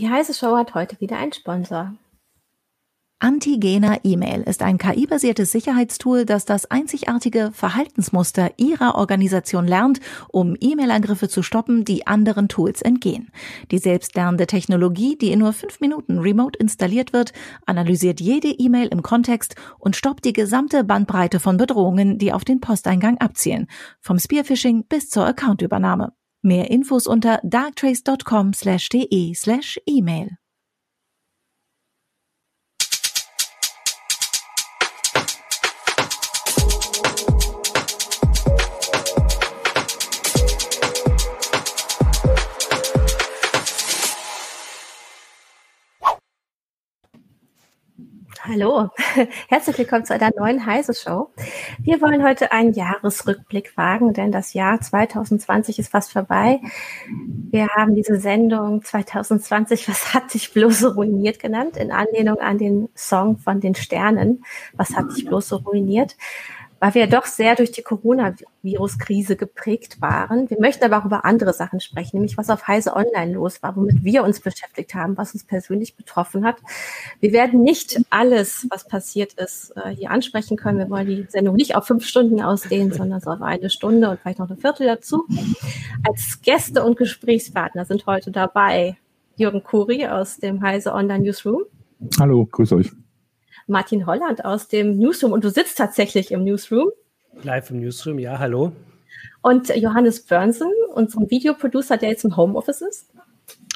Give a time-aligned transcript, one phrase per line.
[0.00, 1.92] Die heiße Show hat heute wieder einen Sponsor.
[3.18, 11.28] Antigena E-Mail ist ein KI-basiertes Sicherheitstool, das das einzigartige Verhaltensmuster Ihrer Organisation lernt, um E-Mail-Angriffe
[11.28, 13.30] zu stoppen, die anderen Tools entgehen.
[13.70, 17.34] Die selbstlernende Technologie, die in nur fünf Minuten remote installiert wird,
[17.66, 22.60] analysiert jede E-Mail im Kontext und stoppt die gesamte Bandbreite von Bedrohungen, die auf den
[22.60, 23.66] Posteingang abzielen,
[24.00, 26.14] vom Spearphishing bis zur Accountübernahme.
[26.42, 30.38] Mehr Infos unter darktrace.com/de/email.
[48.52, 48.88] Hallo,
[49.48, 51.30] herzlich willkommen zu einer neuen Heise Show.
[51.78, 56.60] Wir wollen heute einen Jahresrückblick wagen, denn das Jahr 2020 ist fast vorbei.
[57.52, 62.88] Wir haben diese Sendung 2020, was hat dich bloß ruiniert genannt, in Anlehnung an den
[62.96, 66.16] Song von den Sternen, was hat dich bloß ruiniert
[66.80, 70.48] weil wir doch sehr durch die Coronavirus-Krise geprägt waren.
[70.48, 73.76] Wir möchten aber auch über andere Sachen sprechen, nämlich was auf Heise Online los war,
[73.76, 76.56] womit wir uns beschäftigt haben, was uns persönlich betroffen hat.
[77.20, 80.78] Wir werden nicht alles, was passiert ist, äh, hier ansprechen können.
[80.78, 84.18] Wir wollen die Sendung nicht auf fünf Stunden ausdehnen, sondern so auf eine Stunde und
[84.20, 85.26] vielleicht noch eine Viertel dazu.
[86.08, 88.96] Als Gäste und Gesprächspartner sind heute dabei
[89.36, 91.64] Jürgen Kuri aus dem Heise Online Newsroom.
[92.18, 92.90] Hallo, grüß euch.
[93.70, 96.90] Martin Holland aus dem Newsroom und du sitzt tatsächlich im Newsroom.
[97.42, 98.72] Live im Newsroom, ja, hallo.
[99.42, 103.08] Und Johannes Börnsen, unserem Videoproducer, der jetzt im Homeoffice ist.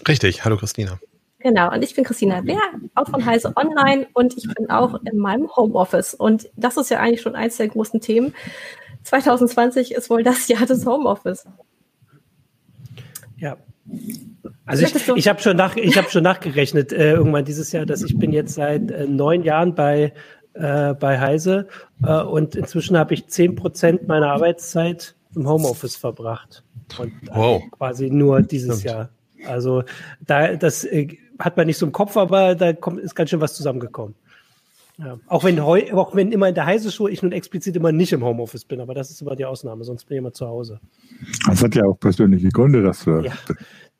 [0.06, 0.98] Richtig, hallo Christina.
[1.38, 2.60] Genau, und ich bin Christina Bär,
[2.94, 6.14] auch von Heise Online und ich bin auch in meinem Homeoffice.
[6.14, 8.34] Und das ist ja eigentlich schon eins der großen Themen.
[9.04, 11.46] 2020 ist wohl das Jahr des Homeoffice.
[13.36, 13.58] Ja,
[14.66, 18.02] also ich, ich habe schon, nach, ich hab schon nachgerechnet äh, irgendwann dieses Jahr, dass
[18.02, 20.12] ich bin jetzt seit äh, neun Jahren bei,
[20.54, 21.68] äh, bei Heise
[22.02, 26.64] äh, und inzwischen habe ich zehn Prozent meiner Arbeitszeit im Homeoffice verbracht.
[26.98, 27.62] Und wow.
[27.72, 28.94] quasi nur dieses Stimmt.
[28.94, 29.08] Jahr.
[29.46, 29.84] Also
[30.20, 33.40] da das äh, hat man nicht so im Kopf, aber da kommt, ist ganz schön
[33.40, 34.14] was zusammengekommen.
[34.96, 35.18] Ja.
[35.26, 38.24] Auch wenn auch wenn immer in der Heise Show ich nun explizit immer nicht im
[38.24, 40.80] Homeoffice bin, aber das ist immer die Ausnahme, sonst bin ich immer zu Hause.
[41.48, 43.32] Das hat ja auch persönliche Gründe, dass du ja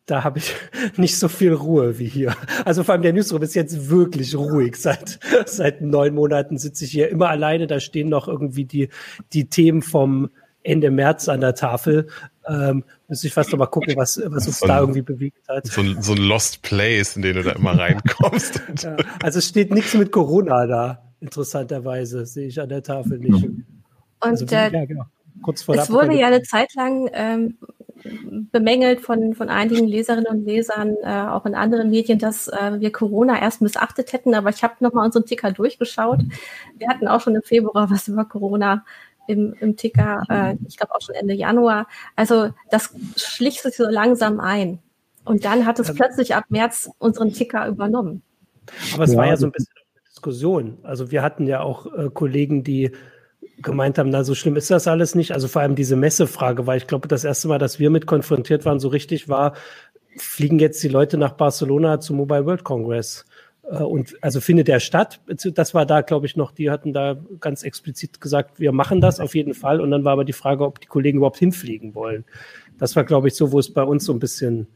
[0.06, 0.54] da habe ich
[0.96, 2.34] nicht so viel Ruhe wie hier.
[2.64, 4.76] Also vor allem der Newsroom ist jetzt wirklich ruhig.
[4.76, 7.66] Seit, seit neun Monaten sitze ich hier immer alleine.
[7.66, 8.88] Da stehen noch irgendwie die,
[9.32, 10.30] die Themen vom
[10.62, 12.08] Ende März an der Tafel.
[12.48, 15.66] Ähm, müsste ich fast noch mal gucken, was, was uns so da irgendwie bewegt hat.
[15.66, 18.60] So ein, so ein Lost Place, in den du da immer reinkommst.
[18.82, 23.44] ja, also es steht nichts mit Corona da, interessanterweise, sehe ich an der Tafel nicht.
[23.44, 23.64] Und
[24.20, 25.04] also, äh, ja, genau.
[25.42, 27.58] Kurz vor es wurde ja eine Zeit lang ähm,
[28.52, 32.92] bemängelt von, von einigen Leserinnen und Lesern, äh, auch in anderen Medien, dass äh, wir
[32.92, 34.34] Corona erst missachtet hätten.
[34.34, 36.20] Aber ich habe nochmal unseren Ticker durchgeschaut.
[36.76, 38.84] Wir hatten auch schon im Februar was über Corona
[39.26, 41.86] im, im Ticker, äh, ich glaube auch schon Ende Januar.
[42.16, 44.80] Also das schlich sich so langsam ein.
[45.24, 48.22] Und dann hat es also, plötzlich ab März unseren Ticker übernommen.
[48.94, 49.18] Aber es ja.
[49.18, 50.78] war ja so ein bisschen eine Diskussion.
[50.82, 52.92] Also wir hatten ja auch äh, Kollegen, die
[53.58, 55.32] gemeint haben, na, so schlimm ist das alles nicht.
[55.32, 58.64] Also vor allem diese Messefrage, weil ich glaube, das erste Mal, dass wir mit konfrontiert
[58.64, 59.54] waren, so richtig war,
[60.16, 63.24] fliegen jetzt die Leute nach Barcelona zum Mobile World Congress.
[63.70, 65.20] Äh, und also findet der statt?
[65.26, 69.20] Das war da, glaube ich, noch, die hatten da ganz explizit gesagt, wir machen das
[69.20, 69.80] auf jeden Fall.
[69.80, 72.24] Und dann war aber die Frage, ob die Kollegen überhaupt hinfliegen wollen.
[72.78, 74.66] Das war, glaube ich, so, wo es bei uns so ein bisschen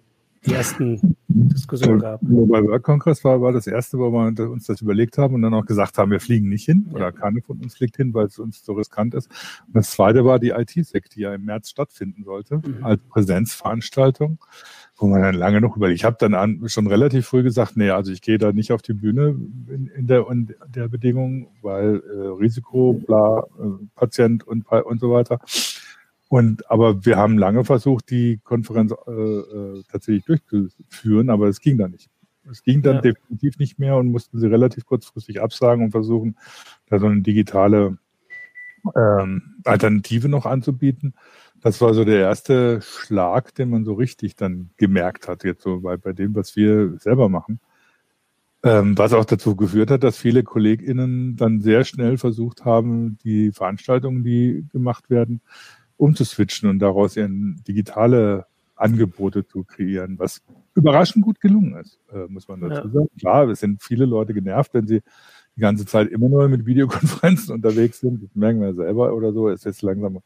[0.46, 2.22] die ersten Diskussionen gab.
[2.22, 5.54] Mobile World Congress war, war das erste, wo wir uns das überlegt haben und dann
[5.54, 8.38] auch gesagt haben, wir fliegen nicht hin oder keine von uns fliegt hin, weil es
[8.38, 9.28] uns so riskant ist.
[9.66, 12.84] Und das zweite war die IT-Sec, die ja im März stattfinden sollte, mhm.
[12.84, 14.38] als Präsenzveranstaltung,
[14.98, 16.00] wo man dann lange noch überlegt.
[16.00, 18.82] Ich habe dann an, schon relativ früh gesagt, nee, also ich gehe da nicht auf
[18.82, 19.36] die Bühne
[19.68, 25.12] in, in der, in der Bedingung, weil äh, Risiko, bla, äh, Patient und, und so
[25.12, 25.38] weiter.
[26.28, 31.78] Und aber wir haben lange versucht, die Konferenz äh, äh, tatsächlich durchzuführen, aber es ging
[31.78, 32.10] dann nicht.
[32.50, 33.00] Es ging dann ja.
[33.02, 36.36] definitiv nicht mehr und mussten sie relativ kurzfristig absagen und versuchen,
[36.86, 37.98] da so eine digitale
[38.96, 41.14] ähm, Alternative noch anzubieten.
[41.60, 45.80] Das war so der erste Schlag, den man so richtig dann gemerkt hat, jetzt so
[45.80, 47.60] bei, bei dem, was wir selber machen.
[48.64, 53.52] Ähm, was auch dazu geführt hat, dass viele KollegInnen dann sehr schnell versucht haben, die
[53.52, 55.40] Veranstaltungen, die gemacht werden,
[55.96, 60.42] umzuswitchen und daraus ihren digitale Angebote zu kreieren, was
[60.74, 62.92] überraschend gut gelungen ist, äh, muss man dazu ja.
[62.92, 63.08] sagen.
[63.18, 65.02] Klar, es sind viele Leute genervt, wenn sie
[65.58, 68.22] die ganze Zeit immer nur mit Videokonferenzen unterwegs sind.
[68.22, 69.48] Das merken wir selber oder so.
[69.48, 70.20] Ist jetzt langsam,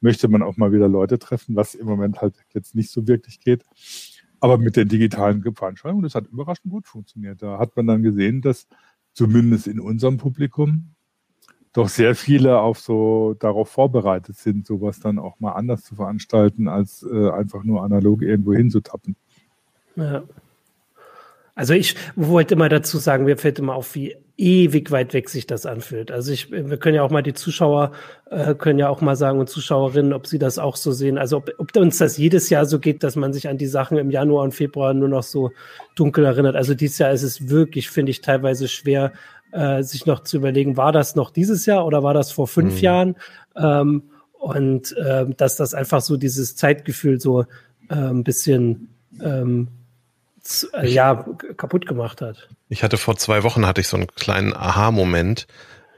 [0.00, 3.40] möchte man auch mal wieder Leute treffen, was im Moment halt jetzt nicht so wirklich
[3.40, 3.64] geht.
[4.38, 7.42] Aber mit der digitalen Veranstaltung, das hat überraschend gut funktioniert.
[7.42, 8.68] Da hat man dann gesehen, dass
[9.12, 10.94] zumindest in unserem Publikum
[11.72, 16.68] doch sehr viele auf so darauf vorbereitet sind, sowas dann auch mal anders zu veranstalten,
[16.68, 19.16] als äh, einfach nur analog irgendwo hinzutappen.
[19.96, 20.22] Ja.
[21.56, 25.46] Also ich wollte immer dazu sagen, mir fällt immer auf, wie ewig weit weg sich
[25.46, 26.10] das anfühlt.
[26.10, 27.92] Also ich, wir können ja auch mal die Zuschauer
[28.30, 31.16] äh, können ja auch mal sagen und Zuschauerinnen, ob sie das auch so sehen.
[31.16, 33.96] Also ob, ob uns das jedes Jahr so geht, dass man sich an die Sachen
[33.96, 35.50] im Januar und Februar nur noch so
[35.94, 36.56] dunkel erinnert.
[36.56, 39.12] Also dieses Jahr ist es wirklich, finde ich, teilweise schwer,
[39.52, 42.74] äh, sich noch zu überlegen, war das noch dieses Jahr oder war das vor fünf
[42.74, 42.80] mhm.
[42.80, 43.16] Jahren?
[43.56, 44.02] Ähm,
[44.38, 47.42] und äh, dass das einfach so dieses Zeitgefühl so
[47.88, 48.90] äh, ein bisschen
[49.22, 49.85] ähm, äh,
[50.82, 51.24] ja,
[51.56, 52.48] kaputt gemacht hat.
[52.68, 55.46] Ich hatte vor zwei Wochen hatte ich so einen kleinen Aha-Moment.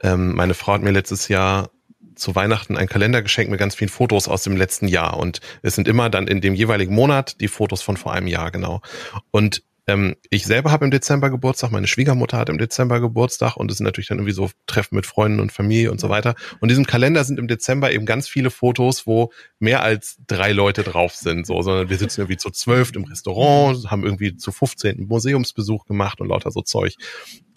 [0.02, 1.70] Ähm, meine Frau hat mir letztes Jahr
[2.14, 5.16] zu Weihnachten ein Kalender geschenkt mit ganz vielen Fotos aus dem letzten Jahr.
[5.16, 8.50] Und es sind immer dann in dem jeweiligen Monat die Fotos von vor einem Jahr,
[8.50, 8.82] genau.
[9.30, 13.70] Und ähm, ich selber habe im Dezember Geburtstag, meine Schwiegermutter hat im Dezember Geburtstag und
[13.70, 16.34] es sind natürlich dann irgendwie so Treffen mit Freunden und Familie und so weiter.
[16.60, 20.52] Und in diesem Kalender sind im Dezember eben ganz viele Fotos, wo mehr als drei
[20.52, 24.52] Leute drauf sind, so, sondern wir sitzen irgendwie zu zwölf im Restaurant, haben irgendwie zu
[24.52, 25.06] 15.
[25.08, 26.94] Museumsbesuch gemacht und lauter so Zeug.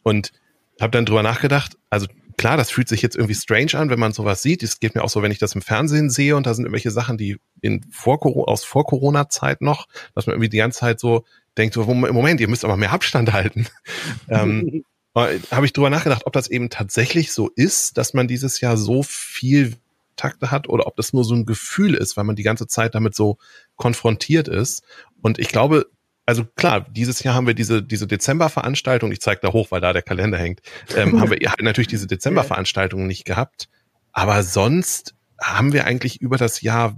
[0.04, 0.32] Und
[0.80, 2.08] habe dann drüber nachgedacht, also
[2.38, 4.64] klar, das fühlt sich jetzt irgendwie strange an, wenn man sowas sieht.
[4.64, 6.92] Es geht mir auch so, wenn ich das im Fernsehen sehe und da sind irgendwelche
[6.92, 11.26] Sachen, die in vor, aus vor Corona-Zeit noch, dass man irgendwie die ganze Zeit so
[11.58, 13.68] denkt so, Moment, ihr müsst aber mehr Abstand halten.
[14.30, 14.84] ähm,
[15.16, 19.04] habe ich drüber nachgedacht, ob das eben tatsächlich so ist, dass man dieses Jahr so
[19.04, 19.76] viel
[20.16, 22.96] Takte hat oder ob das nur so ein Gefühl ist, weil man die ganze Zeit
[22.96, 23.38] damit so
[23.76, 24.84] konfrontiert ist.
[25.22, 25.88] Und ich glaube,
[26.26, 29.92] also klar, dieses Jahr haben wir diese, diese Dezember-Veranstaltung, ich zeige da hoch, weil da
[29.92, 30.62] der Kalender hängt,
[30.96, 33.68] ähm, haben wir halt natürlich diese Dezember-Veranstaltung nicht gehabt.
[34.14, 36.96] Aber sonst haben wir eigentlich über das Jahr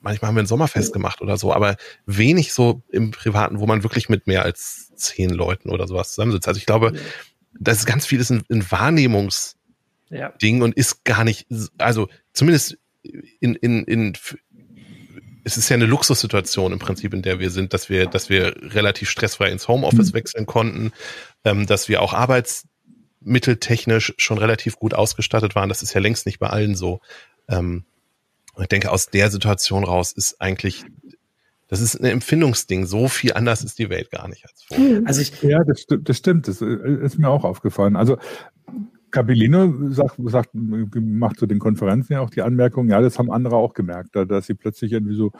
[0.00, 1.76] manchmal haben wir ein Sommerfest gemacht oder so, aber
[2.06, 6.48] wenig so im Privaten, wo man wirklich mit mehr als zehn Leuten oder sowas zusammensitzt.
[6.48, 6.94] Also ich glaube,
[7.58, 9.56] das ist ganz vieles ein, ein Wahrnehmungsding
[10.10, 10.32] ja.
[10.62, 11.46] und ist gar nicht,
[11.78, 14.12] also zumindest in, in, in,
[15.44, 18.54] es ist ja eine Luxussituation im Prinzip, in der wir sind, dass wir, dass wir
[18.74, 20.16] relativ stressfrei ins Homeoffice mhm.
[20.16, 20.92] wechseln konnten,
[21.44, 25.68] ähm, dass wir auch arbeitsmitteltechnisch schon relativ gut ausgestattet waren.
[25.68, 27.00] Das ist ja längst nicht bei allen so.
[27.48, 27.84] Ähm,
[28.58, 30.84] ich denke, aus der Situation raus ist eigentlich,
[31.68, 32.86] das ist ein Empfindungsding.
[32.86, 34.98] So viel anders ist die Welt gar nicht als vorher.
[34.98, 35.06] Hm.
[35.06, 36.48] Also ich, ja, das, das stimmt.
[36.48, 37.96] Das äh, ist mir auch aufgefallen.
[37.96, 38.18] Also
[39.10, 43.56] Capellino sagt, sagt, macht zu den Konferenzen ja auch die Anmerkung, ja, das haben andere
[43.56, 45.32] auch gemerkt, dass sie plötzlich irgendwie so,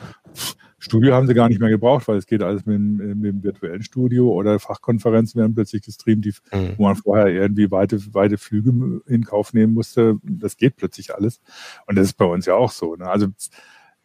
[0.83, 3.83] Studio haben sie gar nicht mehr gebraucht, weil es geht alles mit, mit dem virtuellen
[3.83, 6.73] Studio oder Fachkonferenzen werden plötzlich gestreamt, die, mhm.
[6.79, 10.17] wo man vorher irgendwie weite, weite Flüge in Kauf nehmen musste.
[10.23, 11.41] Das geht plötzlich alles.
[11.87, 12.97] Und das ist bei uns ja auch so.
[12.97, 13.07] Ne?
[13.07, 13.27] Also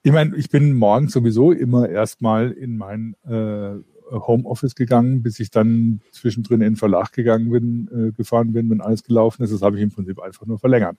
[0.03, 3.75] ich meine, ich bin morgens sowieso immer erstmal in mein äh,
[4.11, 8.81] Homeoffice gegangen, bis ich dann zwischendrin in den Verlag gegangen bin, äh, gefahren bin, wenn
[8.81, 9.53] alles gelaufen ist.
[9.53, 10.97] Das habe ich im Prinzip einfach nur verlängert.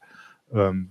[0.53, 0.91] Ähm,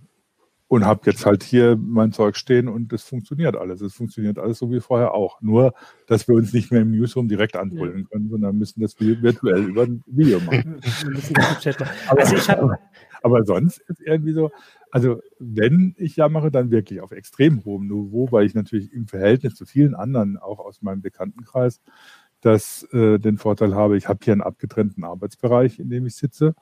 [0.68, 3.82] und habe jetzt halt hier mein Zeug stehen und das funktioniert alles.
[3.82, 5.40] Es funktioniert alles so wie vorher auch.
[5.42, 5.74] Nur,
[6.08, 8.08] dass wir uns nicht mehr im Newsroom direkt anbrüllen ja.
[8.10, 10.82] können, sondern müssen das virtuell über ein Video machen.
[12.08, 12.80] aber, also ich aber,
[13.22, 14.52] aber sonst ist irgendwie so,
[14.90, 19.54] also wenn ich jammere, dann wirklich auf extrem hohem Niveau, weil ich natürlich im Verhältnis
[19.56, 21.80] zu vielen anderen, auch aus meinem Bekanntenkreis,
[22.46, 26.54] das äh, den Vorteil habe, ich habe hier einen abgetrennten Arbeitsbereich, in dem ich sitze,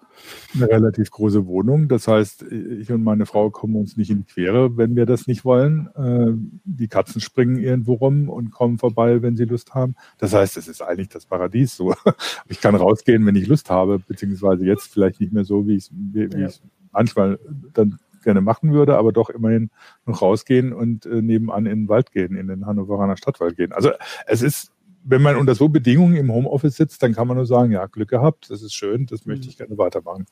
[0.56, 1.90] eine relativ große Wohnung.
[1.90, 5.28] Das heißt, ich und meine Frau kommen uns nicht in die Quere, wenn wir das
[5.28, 5.90] nicht wollen.
[5.96, 6.32] Äh,
[6.64, 9.96] die Katzen springen irgendwo rum und kommen vorbei, wenn sie Lust haben.
[10.20, 11.76] Das heißt, es ist eigentlich das Paradies.
[11.76, 11.94] So,
[12.48, 15.90] ich kann rausgehen, wenn ich Lust habe, beziehungsweise jetzt vielleicht nicht mehr so, wie ich
[15.92, 16.48] wie ja.
[16.94, 17.40] manchmal
[17.74, 19.70] dann gerne machen würde, aber doch immerhin
[20.06, 23.74] noch rausgehen und äh, nebenan in den Wald gehen, in den Hannoveraner Stadtwald gehen.
[23.74, 23.92] Also
[24.28, 24.73] es ist
[25.06, 28.10] wenn man unter so Bedingungen im Homeoffice sitzt, dann kann man nur sagen, ja, Glück
[28.10, 30.26] gehabt, das ist schön, das möchte ich gerne weitermachen.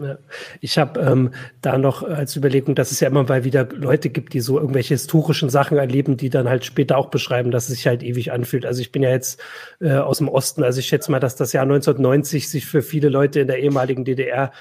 [0.00, 0.18] Ja.
[0.60, 4.32] Ich habe ähm, da noch als Überlegung, dass es ja immer mal wieder Leute gibt,
[4.34, 7.86] die so irgendwelche historischen Sachen erleben, die dann halt später auch beschreiben, dass es sich
[7.86, 8.64] halt ewig anfühlt.
[8.64, 9.40] Also ich bin ja jetzt
[9.80, 13.08] äh, aus dem Osten, also ich schätze mal, dass das Jahr 1990 sich für viele
[13.08, 14.52] Leute in der ehemaligen DDR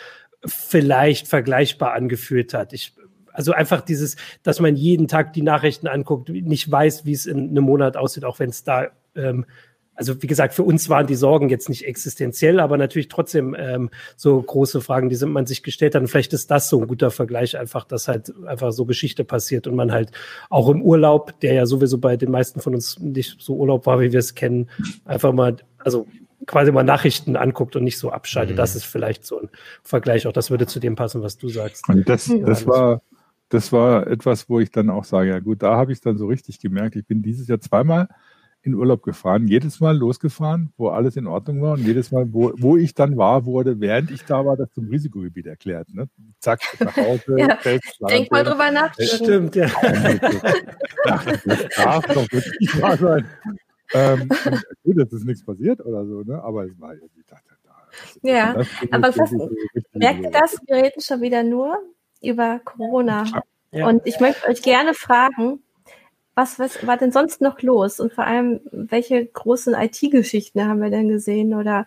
[0.45, 2.73] vielleicht vergleichbar angefühlt hat.
[2.73, 2.93] Ich
[3.33, 7.49] also einfach dieses, dass man jeden Tag die Nachrichten anguckt, nicht weiß, wie es in
[7.49, 9.45] einem Monat aussieht, auch wenn es da ähm,
[10.01, 13.91] also wie gesagt, für uns waren die Sorgen jetzt nicht existenziell, aber natürlich trotzdem ähm,
[14.15, 16.01] so große Fragen, die man sich gestellt hat.
[16.01, 19.67] Und vielleicht ist das so ein guter Vergleich, einfach, dass halt einfach so Geschichte passiert
[19.67, 20.11] und man halt
[20.49, 23.99] auch im Urlaub, der ja sowieso bei den meisten von uns nicht so Urlaub war,
[23.99, 24.69] wie wir es kennen,
[25.05, 26.07] einfach mal, also
[26.47, 28.55] quasi mal Nachrichten anguckt und nicht so abschaltet.
[28.55, 28.57] Mhm.
[28.57, 29.49] Das ist vielleicht so ein
[29.83, 30.25] Vergleich.
[30.25, 31.87] Auch das würde zu dem passen, was du sagst.
[31.89, 33.03] Und das, das war,
[33.49, 36.25] das war etwas, wo ich dann auch sage, ja gut, da habe ich dann so
[36.25, 38.07] richtig gemerkt, ich bin dieses Jahr zweimal
[38.63, 42.53] in Urlaub gefahren, jedes Mal losgefahren, wo alles in Ordnung war und jedes Mal, wo,
[42.57, 45.93] wo ich dann war, wurde, während ich da war, das zum Risikogebiet erklärt.
[45.93, 46.07] Ne?
[46.39, 47.35] Zack, nach Hause.
[47.37, 47.57] ja.
[48.07, 48.93] Denk mal drüber nach.
[48.99, 49.67] Stimmt, ja.
[51.03, 53.27] Das darf doch wirklich wahr sein.
[53.93, 54.29] ähm,
[54.83, 56.41] gut, dass ist nichts passiert oder so, ne?
[56.43, 57.51] aber es war irgendwie, dachte,
[58.21, 58.55] ja,
[58.91, 59.33] aber fast,
[59.93, 60.57] merkt ihr das?
[60.65, 61.77] Wir reden schon wieder nur
[62.21, 63.25] über Corona.
[63.71, 63.87] Ja.
[63.87, 65.63] Und ich möchte euch gerne fragen,
[66.41, 67.99] was, was war denn sonst noch los?
[67.99, 71.53] Und vor allem, welche großen IT-Geschichten haben wir denn gesehen?
[71.53, 71.85] Oder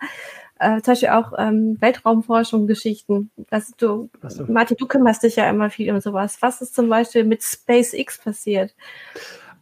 [0.59, 3.29] äh, zum Beispiel auch ähm, Weltraumforschung-Geschichten.
[3.77, 4.45] du, so.
[4.47, 6.37] Martin, du kümmerst dich ja immer viel um sowas.
[6.39, 8.73] Was ist zum Beispiel mit SpaceX passiert?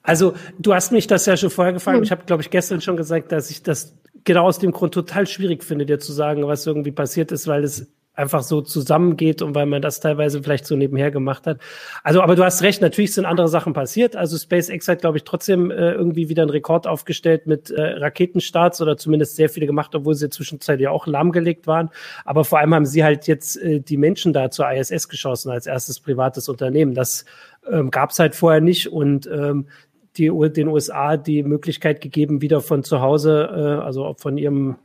[0.03, 1.97] Also, du hast mich das ja schon vorher gefragt.
[1.97, 2.03] Hm.
[2.03, 5.25] Ich habe, glaube ich, gestern schon gesagt, dass ich das genau aus dem Grund total
[5.27, 9.55] schwierig finde, dir zu sagen, was irgendwie passiert ist, weil es einfach so zusammengeht und
[9.55, 11.59] weil man das teilweise vielleicht so nebenher gemacht hat.
[12.03, 14.15] Also, aber du hast recht, natürlich sind andere Sachen passiert.
[14.15, 18.81] Also SpaceX hat, glaube ich, trotzdem äh, irgendwie wieder einen Rekord aufgestellt mit äh, Raketenstarts
[18.81, 21.89] oder zumindest sehr viele gemacht, obwohl sie zwischenzeitlich auch lahmgelegt waren.
[22.23, 25.65] Aber vor allem haben sie halt jetzt äh, die Menschen da zur ISS geschossen als
[25.65, 26.93] erstes privates Unternehmen.
[26.93, 27.25] Das
[27.71, 29.67] ähm, gab es halt vorher nicht und ähm,
[30.17, 34.75] die, den USA die Möglichkeit gegeben, wieder von zu Hause, äh, also von ihrem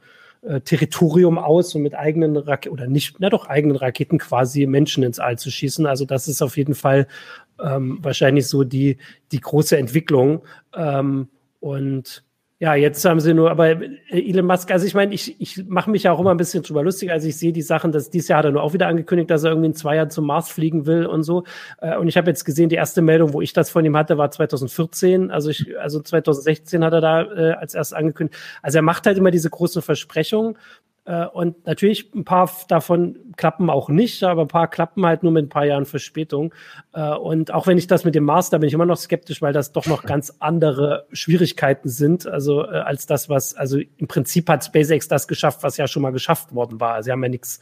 [0.42, 5.02] äh, Territorium aus und mit eigenen Raketen oder nicht, na doch eigenen Raketen quasi Menschen
[5.02, 5.86] ins All zu schießen.
[5.86, 7.06] Also das ist auf jeden Fall
[7.62, 8.98] ähm, wahrscheinlich so die
[9.32, 10.42] die große Entwicklung
[10.74, 11.28] ähm,
[11.60, 12.24] und
[12.60, 15.90] ja, jetzt haben sie nur, aber äh, Elon Musk, also ich meine, ich, ich mache
[15.90, 18.28] mich ja auch immer ein bisschen drüber lustig, also ich sehe die Sachen, dass dieses
[18.28, 20.50] Jahr hat er nur auch wieder angekündigt, dass er irgendwie in zwei Jahren zum Mars
[20.50, 21.44] fliegen will und so.
[21.80, 24.18] Äh, und ich habe jetzt gesehen, die erste Meldung, wo ich das von ihm hatte,
[24.18, 25.30] war 2014.
[25.30, 28.40] Also ich, also 2016 hat er da äh, als erstes angekündigt.
[28.60, 30.56] Also er macht halt immer diese großen Versprechungen
[31.32, 35.46] und natürlich ein paar davon klappen auch nicht, aber ein paar klappen halt nur mit
[35.46, 36.52] ein paar Jahren Verspätung.
[36.92, 39.40] Äh, und auch wenn ich das mit dem Mars, da bin ich immer noch skeptisch,
[39.40, 44.08] weil das doch noch ganz andere Schwierigkeiten sind, also äh, als das, was, also im
[44.08, 47.02] Prinzip hat SpaceX das geschafft, was ja schon mal geschafft worden war.
[47.02, 47.60] Sie haben ja nichts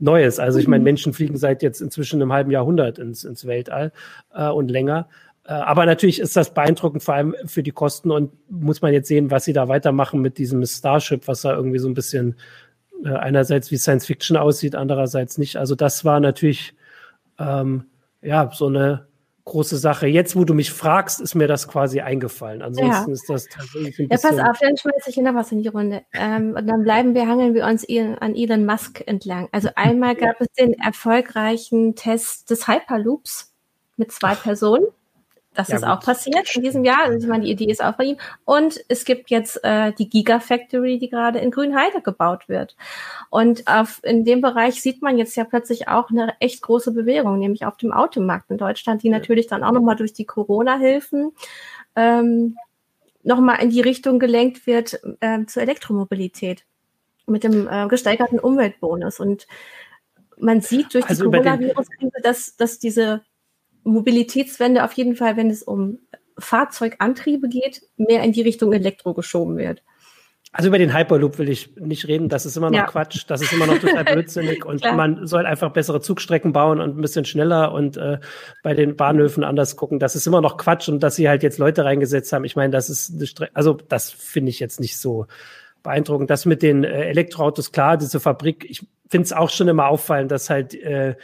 [0.00, 0.40] Neues.
[0.40, 0.84] Also ich meine, mhm.
[0.84, 3.92] Menschen fliegen seit jetzt inzwischen einem halben Jahrhundert ins, ins Weltall
[4.34, 5.08] äh, und länger.
[5.44, 9.30] aber natürlich ist das beeindruckend, vor allem für die Kosten und muss man jetzt sehen,
[9.30, 12.36] was sie da weitermachen mit diesem Starship, was da irgendwie so ein bisschen
[13.04, 15.56] äh, einerseits wie Science Fiction aussieht, andererseits nicht.
[15.56, 16.74] Also das war natürlich
[17.38, 17.86] ähm,
[18.22, 19.06] ja so eine
[19.44, 20.06] große Sache.
[20.06, 22.62] Jetzt, wo du mich fragst, ist mir das quasi eingefallen.
[22.62, 23.12] Ansonsten ja.
[23.12, 24.36] ist das tatsächlich ein bisschen.
[24.36, 26.02] Ja, pass auf, dann schmeiße ich noch was in die Runde.
[26.12, 29.48] Ähm, und dann bleiben wir, hangeln wir uns an Elon Musk entlang.
[29.52, 33.52] Also einmal gab es den erfolgreichen Test des Hyperloops
[33.96, 34.86] mit zwei Personen.
[35.60, 35.90] Das ja, ist gut.
[35.90, 37.04] auch passiert in diesem Jahr.
[37.04, 38.16] Also ich meine, die Idee ist auch bei ihm.
[38.44, 42.76] Und es gibt jetzt äh, die Gigafactory, die gerade in Grünheide gebaut wird.
[43.28, 47.38] Und auf, in dem Bereich sieht man jetzt ja plötzlich auch eine echt große Bewegung,
[47.38, 51.32] nämlich auf dem Automarkt in Deutschland, die natürlich dann auch nochmal durch die Corona-Hilfen
[51.94, 52.56] ähm,
[53.22, 56.64] nochmal in die Richtung gelenkt wird äh, zur Elektromobilität
[57.26, 59.20] mit dem äh, gesteigerten Umweltbonus.
[59.20, 59.46] Und
[60.38, 63.22] man sieht durch also die Coronavirus-Krise, dass, dass diese
[63.84, 65.98] Mobilitätswende auf jeden Fall, wenn es um
[66.38, 69.82] Fahrzeugantriebe geht, mehr in die Richtung Elektro geschoben wird.
[70.52, 72.28] Also über den Hyperloop will ich nicht reden.
[72.28, 72.86] Das ist immer noch ja.
[72.86, 73.24] Quatsch.
[73.28, 74.64] Das ist immer noch total blödsinnig.
[74.64, 78.18] Und man soll einfach bessere Zugstrecken bauen und ein bisschen schneller und äh,
[78.64, 80.00] bei den Bahnhöfen anders gucken.
[80.00, 80.88] Das ist immer noch Quatsch.
[80.88, 83.74] Und dass sie halt jetzt Leute reingesetzt haben, ich meine, das ist eine Strecke, also
[83.74, 85.26] das finde ich jetzt nicht so
[85.84, 86.30] beeindruckend.
[86.30, 90.32] Das mit den äh, Elektroautos, klar, diese Fabrik, ich finde es auch schon immer auffallend,
[90.32, 91.14] dass halt äh,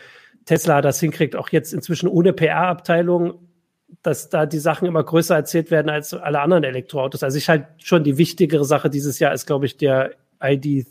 [0.47, 3.35] Tesla das hinkriegt, auch jetzt inzwischen ohne PR-Abteilung,
[4.03, 7.23] dass da die Sachen immer größer erzählt werden als alle anderen Elektroautos.
[7.23, 10.87] Also ich halt schon die wichtigere Sache dieses Jahr ist, glaube ich, der ID3,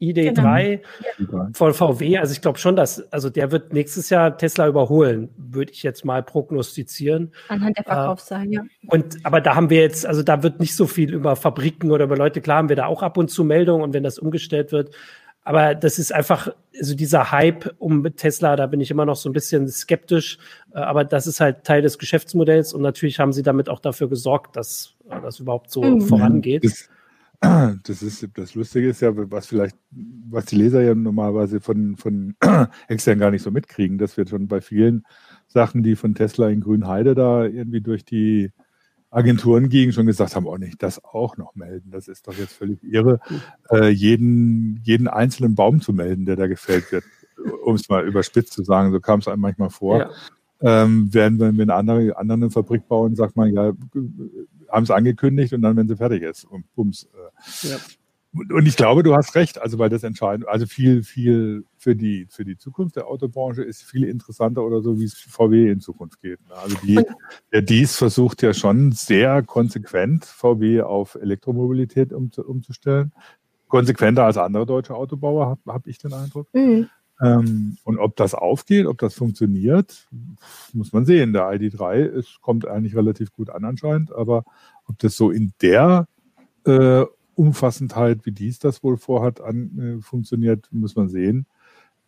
[0.00, 0.80] ID3
[1.18, 1.48] genau.
[1.52, 2.18] von VW.
[2.18, 6.04] Also ich glaube schon, dass, also der wird nächstes Jahr Tesla überholen, würde ich jetzt
[6.04, 7.32] mal prognostizieren.
[7.48, 8.62] Anhand der Verkaufszahlen, äh, ja.
[8.86, 12.04] Und, aber da haben wir jetzt, also da wird nicht so viel über Fabriken oder
[12.04, 14.72] über Leute, klar haben wir da auch ab und zu Meldungen und wenn das umgestellt
[14.72, 14.94] wird,
[15.42, 19.28] aber das ist einfach, also dieser Hype um Tesla, da bin ich immer noch so
[19.28, 20.38] ein bisschen skeptisch.
[20.74, 24.08] Äh, aber das ist halt Teil des Geschäftsmodells und natürlich haben sie damit auch dafür
[24.08, 26.02] gesorgt, dass äh, das überhaupt so mhm.
[26.02, 26.64] vorangeht.
[26.64, 26.88] Das,
[27.84, 29.76] das, ist, das Lustige ist ja, was vielleicht,
[30.28, 32.36] was die Leser ja normalerweise von, von
[32.88, 35.04] extern gar nicht so mitkriegen, dass wir schon bei vielen
[35.46, 38.52] Sachen, die von Tesla in Grünheide da irgendwie durch die
[39.10, 41.90] Agenturen gegen schon gesagt haben, oh nicht, das auch noch melden.
[41.90, 43.20] Das ist doch jetzt völlig irre,
[43.70, 47.04] äh, jeden, jeden einzelnen Baum zu melden, der da gefällt wird.
[47.64, 49.98] Um es mal überspitzt zu sagen, so kam es einem manchmal vor.
[49.98, 50.10] Ja.
[50.62, 53.72] Ähm, während wenn wir eine andere, andere eine Fabrik bauen, sagt man, ja,
[54.68, 57.08] haben es angekündigt und dann, wenn sie fertig ist, und bums.
[57.14, 57.68] Äh.
[57.68, 57.76] Ja.
[58.32, 62.28] Und ich glaube, du hast recht, also weil das entscheidend, also viel, viel für die,
[62.30, 66.20] für die Zukunft der Autobranche ist viel interessanter oder so, wie es VW in Zukunft
[66.20, 66.38] geht.
[66.48, 66.54] Ne?
[66.54, 67.00] Also die,
[67.52, 73.12] der Dies versucht ja schon sehr konsequent VW auf Elektromobilität um, umzustellen.
[73.66, 76.46] Konsequenter als andere deutsche Autobauer, habe hab ich den Eindruck.
[76.52, 76.88] Mhm.
[77.20, 80.06] Ähm, und ob das aufgeht, ob das funktioniert,
[80.72, 81.32] muss man sehen.
[81.32, 84.44] Der ID3 ist, kommt eigentlich relativ gut an anscheinend, aber
[84.86, 86.06] ob das so in der
[86.64, 87.04] äh,
[87.40, 91.46] Umfassendheit, wie dies das wohl vorhat, an, äh, funktioniert, muss man sehen.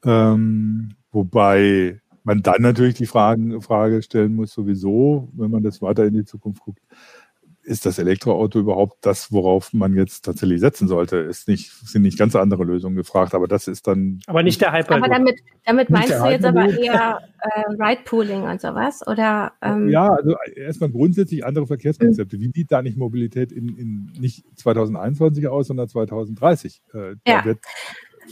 [0.05, 6.05] Ähm, wobei man dann natürlich die Fragen, Frage stellen muss, sowieso, wenn man das weiter
[6.05, 6.83] in die Zukunft guckt,
[7.64, 11.16] ist das Elektroauto überhaupt das, worauf man jetzt tatsächlich setzen sollte?
[11.19, 14.21] Ist nicht, sind nicht ganz andere Lösungen gefragt, aber das ist dann.
[14.26, 15.04] Aber nicht der Hyperloop.
[15.04, 19.07] Aber damit, damit meinst du jetzt aber eher äh, Ride-Pooling und sowas?
[19.07, 22.40] Oder, ähm ja, also erstmal grundsätzlich andere Verkehrskonzepte.
[22.40, 26.83] Wie sieht da nicht Mobilität in, in nicht 2021 aus, sondern 2030?
[26.95, 27.45] Äh, ja.
[27.45, 27.61] Wird,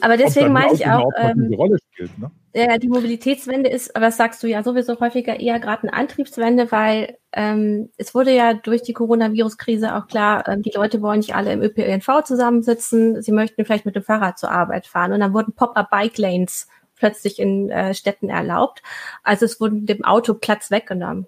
[0.01, 1.11] aber deswegen meine ich auch.
[1.19, 2.31] Ähm, Rolle spielt, ne?
[2.53, 6.73] Ja, die Mobilitätswende ist, aber das sagst du ja sowieso häufiger eher gerade eine Antriebswende,
[6.73, 11.35] weil ähm, es wurde ja durch die Coronavirus-Krise auch klar, ähm, die Leute wollen nicht
[11.35, 15.13] alle im ÖPNV zusammensitzen, sie möchten vielleicht mit dem Fahrrad zur Arbeit fahren.
[15.13, 16.67] Und dann wurden Pop-up-Bike-Lanes
[16.97, 18.83] plötzlich in äh, Städten erlaubt.
[19.23, 21.27] Also es wurden dem Auto Platz weggenommen.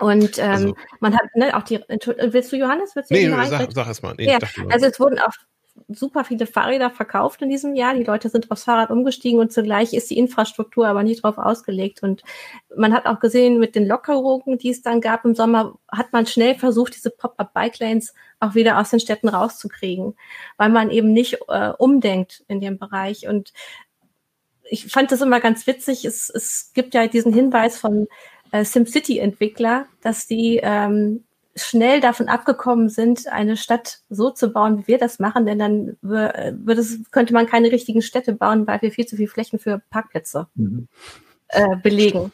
[0.00, 1.80] Und ähm, also, man hat ne, auch die.
[1.88, 2.94] Willst du Johannes?
[2.94, 4.14] Willst du nee, sag, sag es mal.
[4.18, 4.38] Nee, ja,
[4.68, 5.32] also es wurden auch
[5.88, 7.94] super viele Fahrräder verkauft in diesem Jahr.
[7.94, 12.02] Die Leute sind aufs Fahrrad umgestiegen und zugleich ist die Infrastruktur aber nicht darauf ausgelegt.
[12.02, 12.22] Und
[12.76, 16.26] man hat auch gesehen, mit den Lockerungen, die es dann gab im Sommer, hat man
[16.26, 20.14] schnell versucht, diese Pop-up-Bike-Lanes auch wieder aus den Städten rauszukriegen,
[20.56, 23.28] weil man eben nicht äh, umdenkt in dem Bereich.
[23.28, 23.52] Und
[24.68, 26.04] ich fand das immer ganz witzig.
[26.04, 28.08] Es, es gibt ja diesen Hinweis von
[28.52, 31.25] äh, SimCity-Entwickler, dass die ähm,
[31.56, 35.96] schnell davon abgekommen sind, eine Stadt so zu bauen, wie wir das machen, denn dann
[36.02, 39.80] würde es, könnte man keine richtigen Städte bauen, weil wir viel zu viel Flächen für
[39.90, 40.88] Parkplätze mhm.
[41.48, 42.32] äh, belegen.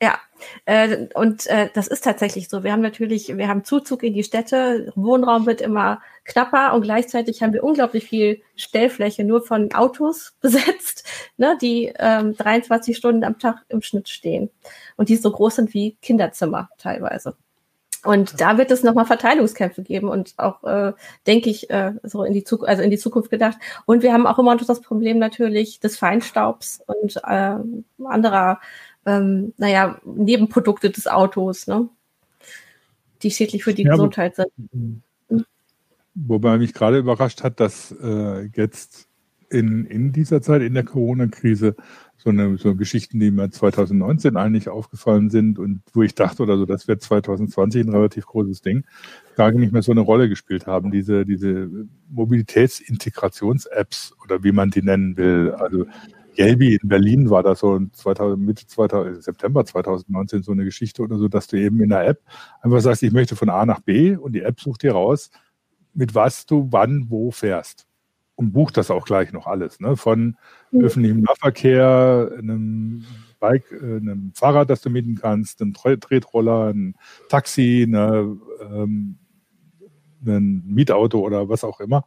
[0.00, 0.20] Ja,
[0.66, 2.62] äh, und äh, das ist tatsächlich so.
[2.62, 7.42] Wir haben natürlich, wir haben Zuzug in die Städte, Wohnraum wird immer knapper und gleichzeitig
[7.42, 11.04] haben wir unglaublich viel Stellfläche nur von Autos besetzt,
[11.36, 14.50] ne, die ähm, 23 Stunden am Tag im Schnitt stehen
[14.96, 17.36] und die so groß sind wie Kinderzimmer teilweise.
[18.04, 20.92] Und da wird es nochmal Verteilungskämpfe geben und auch, äh,
[21.26, 23.58] denke ich, äh, so in die Zukunft, also in die Zukunft gedacht.
[23.86, 27.56] Und wir haben auch immer noch das Problem natürlich des Feinstaubs und äh,
[28.04, 28.60] anderer,
[29.04, 31.88] ähm, naja, Nebenprodukte des Autos, ne?
[33.22, 35.02] die schädlich für die ja, Gesundheit sind.
[36.14, 39.08] Wobei mich gerade überrascht hat, dass äh, jetzt
[39.50, 41.76] in, in dieser Zeit, in der Corona-Krise,
[42.18, 46.58] so eine so Geschichten, die mir 2019 eigentlich aufgefallen sind und wo ich dachte oder
[46.58, 48.84] so, das wird 2020 ein relativ großes Ding,
[49.36, 50.90] gar nicht mehr so eine Rolle gespielt haben.
[50.90, 51.70] Diese, diese
[52.10, 55.52] Mobilitätsintegrations-Apps oder wie man die nennen will.
[55.52, 55.86] Also
[56.34, 61.18] Gelbi in Berlin war da so 2000, Mitte 2000, September 2019 so eine Geschichte oder
[61.18, 62.20] so, dass du eben in der App
[62.62, 65.30] einfach sagst, ich möchte von A nach B und die App sucht dir raus,
[65.94, 67.87] mit was du wann wo fährst
[68.38, 69.80] und bucht das auch gleich noch alles.
[69.80, 69.96] Ne?
[69.96, 70.36] Von
[70.70, 70.84] mhm.
[70.84, 73.04] öffentlichem Nahverkehr, einem
[73.40, 76.94] Bike, äh, einem Fahrrad, das du mieten kannst, einem Tretroller, ein
[77.28, 79.18] Taxi, eine, ähm,
[80.24, 82.06] ein Mietauto oder was auch immer.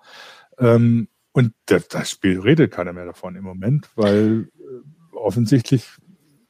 [0.58, 5.86] Ähm, und das, das Spiel redet keiner mehr davon im Moment, weil äh, offensichtlich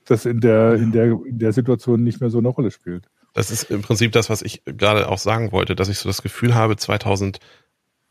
[0.06, 3.10] das in der, in, der, in der Situation nicht mehr so eine Rolle spielt.
[3.34, 6.22] Das ist im Prinzip das, was ich gerade auch sagen wollte, dass ich so das
[6.22, 7.40] Gefühl habe, 2000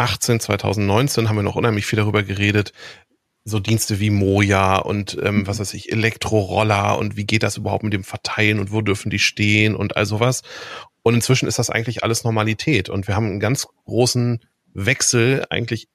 [0.01, 2.73] 2018, 2019 haben wir noch unheimlich viel darüber geredet,
[3.45, 5.47] so Dienste wie Moja und ähm, mhm.
[5.47, 9.11] was weiß ich, Elektroroller und wie geht das überhaupt mit dem Verteilen und wo dürfen
[9.11, 10.43] die stehen und all sowas.
[11.03, 14.41] Und inzwischen ist das eigentlich alles Normalität und wir haben einen ganz großen
[14.73, 15.89] Wechsel eigentlich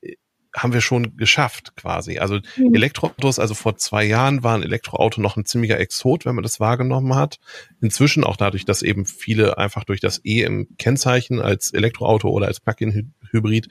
[0.56, 2.20] haben wir schon geschafft quasi.
[2.20, 2.74] Also mhm.
[2.74, 6.60] Elektroautos, also vor zwei Jahren war ein Elektroauto noch ein ziemlicher Exot, wenn man das
[6.60, 7.40] wahrgenommen hat.
[7.82, 12.48] Inzwischen auch dadurch, dass eben viele einfach durch das E im Kennzeichen als Elektroauto oder
[12.48, 13.68] als Plug-in-Hybrid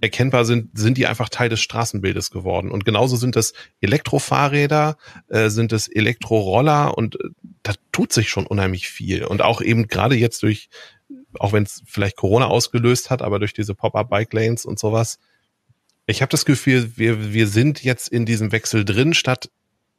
[0.00, 2.72] erkennbar sind, sind die einfach Teil des Straßenbildes geworden.
[2.72, 4.96] Und genauso sind es Elektrofahrräder,
[5.28, 7.28] äh, sind es Elektroroller und äh,
[7.62, 9.24] da tut sich schon unheimlich viel.
[9.24, 10.70] Und auch eben gerade jetzt durch,
[11.38, 15.20] auch wenn es vielleicht Corona ausgelöst hat, aber durch diese Pop-up-Bike-Lanes und sowas,
[16.06, 19.48] ich habe das Gefühl, wir, wir sind jetzt in diesem Wechsel drin, statt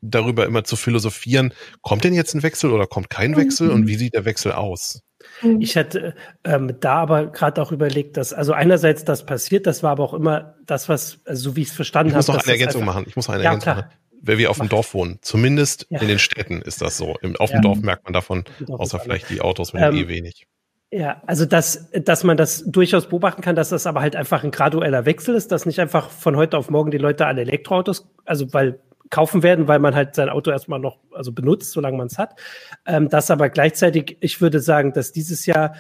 [0.02, 3.74] darüber immer zu philosophieren, kommt denn jetzt ein Wechsel oder kommt kein Wechsel mhm.
[3.74, 5.02] und wie sieht der Wechsel aus?
[5.42, 5.62] Mhm.
[5.62, 6.14] Ich hätte
[6.44, 10.14] ähm, da aber gerade auch überlegt, dass, also einerseits das passiert, das war aber auch
[10.14, 12.22] immer das, was, also so wie ich es verstanden habe.
[12.22, 13.06] Ich muss noch eine Ergänzung machen.
[13.08, 13.86] Ich muss noch eine ja, Ergänzung klar.
[13.86, 13.98] machen.
[14.26, 16.00] Wenn wir auf dem Dorf wohnen, zumindest ja.
[16.00, 17.16] in den Städten ist das so.
[17.22, 17.62] Im, auf dem ja.
[17.62, 20.48] Dorf merkt man davon, außer vielleicht die Autos mit dem ähm, E wenig.
[20.96, 24.52] Ja, also dass, dass man das durchaus beobachten kann, dass das aber halt einfach ein
[24.52, 28.54] gradueller Wechsel ist, dass nicht einfach von heute auf morgen die Leute alle Elektroautos, also
[28.54, 28.80] weil
[29.10, 32.40] kaufen werden, weil man halt sein Auto erstmal noch also benutzt, solange man es hat.
[32.86, 35.74] Ähm, das aber gleichzeitig, ich würde sagen, dass dieses Jahr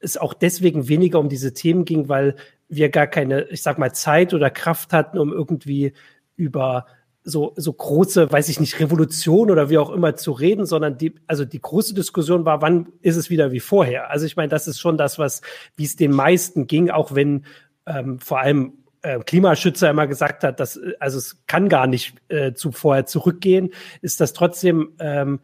[0.00, 2.34] es auch deswegen weniger um diese Themen ging, weil
[2.68, 5.92] wir gar keine, ich sag mal, Zeit oder Kraft hatten, um irgendwie
[6.34, 6.86] über
[7.28, 11.16] so, so große, weiß ich nicht, Revolution oder wie auch immer zu reden, sondern die,
[11.26, 14.10] also die große Diskussion war, wann ist es wieder wie vorher?
[14.10, 15.42] Also ich meine, das ist schon das, was,
[15.74, 17.44] wie es den meisten ging, auch wenn
[17.84, 22.52] ähm, vor allem äh, Klimaschützer immer gesagt hat, dass, also es kann gar nicht äh,
[22.52, 23.70] zu vorher zurückgehen,
[24.02, 25.40] ist das trotzdem ähm,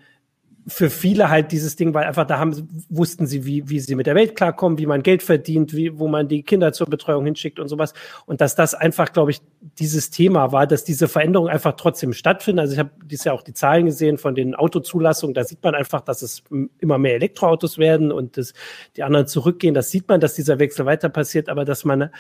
[0.67, 4.07] für viele halt dieses Ding, weil einfach da haben, wussten sie, wie, wie sie mit
[4.07, 7.59] der Welt klarkommen, wie man Geld verdient, wie, wo man die Kinder zur Betreuung hinschickt
[7.59, 7.95] und sowas.
[8.27, 9.41] Und dass das einfach, glaube ich,
[9.79, 12.61] dieses Thema war, dass diese Veränderungen einfach trotzdem stattfinden.
[12.61, 15.35] Also ich habe dieses Jahr auch die Zahlen gesehen von den Autozulassungen.
[15.35, 16.45] Da sieht man einfach, dass es
[16.79, 18.55] immer mehr Elektroautos werden und dass
[18.97, 19.75] die anderen zurückgehen.
[19.75, 22.11] Das sieht man, dass dieser Wechsel weiter passiert, aber dass man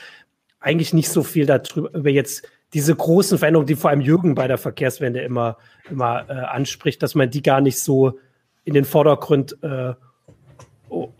[0.58, 4.48] eigentlich nicht so viel darüber über jetzt diese großen Veränderungen, die vor allem Jürgen bei
[4.48, 5.58] der Verkehrswende immer,
[5.90, 8.18] immer äh, anspricht, dass man die gar nicht so
[8.64, 9.94] in den Vordergrund äh,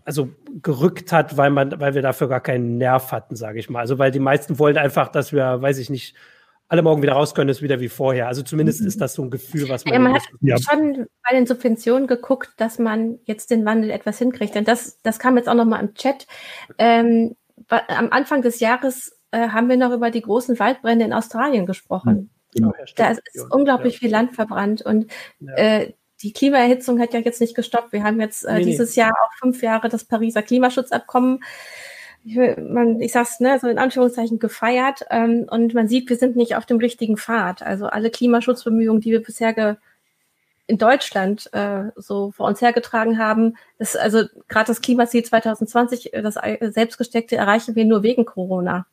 [0.04, 0.28] also
[0.62, 3.80] gerückt hat, weil man, weil wir dafür gar keinen Nerv hatten, sage ich mal.
[3.80, 6.14] Also weil die meisten wollen einfach, dass wir, weiß ich nicht,
[6.68, 8.28] alle morgen wieder raus können, ist wieder wie vorher.
[8.28, 9.92] Also zumindest ist das so ein Gefühl, was man.
[9.92, 10.56] Ja, man hat ja.
[10.58, 14.56] schon bei den Subventionen geguckt, dass man jetzt den Wandel etwas hinkriegt.
[14.56, 16.26] Und das, das kam jetzt auch nochmal im Chat.
[16.78, 17.36] Ähm,
[17.68, 22.30] am Anfang des Jahres äh, haben wir noch über die großen Waldbrände in Australien gesprochen.
[22.54, 23.98] Genau, da ist, unglaublich ja.
[24.00, 25.10] viel Land verbrannt und
[25.56, 27.92] äh, die Klimaerhitzung hat ja jetzt nicht gestoppt.
[27.92, 29.02] Wir haben jetzt äh, nee, dieses nee.
[29.02, 31.42] Jahr auch fünf Jahre das Pariser Klimaschutzabkommen.
[32.24, 36.36] Ich, man, ich sag's ne, so in Anführungszeichen gefeiert ähm, und man sieht, wir sind
[36.36, 37.62] nicht auf dem richtigen Pfad.
[37.62, 39.76] Also alle Klimaschutzbemühungen, die wir bisher ge
[40.68, 46.22] in Deutschland äh, so vor uns hergetragen haben, ist also gerade das Klimaziel 2020, äh,
[46.22, 48.86] das selbstgesteckte, erreichen wir nur wegen Corona,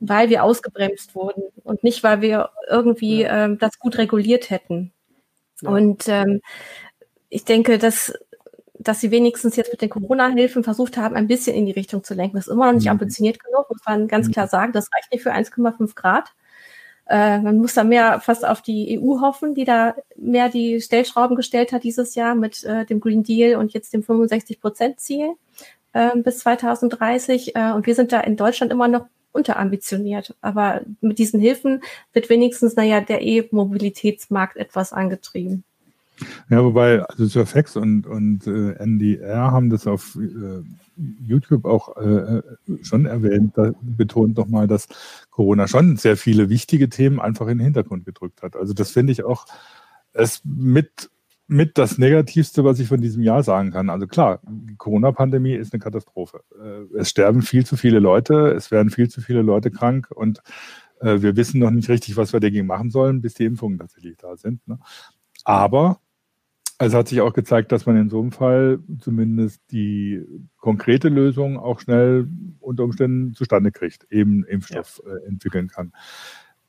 [0.00, 4.92] weil wir ausgebremst wurden und nicht, weil wir irgendwie ähm, das gut reguliert hätten.
[5.62, 6.40] Und ähm,
[7.28, 8.12] ich denke, dass,
[8.74, 12.14] dass sie wenigstens jetzt mit den Corona-Hilfen versucht haben, ein bisschen in die Richtung zu
[12.14, 12.36] lenken.
[12.36, 12.92] Das ist immer noch nicht mhm.
[12.92, 14.32] ambitioniert genug, muss man ganz mhm.
[14.32, 14.72] klar sagen.
[14.72, 16.32] Das reicht nicht für 1,5 Grad.
[17.10, 21.36] Äh, man muss da mehr fast auf die EU hoffen, die da mehr die Stellschrauben
[21.36, 25.34] gestellt hat dieses Jahr mit äh, dem Green Deal und jetzt dem 65-Prozent-Ziel
[25.92, 27.56] äh, bis 2030.
[27.56, 30.34] Äh, und wir sind da in Deutschland immer noch unterambitioniert.
[30.40, 35.64] Aber mit diesen Hilfen wird wenigstens, naja, der E-Mobilitätsmarkt etwas angetrieben.
[36.50, 40.62] Ja, wobei, also Surfex und, und äh, NDR haben das auf äh,
[41.26, 42.42] YouTube auch äh,
[42.82, 44.88] schon erwähnt, da betont nochmal, dass
[45.30, 48.56] Corona schon sehr viele wichtige Themen einfach in den Hintergrund gedrückt hat.
[48.56, 49.46] Also das finde ich auch
[50.12, 51.10] es mit
[51.50, 53.90] mit das Negativste, was ich von diesem Jahr sagen kann.
[53.90, 56.42] Also klar, die Corona-Pandemie ist eine Katastrophe.
[56.56, 60.42] Äh, es sterben viel zu viele Leute, es werden viel zu viele Leute krank und
[61.00, 64.16] äh, wir wissen noch nicht richtig, was wir dagegen machen sollen, bis die Impfungen tatsächlich
[64.16, 64.66] da sind.
[64.68, 64.78] Ne?
[65.44, 65.98] Aber
[66.78, 70.24] es hat sich auch gezeigt, dass man in so einem Fall zumindest die
[70.56, 72.28] konkrete Lösung auch schnell
[72.60, 75.14] unter Umständen zustande kriegt, eben Impfstoff ja.
[75.14, 75.92] Äh, entwickeln kann.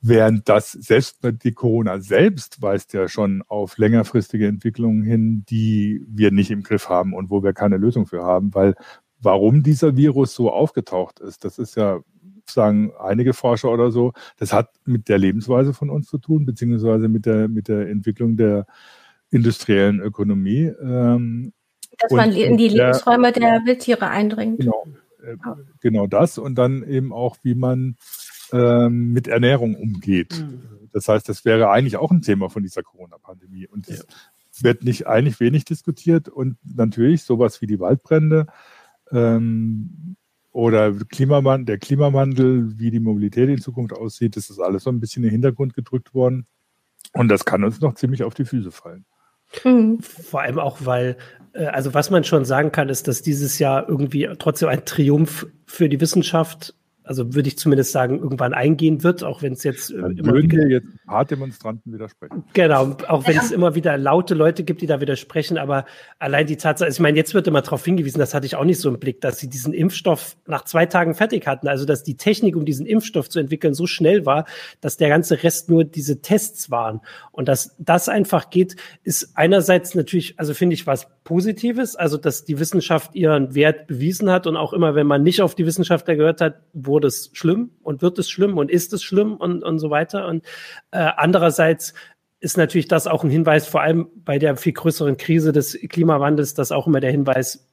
[0.04, 6.32] Während das selbst die Corona selbst weist ja schon auf längerfristige Entwicklungen hin, die wir
[6.32, 8.74] nicht im Griff haben und wo wir keine Lösung für haben, weil
[9.22, 12.00] warum dieser Virus so aufgetaucht ist, das ist ja,
[12.50, 17.08] sagen einige Forscher oder so, das hat mit der Lebensweise von uns zu tun, beziehungsweise
[17.08, 18.66] mit der, mit der Entwicklung der
[19.30, 20.72] industriellen Ökonomie.
[20.82, 21.54] Ähm,
[22.00, 24.60] Dass man in die Lebensräume der Wildtiere eindringt.
[24.60, 24.86] Genau,
[25.24, 25.36] äh,
[25.80, 27.98] genau das und dann eben auch, wie man
[28.52, 30.40] ähm, mit Ernährung umgeht.
[30.40, 30.90] Mhm.
[30.94, 33.68] Das heißt, das wäre eigentlich auch ein Thema von dieser Corona-Pandemie.
[33.68, 34.64] Und es ja.
[34.64, 36.30] wird nicht eigentlich wenig diskutiert.
[36.30, 38.48] Und natürlich sowas wie die Waldbrände
[39.12, 40.16] ähm,
[40.52, 45.00] oder Klimawandel, der Klimawandel, wie die Mobilität in Zukunft aussieht, das ist alles so ein
[45.00, 46.46] bisschen in den Hintergrund gedrückt worden.
[47.14, 49.06] Und das kann uns noch ziemlich auf die Füße fallen.
[49.64, 50.00] Mhm.
[50.02, 51.18] Vor allem auch, weil,
[51.54, 55.48] äh, also was man schon sagen kann, ist, dass dieses Jahr irgendwie trotzdem ein Triumph
[55.66, 59.92] für die Wissenschaft also würde ich zumindest sagen, irgendwann eingehen wird, auch wenn es jetzt
[59.92, 62.44] äh, Dann immer würden wieder, jetzt ein paar Demonstranten widersprechen.
[62.54, 63.42] Genau, auch wenn ja.
[63.42, 65.86] es immer wieder laute Leute gibt, die da widersprechen, aber
[66.20, 68.80] allein die Tatsache, ich meine, jetzt wird immer darauf hingewiesen, das hatte ich auch nicht
[68.80, 72.18] so im Blick, dass sie diesen Impfstoff nach zwei Tagen fertig hatten, also dass die
[72.18, 74.46] Technik, um diesen Impfstoff zu entwickeln, so schnell war,
[74.80, 79.96] dass der ganze Rest nur diese Tests waren und dass das einfach geht, ist einerseits
[79.96, 84.56] natürlich, also finde ich was Positives, also dass die Wissenschaft ihren Wert bewiesen hat und
[84.56, 88.04] auch immer, wenn man nicht auf die Wissenschaftler gehört hat, wurde wurde es schlimm und
[88.04, 90.28] wird es schlimm und ist es schlimm und, und so weiter.
[90.28, 90.46] Und
[90.92, 91.96] äh, andererseits
[92.40, 96.54] ist natürlich das auch ein Hinweis, vor allem bei der viel größeren Krise des Klimawandels,
[96.54, 97.68] dass auch immer der Hinweis,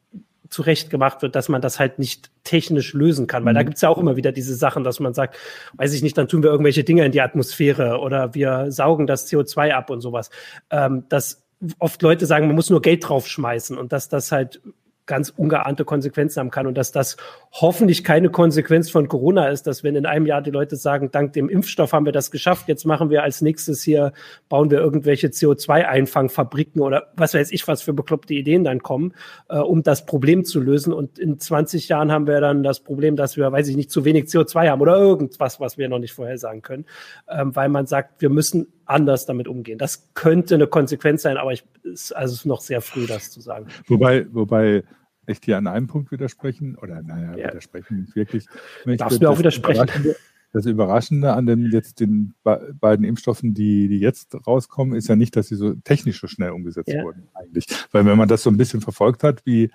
[0.50, 3.44] zurecht gemacht wird, dass man das halt nicht technisch lösen kann.
[3.44, 3.56] Weil mhm.
[3.56, 5.36] da gibt's ja auch immer wieder diese Sachen, dass man sagt,
[5.74, 9.30] weiß ich nicht, dann tun wir irgendwelche Dinge in die Atmosphäre oder wir saugen das
[9.30, 10.30] CO2 ab und sowas.
[10.70, 11.44] Ähm, dass
[11.78, 14.60] oft Leute sagen, man muss nur Geld draufschmeißen und dass das halt
[15.06, 17.16] ganz ungeahnte Konsequenzen haben kann und dass das
[17.60, 21.32] hoffentlich keine Konsequenz von Corona ist, dass wenn in einem Jahr die Leute sagen, dank
[21.32, 24.12] dem Impfstoff haben wir das geschafft, jetzt machen wir als nächstes hier,
[24.48, 29.14] bauen wir irgendwelche CO2-Einfangfabriken oder was weiß ich, was für bekloppte Ideen dann kommen,
[29.48, 30.92] äh, um das Problem zu lösen.
[30.92, 34.04] Und in 20 Jahren haben wir dann das Problem, dass wir, weiß ich nicht, zu
[34.04, 36.86] wenig CO2 haben oder irgendwas, was wir noch nicht vorhersagen können,
[37.28, 39.78] ähm, weil man sagt, wir müssen anders damit umgehen.
[39.78, 43.66] Das könnte eine Konsequenz sein, aber ich, ist also noch sehr früh, das zu sagen.
[43.86, 44.84] Wobei, wobei
[45.28, 47.48] ich dir an einem Punkt widersprechen, oder naja, ja.
[47.48, 48.46] widersprechen nicht wirklich.
[48.84, 50.14] Darfst du auch widersprechen?
[50.52, 55.36] Das Überraschende an den jetzt den beiden Impfstoffen, die, die jetzt rauskommen, ist ja nicht,
[55.36, 57.02] dass sie so technisch so schnell umgesetzt ja.
[57.02, 57.66] wurden, eigentlich.
[57.92, 59.70] Weil wenn man das so ein bisschen verfolgt hat, wie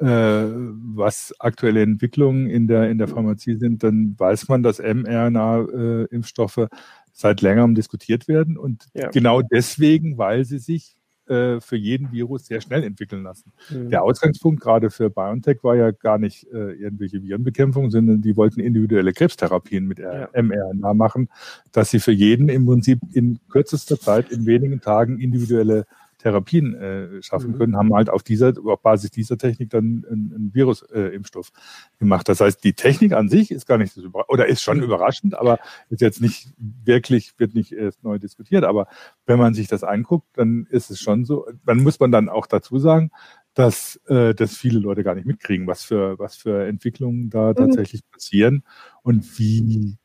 [0.00, 6.56] äh, was aktuelle Entwicklungen in der, in der Pharmazie sind, dann weiß man, dass mRNA-Impfstoffe
[6.56, 6.68] äh,
[7.12, 9.10] seit längerem diskutiert werden und ja.
[9.10, 10.96] genau deswegen, weil sie sich
[11.28, 13.52] äh, für jeden Virus sehr schnell entwickeln lassen.
[13.70, 13.90] Mhm.
[13.90, 18.60] Der Ausgangspunkt gerade für BioNTech war ja gar nicht äh, irgendwelche Virenbekämpfung, sondern die wollten
[18.60, 20.28] individuelle Krebstherapien mit ja.
[20.34, 21.28] mRNA machen,
[21.72, 25.86] dass sie für jeden im Prinzip in kürzester Zeit, in wenigen Tagen individuelle
[26.24, 27.58] Therapien äh, schaffen mhm.
[27.58, 32.26] können, haben halt auf dieser, auf Basis dieser Technik dann einen, einen Virusimpfstoff äh, gemacht.
[32.30, 34.84] Das heißt, die Technik an sich ist gar nicht so oder ist schon mhm.
[34.84, 35.58] überraschend, aber
[35.90, 38.64] ist jetzt nicht wirklich, wird nicht erst neu diskutiert.
[38.64, 38.86] Aber
[39.26, 42.46] wenn man sich das anguckt, dann ist es schon so, dann muss man dann auch
[42.46, 43.10] dazu sagen,
[43.52, 47.56] dass, äh, dass viele Leute gar nicht mitkriegen, was für, was für Entwicklungen da mhm.
[47.56, 48.64] tatsächlich passieren
[49.02, 49.98] und wie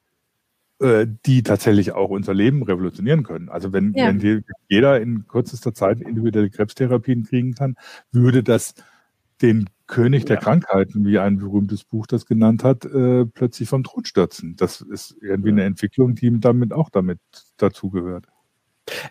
[0.81, 3.49] die tatsächlich auch unser Leben revolutionieren können.
[3.49, 4.07] Also wenn, ja.
[4.07, 7.75] wenn die, jeder in kürzester Zeit individuelle Krebstherapien kriegen kann,
[8.11, 8.75] würde das
[9.41, 10.41] den König der ja.
[10.41, 14.55] Krankheiten, wie ein berühmtes Buch das genannt hat, äh, plötzlich vom Tod stürzen.
[14.55, 17.19] Das ist irgendwie eine Entwicklung, die damit auch damit
[17.57, 18.27] dazugehört.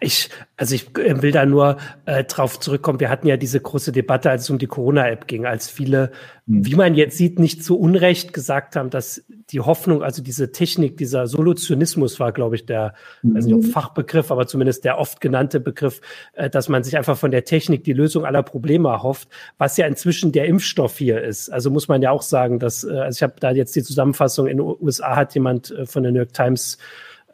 [0.00, 3.00] Ich, also ich äh, will da nur äh, drauf zurückkommen.
[3.00, 6.12] Wir hatten ja diese große Debatte, als es um die Corona-App ging, als viele,
[6.46, 6.66] mhm.
[6.66, 10.96] wie man jetzt sieht, nicht zu Unrecht gesagt haben, dass die Hoffnung, also diese Technik,
[10.96, 13.34] dieser Solutionismus war, glaube ich, der, mhm.
[13.34, 16.00] weiß nicht, Fachbegriff, aber zumindest der oft genannte Begriff,
[16.34, 19.86] äh, dass man sich einfach von der Technik die Lösung aller Probleme erhofft, was ja
[19.86, 21.50] inzwischen der Impfstoff hier ist.
[21.50, 24.46] Also muss man ja auch sagen, dass, äh, also ich habe da jetzt die Zusammenfassung
[24.46, 26.78] in den USA hat jemand äh, von der New York Times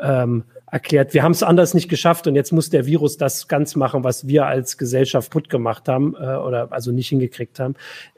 [0.01, 3.77] ähm, erklärt, wir haben es anders nicht geschafft und jetzt muss der Virus das ganz
[3.77, 7.77] machen, was wir als Gesellschaft gut gemacht haben äh, oder also nicht hingekriegt haben,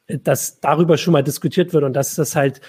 [0.09, 2.63] dass darüber schon mal diskutiert wird und dass das halt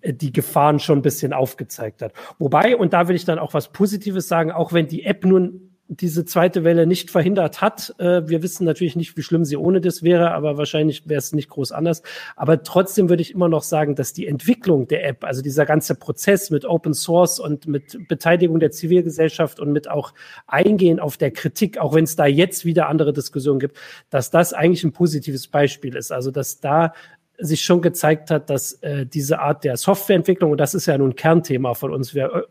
[0.00, 2.12] äh, die Gefahren schon ein bisschen aufgezeigt hat.
[2.38, 5.71] Wobei, und da will ich dann auch was Positives sagen, auch wenn die App nun
[6.00, 7.94] diese zweite Welle nicht verhindert hat.
[7.98, 11.32] Äh, wir wissen natürlich nicht, wie schlimm sie ohne das wäre, aber wahrscheinlich wäre es
[11.32, 12.02] nicht groß anders.
[12.34, 15.94] Aber trotzdem würde ich immer noch sagen, dass die Entwicklung der App, also dieser ganze
[15.94, 20.14] Prozess mit Open Source und mit Beteiligung der Zivilgesellschaft und mit auch
[20.46, 23.76] Eingehen auf der Kritik, auch wenn es da jetzt wieder andere Diskussionen gibt,
[24.10, 26.10] dass das eigentlich ein positives Beispiel ist.
[26.10, 26.94] Also dass da
[27.38, 31.16] sich schon gezeigt hat, dass äh, diese Art der Softwareentwicklung, und das ist ja nun
[31.16, 32.42] Kernthema von uns, wir äh,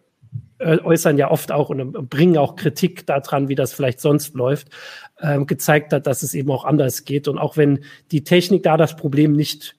[0.60, 4.70] äußern ja oft auch und bringen auch Kritik daran, wie das vielleicht sonst läuft,
[5.20, 7.28] ähm, gezeigt hat, dass es eben auch anders geht.
[7.28, 9.76] Und auch wenn die Technik da das Problem nicht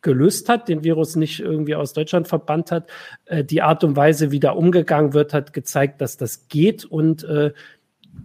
[0.00, 2.88] gelöst hat, den Virus nicht irgendwie aus Deutschland verbannt hat,
[3.26, 6.84] äh, die Art und Weise, wie da umgegangen wird, hat gezeigt, dass das geht.
[6.84, 7.52] Und äh,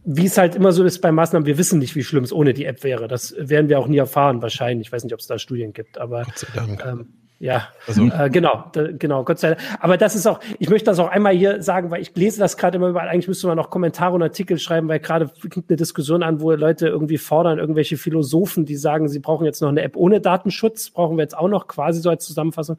[0.04, 2.54] wie es halt immer so ist bei Maßnahmen, wir wissen nicht, wie schlimm es ohne
[2.54, 3.08] die App wäre.
[3.08, 4.88] Das werden wir auch nie erfahren, wahrscheinlich.
[4.88, 6.86] Ich weiß nicht, ob es da Studien gibt, aber Gott sei Dank.
[6.86, 8.04] Ähm, ja, also.
[8.06, 9.62] äh, genau, da, genau, Gott sei Dank.
[9.80, 12.58] Aber das ist auch, ich möchte das auch einmal hier sagen, weil ich lese das
[12.58, 13.10] gerade immer überall.
[13.10, 16.52] Eigentlich müsste man noch Kommentare und Artikel schreiben, weil gerade klingt eine Diskussion an, wo
[16.52, 20.90] Leute irgendwie fordern, irgendwelche Philosophen, die sagen, sie brauchen jetzt noch eine App ohne Datenschutz,
[20.90, 22.78] brauchen wir jetzt auch noch quasi so als Zusammenfassung.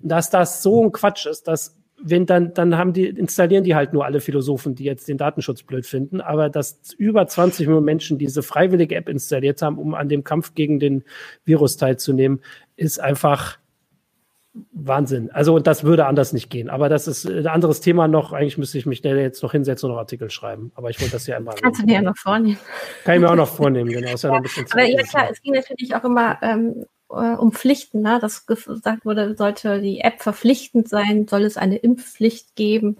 [0.00, 3.92] Dass das so ein Quatsch ist, dass wenn dann, dann haben die, installieren die halt
[3.92, 6.20] nur alle Philosophen, die jetzt den Datenschutz blöd finden.
[6.20, 10.54] Aber dass über 20 Millionen Menschen diese freiwillige App installiert haben, um an dem Kampf
[10.54, 11.04] gegen den
[11.44, 12.40] Virus teilzunehmen,
[12.76, 13.58] ist einfach,
[14.72, 15.30] Wahnsinn.
[15.32, 16.70] Also, und das würde anders nicht gehen.
[16.70, 18.32] Aber das ist ein anderes Thema noch.
[18.32, 20.72] Eigentlich müsste ich mich schnell jetzt noch hinsetzen und noch Artikel schreiben.
[20.74, 21.52] Aber ich wollte das ja immer.
[21.52, 22.58] Kannst du dir ja noch vornehmen.
[23.04, 24.14] Kann ich mir auch noch vornehmen, genau.
[24.14, 26.86] Ist ja, ja noch ein bisschen aber ja, klar, es ging natürlich auch immer ähm,
[27.10, 28.18] äh, um Pflichten, ne?
[28.20, 32.96] dass gesagt wurde, sollte die App verpflichtend sein, soll es eine Impfpflicht geben.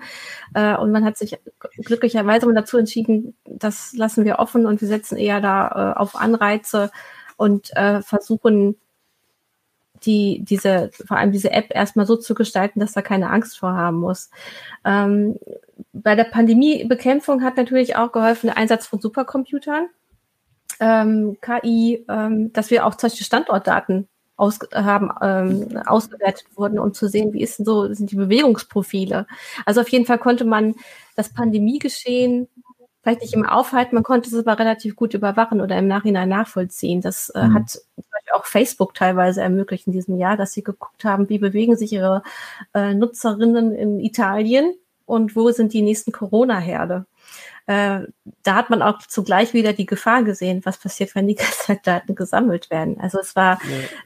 [0.55, 1.39] Äh, und man hat sich
[1.79, 6.91] glücklicherweise dazu entschieden, das lassen wir offen und wir setzen eher da äh, auf Anreize
[7.37, 8.77] und äh, versuchen,
[10.07, 13.73] die, diese, vor allem diese App erstmal so zu gestalten, dass da keine Angst vor
[13.73, 14.31] haben muss.
[14.85, 15.39] Ähm,
[15.93, 19.89] bei der Pandemiebekämpfung hat natürlich auch geholfen der Einsatz von Supercomputern,
[20.81, 27.09] ähm, KI, ähm, dass wir auch solche Standortdaten aus, haben, ähm, ausgewertet wurden, um zu
[27.09, 29.27] sehen, wie ist denn so, sind die Bewegungsprofile.
[29.65, 30.75] Also auf jeden Fall konnte man
[31.17, 32.49] das Pandemiegeschehen
[33.07, 37.01] vielleicht nicht immer aufhalten, man konnte es aber relativ gut überwachen oder im Nachhinein nachvollziehen.
[37.01, 37.55] Das äh, mhm.
[37.55, 37.81] hat
[38.35, 42.25] auch Facebook teilweise ermöglicht in diesem Jahr, dass sie geguckt haben, wie bewegen sich ihre
[42.75, 47.07] äh, Nutzerinnen in Italien und wo sind die nächsten Corona-Herde
[47.67, 48.01] äh,
[48.45, 51.37] da hat man auch zugleich wieder die Gefahr gesehen, was passiert, wenn die
[51.85, 53.01] Daten gesammelt werden.
[53.01, 53.59] Also es war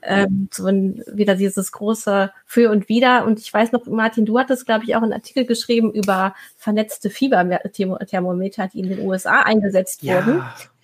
[0.03, 0.25] ja.
[0.25, 3.27] ähm, so ein, wieder dieses große Für und Wider.
[3.27, 7.11] Und ich weiß noch, Martin, du hattest, glaube ich, auch einen Artikel geschrieben über vernetzte
[7.11, 10.27] Fieberthermometer, die in den USA eingesetzt ja.
[10.27, 10.43] wurden.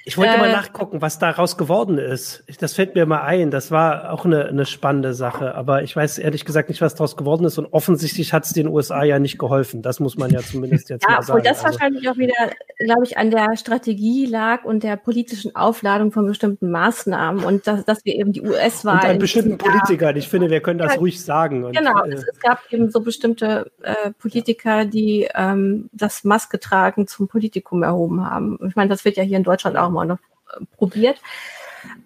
[0.09, 2.45] Ich wollte äh, mal nachgucken, was daraus geworden ist.
[2.61, 3.51] Das fällt mir mal ein.
[3.51, 5.57] Das war auch eine, eine spannende Sache.
[5.57, 7.59] Aber ich weiß ehrlich gesagt nicht, was daraus geworden ist.
[7.59, 9.83] Und offensichtlich hat es den USA ja nicht geholfen.
[9.83, 11.41] Das muss man ja zumindest jetzt ja, mal sagen.
[11.41, 12.35] Und das also, wahrscheinlich auch wieder,
[12.79, 17.43] glaube ich, an der Strategie lag und der politischen Aufladung von bestimmten Maßnahmen.
[17.43, 19.01] Und dass, dass wir eben die US-Wahl.
[19.01, 20.17] Und an bestimmten Politikern.
[20.17, 21.65] Ich finde, wir können das ja, ruhig sagen.
[21.65, 22.05] Und, genau.
[22.05, 27.27] Äh, es, es, gab eben so bestimmte äh, Politiker, die ähm, das Maske tragen zum
[27.27, 28.57] Politikum erhoben haben.
[28.69, 30.19] Ich meine, das wird ja hier in Deutschland auch mal noch
[30.53, 31.21] äh, probiert.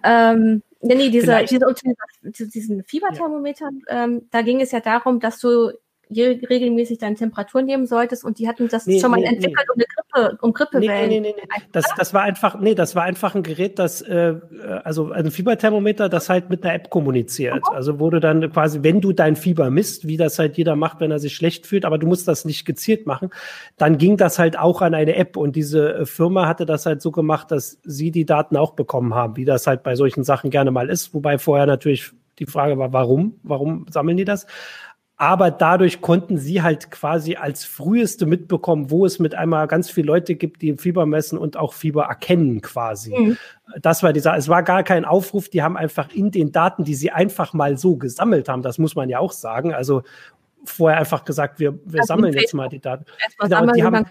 [0.03, 5.73] Ähm, nee, nee, diese, diese, diesen Fieberthermometer, ähm, da ging es ja darum, dass du
[6.11, 9.85] regelmäßig deine Temperatur nehmen solltest und die hatten das nee, schon mal nee, entwickelt, nee.
[10.13, 11.09] um eine Grippe, um Grippewellen.
[11.09, 11.63] Nee, nee, nee, nee.
[11.73, 14.35] Das, das war einfach, nee, das war einfach ein Gerät, das, äh,
[14.85, 17.57] also ein Fieberthermometer, das halt mit einer App kommuniziert.
[17.57, 17.77] Mhm.
[17.77, 21.11] Also wurde dann quasi, wenn du dein Fieber misst, wie das halt jeder macht, wenn
[21.11, 23.31] er sich schlecht fühlt, aber du musst das nicht gezielt machen,
[23.77, 27.03] dann ging das halt auch an eine App und diese äh, Firma hatte das halt
[27.03, 30.51] so gemacht, dass sie die Daten auch bekommen haben, wie das halt bei solchen Sachen
[30.51, 33.39] gerne mal ist, wobei vorher natürlich die Frage war, warum?
[33.43, 34.47] Warum sammeln die das?
[35.21, 40.07] Aber dadurch konnten sie halt quasi als früheste mitbekommen, wo es mit einmal ganz viele
[40.07, 43.15] Leute gibt, die Fieber messen und auch Fieber erkennen quasi.
[43.15, 43.37] Mhm.
[43.83, 46.95] Das war dieser, es war gar kein Aufruf, die haben einfach in den Daten, die
[46.95, 49.75] sie einfach mal so gesammelt haben, das muss man ja auch sagen.
[49.75, 50.05] Also
[50.65, 53.05] vorher einfach gesagt, wir, wir sammeln jetzt mal die Daten.
[53.41, 54.07] Genau, die haben,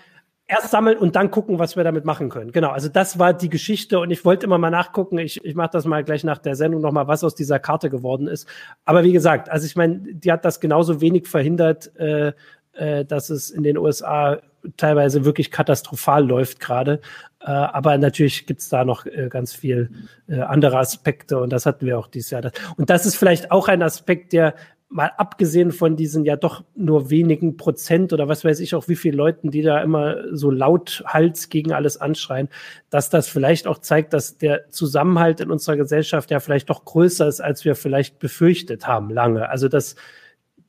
[0.50, 2.52] erst sammeln und dann gucken, was wir damit machen können.
[2.52, 5.20] Genau, also das war die Geschichte und ich wollte immer mal nachgucken.
[5.20, 8.28] Ich, ich mache das mal gleich nach der Sendung nochmal, was aus dieser Karte geworden
[8.28, 8.48] ist.
[8.84, 12.34] Aber wie gesagt, also ich meine, die hat das genauso wenig verhindert, äh,
[12.74, 14.40] äh, dass es in den USA
[14.76, 17.00] teilweise wirklich katastrophal läuft gerade.
[17.42, 19.92] Äh, aber natürlich gibt's da noch äh, ganz viel
[20.28, 22.52] äh, andere Aspekte und das hatten wir auch dieses Jahr.
[22.76, 24.56] Und das ist vielleicht auch ein Aspekt, der
[24.90, 28.96] mal abgesehen von diesen ja doch nur wenigen Prozent oder was weiß ich auch, wie
[28.96, 32.50] viele Leuten, die da immer so laut Hals gegen alles anschreien,
[32.90, 37.28] dass das vielleicht auch zeigt, dass der Zusammenhalt in unserer Gesellschaft ja vielleicht doch größer
[37.28, 39.50] ist, als wir vielleicht befürchtet haben lange.
[39.50, 39.96] Also dass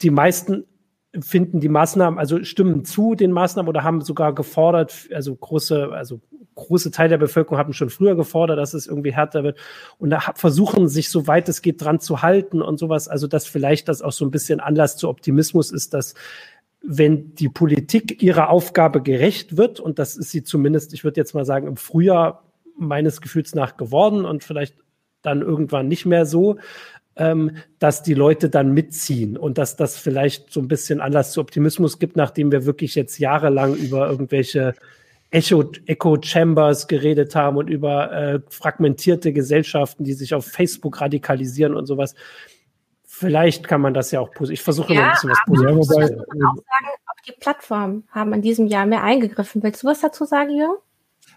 [0.03, 0.65] die meisten
[1.19, 6.21] finden die Maßnahmen, also stimmen zu den Maßnahmen oder haben sogar gefordert, also große, also
[6.61, 9.59] große Teil der Bevölkerung hatten schon früher gefordert, dass es irgendwie härter wird
[9.99, 13.09] und da versuchen sich so weit es geht dran zu halten und sowas.
[13.09, 16.15] Also dass vielleicht das auch so ein bisschen Anlass zu Optimismus ist, dass
[16.83, 21.35] wenn die Politik ihrer Aufgabe gerecht wird und das ist sie zumindest, ich würde jetzt
[21.35, 22.45] mal sagen, im Frühjahr
[22.77, 24.77] meines Gefühls nach geworden und vielleicht
[25.23, 26.57] dann irgendwann nicht mehr so,
[27.17, 31.41] ähm, dass die Leute dann mitziehen und dass das vielleicht so ein bisschen Anlass zu
[31.41, 34.75] Optimismus gibt, nachdem wir wirklich jetzt jahrelang über irgendwelche
[35.31, 41.75] Echo, Echo Chambers geredet haben und über äh, fragmentierte Gesellschaften, die sich auf Facebook radikalisieren
[41.75, 42.15] und sowas.
[43.05, 44.61] Vielleicht kann man das ja auch positiv.
[44.61, 46.21] Ich versuche ja, mal ein bisschen was Positives zu sagen.
[47.07, 49.63] Auch die Plattformen haben in diesem Jahr mehr eingegriffen.
[49.63, 50.79] Willst du was dazu sagen, Jürgen?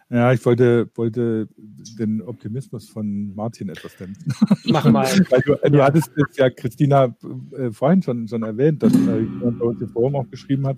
[0.10, 4.32] Ja, ich wollte, wollte den Optimismus von Martin etwas dämpfen.
[4.65, 5.06] Mach mal.
[5.29, 5.86] Weil du, du ja.
[5.86, 7.15] hattest es ja, Christina,
[7.58, 10.77] äh, vorhin schon, schon erwähnt, dass äh, jemand bei uns im Forum auch geschrieben hat,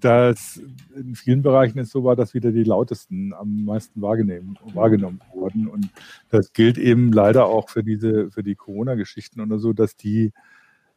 [0.00, 0.60] dass
[0.94, 5.66] in vielen Bereichen es so war, dass wieder die lautesten am meisten wahrgenommen, wahrgenommen wurden.
[5.66, 5.88] Und
[6.30, 10.32] das gilt eben leider auch für diese, für die Corona-Geschichten oder so, dass die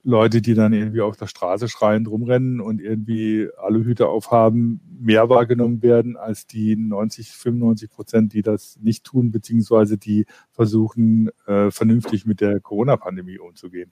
[0.03, 5.29] Leute, die dann irgendwie auf der Straße schreiend rumrennen und irgendwie alle Hüte aufhaben, mehr
[5.29, 11.69] wahrgenommen werden als die 90, 95 Prozent, die das nicht tun, beziehungsweise die versuchen, äh,
[11.69, 13.91] vernünftig mit der Corona-Pandemie umzugehen.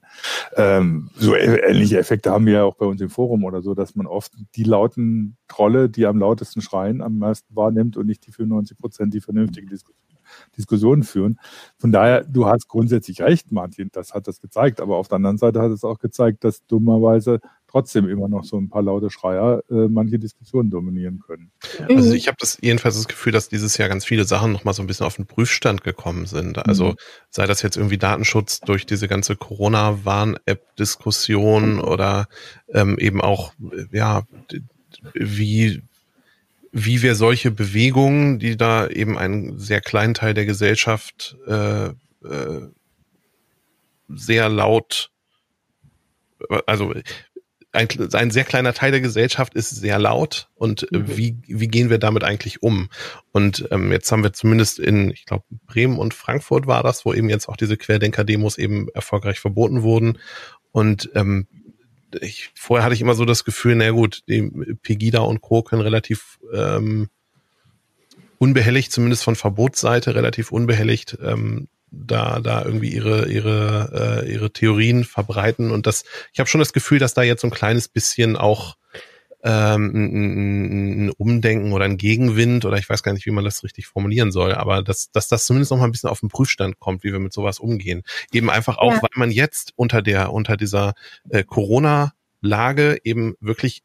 [0.56, 3.94] Ähm, so ähnliche Effekte haben wir ja auch bei uns im Forum oder so, dass
[3.94, 8.32] man oft die lauten Trolle, die am lautesten schreien, am meisten wahrnimmt und nicht die
[8.32, 10.07] 95 Prozent, die vernünftige Diskussion
[10.56, 11.38] Diskussionen führen.
[11.78, 14.80] Von daher, du hast grundsätzlich recht, Martin, das hat das gezeigt.
[14.80, 18.58] Aber auf der anderen Seite hat es auch gezeigt, dass dummerweise trotzdem immer noch so
[18.58, 21.52] ein paar laute Schreier äh, manche Diskussionen dominieren können.
[21.88, 24.72] Also ich habe das jedenfalls das Gefühl, dass dieses Jahr ganz viele Sachen noch mal
[24.72, 26.66] so ein bisschen auf den Prüfstand gekommen sind.
[26.66, 26.96] Also mhm.
[27.30, 31.80] sei das jetzt irgendwie Datenschutz durch diese ganze Corona-Warn-App-Diskussion mhm.
[31.80, 32.26] oder
[32.72, 33.52] ähm, eben auch
[33.92, 34.22] ja
[35.14, 35.82] wie
[36.72, 42.68] wie wir solche Bewegungen, die da eben einen sehr kleinen Teil der Gesellschaft äh, äh,
[44.08, 45.10] sehr laut,
[46.66, 46.94] also
[47.72, 51.16] ein, ein sehr kleiner Teil der Gesellschaft ist sehr laut und mhm.
[51.16, 52.88] wie, wie gehen wir damit eigentlich um?
[53.32, 57.12] Und ähm, jetzt haben wir zumindest in, ich glaube, Bremen und Frankfurt war das, wo
[57.12, 60.18] eben jetzt auch diese Querdenker-Demos eben erfolgreich verboten wurden.
[60.72, 61.46] Und ähm,
[62.20, 64.42] ich, vorher hatte ich immer so das Gefühl, na gut, die
[64.82, 65.62] Pegida und Co.
[65.62, 67.08] können relativ ähm,
[68.38, 75.04] unbehelligt, zumindest von Verbotsseite, relativ unbehelligt ähm, da da irgendwie ihre ihre äh, ihre Theorien
[75.04, 78.36] verbreiten und das ich habe schon das Gefühl, dass da jetzt so ein kleines bisschen
[78.36, 78.76] auch
[79.44, 83.86] ähm, ein, Umdenken oder ein Gegenwind oder ich weiß gar nicht, wie man das richtig
[83.86, 87.04] formulieren soll, aber dass, dass das zumindest noch mal ein bisschen auf den Prüfstand kommt,
[87.04, 88.02] wie wir mit sowas umgehen.
[88.32, 89.02] Eben einfach auch, ja.
[89.02, 90.94] weil man jetzt unter der unter dieser
[91.28, 93.82] äh, Corona Lage eben wirklich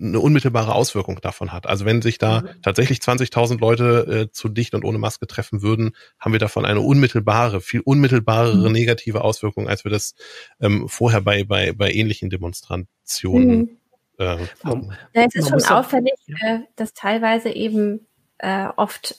[0.00, 1.66] eine unmittelbare Auswirkung davon hat.
[1.66, 2.62] Also wenn sich da mhm.
[2.62, 6.80] tatsächlich 20.000 Leute äh, zu dicht und ohne Maske treffen würden, haben wir davon eine
[6.80, 8.72] unmittelbare, viel unmittelbarere mhm.
[8.72, 10.14] negative Auswirkung, als wir das
[10.60, 13.76] ähm, vorher bei, bei, bei ähnlichen Demonstrationen mhm.
[14.18, 14.92] Äh, hatten.
[15.14, 18.06] Ja, es ist schon auffällig, äh, dass teilweise eben
[18.38, 19.16] äh, oft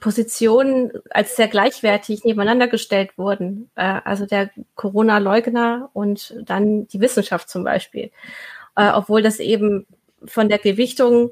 [0.00, 3.70] Positionen als sehr gleichwertig nebeneinander gestellt wurden.
[3.74, 8.10] Äh, also der Corona-Leugner und dann die Wissenschaft zum Beispiel
[8.76, 9.86] äh, obwohl das eben
[10.24, 11.30] von der Gewichtung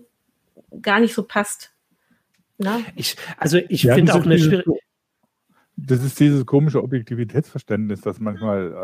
[0.83, 1.73] gar nicht so passt.
[2.59, 2.81] Na?
[2.97, 4.79] Ich, also ich ja, finde auch eine schwierige.
[5.81, 8.75] Das ist dieses komische Objektivitätsverständnis, das manchmal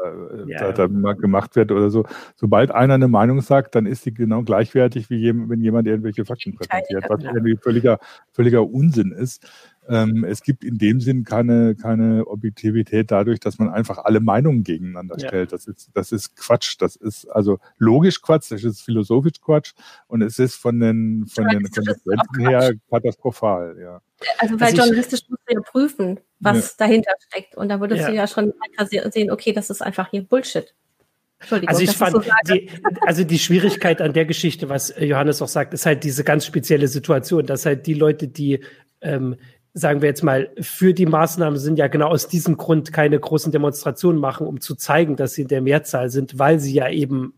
[0.46, 0.70] äh, ja.
[0.70, 2.06] da, da gemacht wird oder so.
[2.36, 6.24] Sobald einer eine Meinung sagt, dann ist sie genau gleichwertig, wie jem, wenn jemand irgendwelche
[6.24, 7.98] Fakten präsentiert, was irgendwie völliger,
[8.30, 9.44] völliger Unsinn ist.
[9.88, 14.64] Ähm, es gibt in dem Sinn keine, keine Objektivität dadurch, dass man einfach alle Meinungen
[14.64, 15.28] gegeneinander ja.
[15.28, 15.52] stellt.
[15.52, 16.76] Das ist, das ist Quatsch.
[16.78, 19.72] Das ist also logisch Quatsch, das ist philosophisch Quatsch
[20.06, 24.00] und es ist von den, von den Konsequenzen her katastrophal, ja.
[24.38, 26.86] Also weil also journalistisch musst du ja prüfen, was ja.
[26.86, 27.56] dahinter steckt.
[27.56, 28.08] Und da würdest ja.
[28.08, 28.52] du ja schon
[29.10, 30.74] sehen, okay, das ist einfach hier Bullshit.
[31.66, 32.70] Also ich fand, so die,
[33.02, 36.88] also die Schwierigkeit an der Geschichte, was Johannes auch sagt, ist halt diese ganz spezielle
[36.88, 38.60] Situation, dass halt die Leute, die
[39.02, 39.36] ähm,
[39.74, 43.50] sagen wir jetzt mal, für die Maßnahmen sind ja genau aus diesem Grund keine großen
[43.50, 47.34] Demonstrationen machen, um zu zeigen, dass sie in der Mehrzahl sind, weil sie ja eben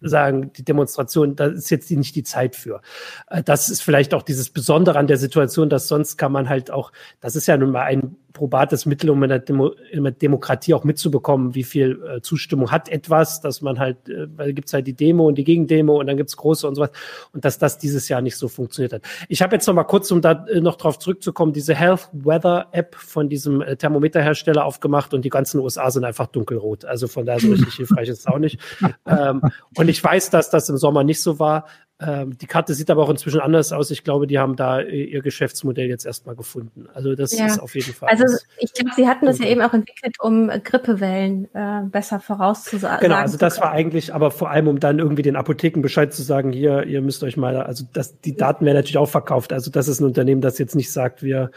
[0.00, 2.80] sagen, die Demonstration, da ist jetzt nicht die Zeit für.
[3.28, 6.70] Äh, das ist vielleicht auch dieses Besondere an der Situation, dass sonst kann man halt
[6.70, 10.12] auch, das ist ja nun mal ein probates Mittel, um in der, Demo, in der
[10.12, 14.74] Demokratie auch mitzubekommen, wie viel äh, Zustimmung hat etwas, dass man halt, äh, weil gibt's
[14.74, 16.90] halt die Demo und die Gegendemo und dann gibt's große und sowas
[17.32, 19.02] und dass das dieses Jahr nicht so funktioniert hat.
[19.28, 22.66] Ich habe jetzt noch mal kurz, um da äh, noch drauf zurückzukommen, diese Health Weather
[22.72, 26.84] App von diesem äh, Thermometerhersteller aufgemacht und die ganzen USA sind einfach dunkelrot.
[26.84, 28.60] Also von daher so richtig hilfreich ist es auch nicht.
[29.06, 29.42] Ähm,
[29.76, 31.66] und ich weiß, dass das im Sommer nicht so war.
[32.06, 33.90] Ähm, die Karte sieht aber auch inzwischen anders aus.
[33.90, 36.86] Ich glaube, die haben da äh, ihr Geschäftsmodell jetzt erstmal gefunden.
[36.92, 37.46] Also das ja.
[37.46, 38.08] ist auf jeden Fall.
[38.08, 38.24] Also
[38.58, 43.00] ich glaube, sie hatten das ja eben auch entwickelt, um Grippewellen äh, besser vorauszusagen.
[43.00, 46.22] Genau, also das war eigentlich, aber vor allem, um dann irgendwie den Apotheken Bescheid zu
[46.22, 49.52] sagen, hier, ihr müsst euch mal, also das, die Daten werden natürlich auch verkauft.
[49.52, 51.50] Also das ist ein Unternehmen, das jetzt nicht sagt, wir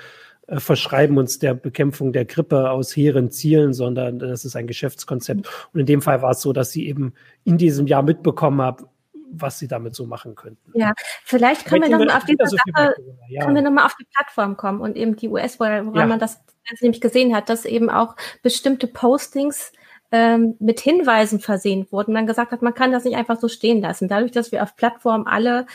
[0.48, 5.48] äh, verschreiben uns der Bekämpfung der Grippe aus hehren Zielen, sondern das ist ein Geschäftskonzept.
[5.74, 8.86] Und in dem Fall war es so, dass sie eben in diesem Jahr mitbekommen haben,
[9.32, 10.72] was sie damit so machen könnten.
[10.74, 12.96] Ja, vielleicht können wir nochmal auf diese so Sache,
[13.30, 13.44] ja.
[13.44, 16.06] können wir nochmal auf die Plattform kommen und eben die US, woran ja.
[16.06, 16.40] man das,
[16.82, 19.72] nämlich gesehen hat, dass eben auch bestimmte Postings
[20.12, 22.14] ähm, mit Hinweisen versehen wurden.
[22.14, 24.08] Man gesagt hat, man kann das nicht einfach so stehen lassen.
[24.08, 25.66] Dadurch, dass wir auf Plattform alle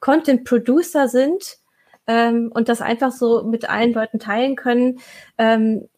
[0.00, 1.58] Content Producer sind
[2.06, 4.98] ähm, und das einfach so mit allen Leuten teilen können,
[5.38, 5.88] ähm,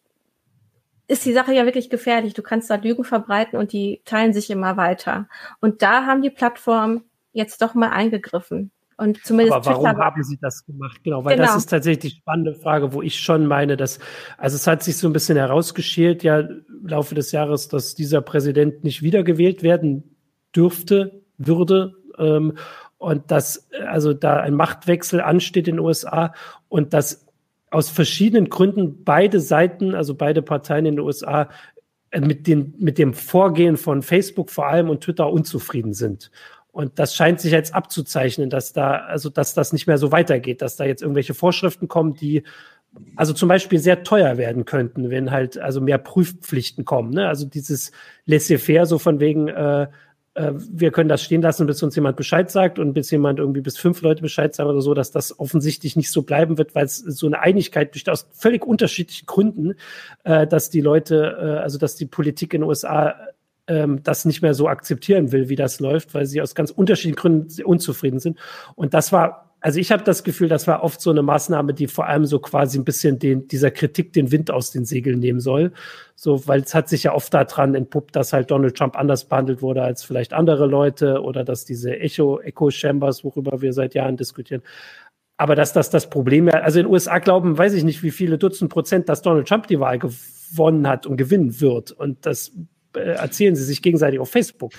[1.07, 2.33] ist die Sache ja wirklich gefährlich.
[2.33, 5.27] Du kannst da Lügen verbreiten und die teilen sich immer weiter.
[5.61, 8.71] Und da haben die Plattformen jetzt doch mal eingegriffen.
[8.97, 11.03] Und zumindest Aber warum Twitter haben sie das gemacht?
[11.03, 11.47] Genau, weil genau.
[11.47, 13.99] das ist tatsächlich die spannende Frage, wo ich schon meine, dass,
[14.37, 18.21] also es hat sich so ein bisschen herausgeschält, ja, im Laufe des Jahres, dass dieser
[18.21, 20.15] Präsident nicht wiedergewählt werden
[20.55, 22.57] dürfte, würde, ähm,
[22.97, 26.33] und dass also da ein Machtwechsel ansteht in den USA
[26.69, 27.24] und dass
[27.71, 31.49] aus verschiedenen Gründen beide Seiten, also beide Parteien in den USA,
[32.11, 36.31] äh, mit, den, mit dem Vorgehen von Facebook vor allem und Twitter unzufrieden sind.
[36.71, 40.61] Und das scheint sich jetzt abzuzeichnen, dass da, also dass das nicht mehr so weitergeht,
[40.61, 42.43] dass da jetzt irgendwelche Vorschriften kommen, die
[43.15, 47.11] also zum Beispiel sehr teuer werden könnten, wenn halt also mehr Prüfpflichten kommen.
[47.11, 47.27] Ne?
[47.27, 47.91] Also dieses
[48.25, 49.87] Laissez-faire, so von wegen, äh,
[50.35, 53.77] wir können das stehen lassen, bis uns jemand Bescheid sagt und bis jemand irgendwie bis
[53.77, 56.97] fünf Leute Bescheid sagen oder so, dass das offensichtlich nicht so bleiben wird, weil es
[56.97, 59.75] so eine Einigkeit besteht aus völlig unterschiedlichen Gründen,
[60.25, 63.15] äh, dass die Leute, äh, also dass die Politik in den USA
[63.67, 67.15] ähm, das nicht mehr so akzeptieren will, wie das läuft, weil sie aus ganz unterschiedlichen
[67.15, 68.37] Gründen unzufrieden sind.
[68.75, 71.87] Und das war also ich habe das Gefühl, das war oft so eine Maßnahme, die
[71.87, 75.39] vor allem so quasi ein bisschen den, dieser Kritik den Wind aus den Segeln nehmen
[75.39, 75.71] soll.
[76.13, 79.63] So, weil es hat sich ja oft daran entpuppt, dass halt Donald Trump anders behandelt
[79.63, 84.17] wurde als vielleicht andere Leute oder dass diese Echo, Echo Chambers, worüber wir seit Jahren
[84.17, 84.61] diskutieren,
[85.35, 88.11] aber dass das das Problem ja, also in den USA glauben, weiß ich nicht, wie
[88.11, 91.91] viele Dutzend Prozent, dass Donald Trump die Wahl gewonnen hat und gewinnen wird.
[91.91, 92.51] Und das
[92.95, 94.73] äh, erzählen sie sich gegenseitig auf Facebook.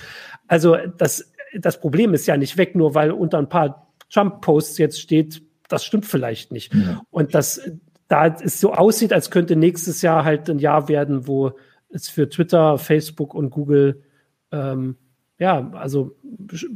[0.47, 1.29] Also das,
[1.59, 5.83] das Problem ist ja nicht weg, nur weil unter ein paar Trump-Posts jetzt steht, das
[5.83, 6.73] stimmt vielleicht nicht.
[6.73, 7.01] Ja.
[7.09, 7.61] Und das,
[8.07, 11.51] da es so aussieht, als könnte nächstes Jahr halt ein Jahr werden, wo
[11.89, 14.03] es für Twitter, Facebook und Google
[14.51, 14.95] ähm,
[15.39, 16.15] ja, also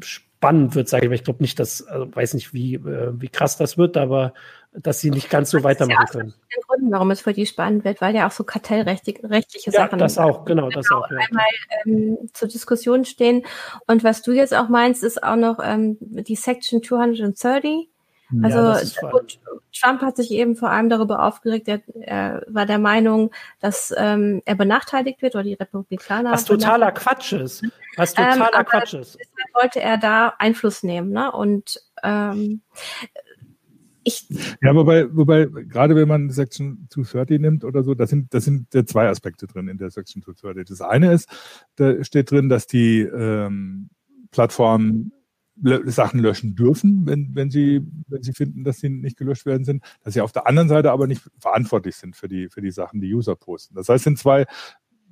[0.03, 1.15] spannend wird, sage ich mal.
[1.15, 4.33] Ich glaube nicht, dass, also weiß nicht, wie, äh, wie krass das wird, aber
[4.73, 6.33] dass sie nicht ganz so das weitermachen ja können.
[6.55, 9.29] Den Gründen, warum es für die spannend wird, weil ja auch so kartellrechtliche
[9.65, 11.11] ja, Sachen das auch, genau, das genau, auch.
[11.11, 11.17] Ja.
[11.17, 11.45] Einmal
[11.85, 13.43] ähm, zur Diskussion stehen.
[13.87, 17.89] Und was du jetzt auch meinst, ist auch noch ähm, die Section 230
[18.43, 19.11] also ja,
[19.77, 24.41] Trump hat sich eben vor allem darüber aufgeregt, er, er war der Meinung, dass ähm,
[24.45, 26.31] er benachteiligt wird oder die Republikaner.
[26.31, 27.63] Was totaler Quatsch ist.
[27.97, 29.17] Was ähm, totaler ähm, Quatsch ist.
[29.53, 31.11] wollte er da Einfluss nehmen.
[31.11, 31.31] Ne?
[31.31, 32.61] Und ähm,
[34.03, 34.27] ich
[34.61, 38.67] ja, wobei, wobei, gerade wenn man Section 230 nimmt oder so, da sind, das sind
[38.87, 40.69] zwei Aspekte drin in der Section 230.
[40.69, 41.29] Das eine ist,
[41.75, 43.89] da steht drin, dass die ähm,
[44.31, 45.11] Plattformen
[45.85, 49.83] Sachen löschen dürfen, wenn, wenn, sie, wenn sie finden, dass sie nicht gelöscht werden sind,
[50.03, 52.99] dass sie auf der anderen Seite aber nicht verantwortlich sind für die, für die Sachen,
[52.99, 53.75] die User posten.
[53.75, 54.45] Das heißt, es sind zwei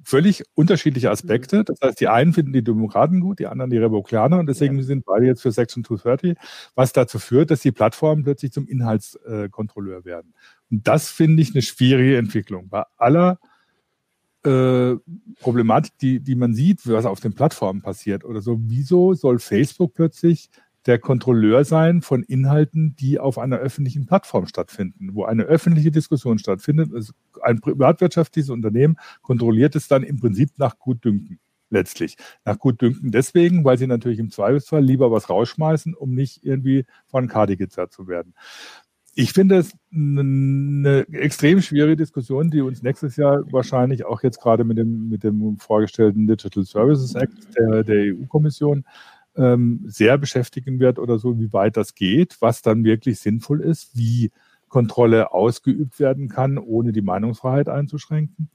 [0.09, 1.59] völlig unterschiedliche Aspekte.
[1.59, 1.65] Mhm.
[1.65, 4.83] Das heißt, die einen finden die Demokraten gut, die anderen die Republikaner und deswegen ja.
[4.83, 6.35] sind beide jetzt für Section 230,
[6.75, 10.33] was dazu führt, dass die Plattformen plötzlich zum Inhaltskontrolleur werden.
[10.71, 12.69] Und das finde ich eine schwierige Entwicklung.
[12.69, 13.39] Bei aller
[14.43, 14.95] äh,
[15.41, 18.57] Problematik, die, die man sieht, was auf den Plattformen passiert oder so.
[18.61, 20.49] Wieso soll Facebook plötzlich
[20.89, 26.39] der Kontrolleur sein von Inhalten, die auf einer öffentlichen Plattform stattfinden, wo eine öffentliche Diskussion
[26.39, 26.91] stattfindet.
[26.91, 27.13] Also
[27.43, 32.17] ein privatwirtschaftliches Unternehmen kontrolliert es dann im Prinzip nach Gutdünken letztlich.
[32.43, 37.27] Nach Gutdünken deswegen, weil sie natürlich im Zweifelsfall lieber was rausschmeißen, um nicht irgendwie von
[37.27, 38.33] Kadi gezerrt zu werden
[39.15, 44.63] ich finde es eine extrem schwierige Diskussion, die uns nächstes Jahr wahrscheinlich auch jetzt gerade
[44.63, 48.85] mit dem, mit dem vorgestellten Digital Services Act der, der EU-Kommission
[49.39, 53.97] ähm, sehr beschäftigen wird oder so, wie weit das geht, was dann wirklich sinnvoll ist,
[53.97, 54.31] wie
[54.67, 58.49] Kontrolle ausgeübt werden kann, ohne die Meinungsfreiheit einzuschränken.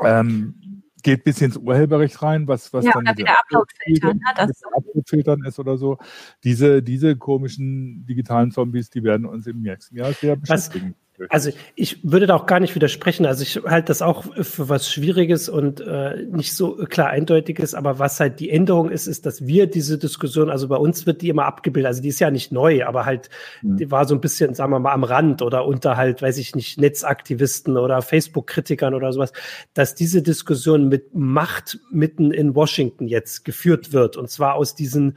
[0.00, 4.52] Ähm, geht bis ins Urheberrecht rein, was, was ja, dann wieder Upload-Filtern ne?
[4.74, 5.98] Upload ist oder so.
[6.44, 10.90] Diese, diese komischen digitalen Zombies, die werden uns im nächsten Jahr sehr beschäftigen.
[10.90, 13.26] Was, also ich würde da auch gar nicht widersprechen.
[13.26, 17.74] Also ich halte das auch für was Schwieriges und äh, nicht so klar eindeutiges.
[17.74, 21.22] Aber was halt die Änderung ist, ist, dass wir diese Diskussion, also bei uns wird
[21.22, 21.88] die immer abgebildet.
[21.88, 23.30] Also die ist ja nicht neu, aber halt,
[23.62, 23.76] mhm.
[23.78, 26.54] die war so ein bisschen, sagen wir mal, am Rand oder unter halt, weiß ich
[26.54, 29.32] nicht, Netzaktivisten oder Facebook-Kritikern oder sowas,
[29.74, 34.16] dass diese Diskussion mit Macht mitten in Washington jetzt geführt wird.
[34.16, 35.16] Und zwar aus diesen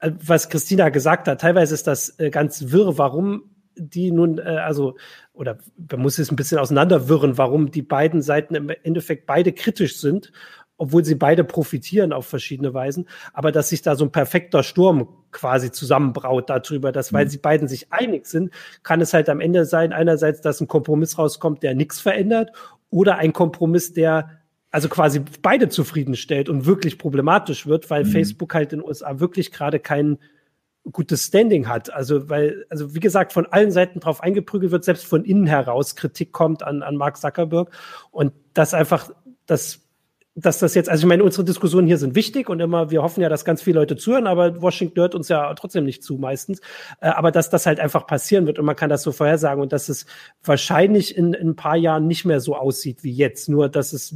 [0.00, 3.49] äh, was Christina gesagt hat, teilweise ist das äh, ganz wirr, warum
[3.80, 4.96] die nun, äh, also,
[5.32, 5.58] oder
[5.90, 10.32] man muss es ein bisschen auseinanderwirren, warum die beiden Seiten im Endeffekt beide kritisch sind,
[10.76, 15.08] obwohl sie beide profitieren auf verschiedene Weisen, aber dass sich da so ein perfekter Sturm
[15.30, 17.30] quasi zusammenbraut darüber, dass weil mhm.
[17.30, 18.50] sie beiden sich einig sind,
[18.82, 22.52] kann es halt am Ende sein, einerseits, dass ein Kompromiss rauskommt, der nichts verändert,
[22.88, 28.08] oder ein Kompromiss, der also quasi beide zufriedenstellt und wirklich problematisch wird, weil mhm.
[28.08, 30.18] Facebook halt in den USA wirklich gerade keinen
[30.90, 31.92] gutes Standing hat.
[31.92, 35.96] Also, weil, also wie gesagt, von allen Seiten drauf eingeprügelt wird, selbst von innen heraus
[35.96, 37.70] Kritik kommt an, an Mark Zuckerberg.
[38.10, 39.10] Und das einfach,
[39.46, 39.80] das,
[40.34, 43.20] dass das jetzt, also ich meine, unsere Diskussionen hier sind wichtig und immer, wir hoffen
[43.20, 46.60] ja, dass ganz viele Leute zuhören, aber Washington hört uns ja trotzdem nicht zu meistens.
[47.00, 49.72] Äh, aber dass das halt einfach passieren wird und man kann das so vorhersagen und
[49.72, 50.06] dass es
[50.42, 53.48] wahrscheinlich in, in ein paar Jahren nicht mehr so aussieht wie jetzt.
[53.48, 54.14] Nur, dass es,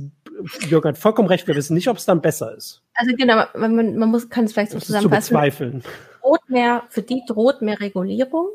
[0.69, 2.83] Jürgen hat vollkommen recht, wir wissen nicht, ob es dann besser ist.
[2.95, 5.23] Also genau, man, man muss, kann es vielleicht so zusammenfassen.
[5.23, 5.85] Zu bezweifeln
[6.25, 8.49] droht mehr, für die droht mehr Regulierung.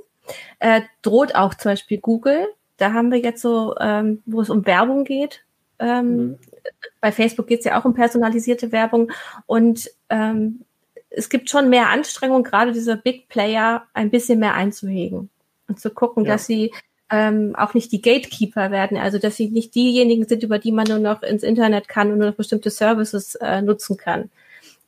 [0.59, 2.47] Äh, droht auch zum Beispiel Google.
[2.77, 5.43] Da haben wir jetzt so, ähm, wo es um Werbung geht.
[5.79, 6.39] Ähm, mhm.
[7.01, 9.11] Bei Facebook geht es ja auch um personalisierte Werbung.
[9.45, 10.61] Und ähm,
[11.09, 15.29] es gibt schon mehr Anstrengung, gerade diese Big Player ein bisschen mehr einzuhegen
[15.67, 16.33] und zu gucken, ja.
[16.33, 16.71] dass sie
[17.11, 20.87] ähm, auch nicht die Gatekeeper werden, also dass sie nicht diejenigen sind, über die man
[20.87, 24.29] nur noch ins Internet kann und nur noch bestimmte Services äh, nutzen kann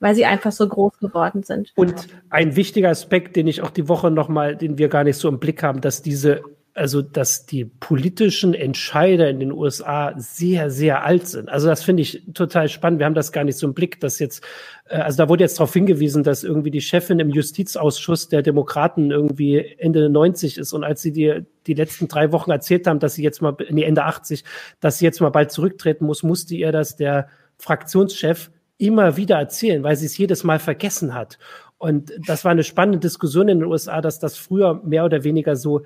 [0.01, 1.71] weil sie einfach so groß geworden sind.
[1.75, 5.29] Und ein wichtiger Aspekt, den ich auch die Woche nochmal, den wir gar nicht so
[5.29, 6.41] im Blick haben, dass diese
[6.73, 11.49] also dass die politischen Entscheider in den USA sehr, sehr alt sind.
[11.49, 12.99] Also das finde ich total spannend.
[12.99, 14.43] Wir haben das gar nicht so im Blick, dass jetzt,
[14.87, 19.11] äh, also da wurde jetzt darauf hingewiesen, dass irgendwie die Chefin im Justizausschuss der Demokraten
[19.11, 23.15] irgendwie Ende 90 ist und als sie die, die letzten drei Wochen erzählt haben, dass
[23.15, 24.45] sie jetzt mal, nee, Ende 80,
[24.79, 29.83] dass sie jetzt mal bald zurücktreten muss, musste ihr das der Fraktionschef immer wieder erzählen,
[29.83, 31.37] weil sie es jedes Mal vergessen hat.
[31.77, 35.55] Und das war eine spannende Diskussion in den USA, dass das früher mehr oder weniger
[35.55, 35.81] so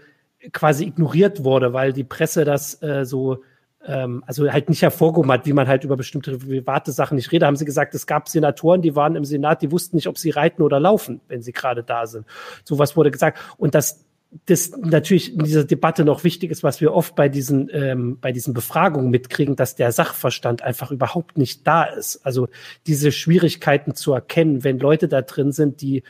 [0.51, 3.43] quasi ignoriert wurde, weil die Presse das äh, so
[3.85, 7.45] ähm, also halt nicht hervorgehoben hat, wie man halt über bestimmte private Sachen nicht redet,
[7.45, 10.31] haben sie gesagt, es gab Senatoren, die waren im Senat, die wussten nicht, ob sie
[10.31, 12.25] reiten oder laufen, wenn sie gerade da sind.
[12.63, 13.39] Sowas wurde gesagt.
[13.57, 14.05] Und das
[14.47, 18.33] das natürlich in dieser Debatte noch wichtig ist, was wir oft bei diesen, ähm, bei
[18.33, 22.25] diesen Befragungen mitkriegen, dass der Sachverstand einfach überhaupt nicht da ist.
[22.25, 22.49] Also
[22.85, 26.03] diese Schwierigkeiten zu erkennen, wenn Leute da drin sind, die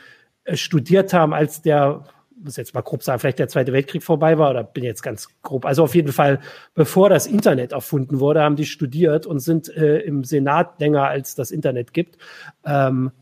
[0.44, 2.04] äh, studiert haben, als der
[2.42, 5.28] muss jetzt mal grob sagen, vielleicht der Zweite Weltkrieg vorbei war oder bin jetzt ganz
[5.42, 5.64] grob.
[5.64, 6.40] Also auf jeden Fall,
[6.74, 11.34] bevor das Internet erfunden wurde, haben die studiert und sind äh, im Senat länger als
[11.34, 12.18] das Internet gibt.
[12.64, 13.12] Ähm,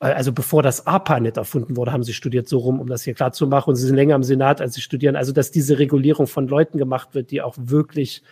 [0.00, 3.14] äh, also bevor das ARPANET erfunden wurde, haben sie studiert so rum, um das hier
[3.14, 3.70] klar zu machen.
[3.70, 5.16] Und sie sind länger im Senat, als sie studieren.
[5.16, 8.22] Also dass diese Regulierung von Leuten gemacht wird, die auch wirklich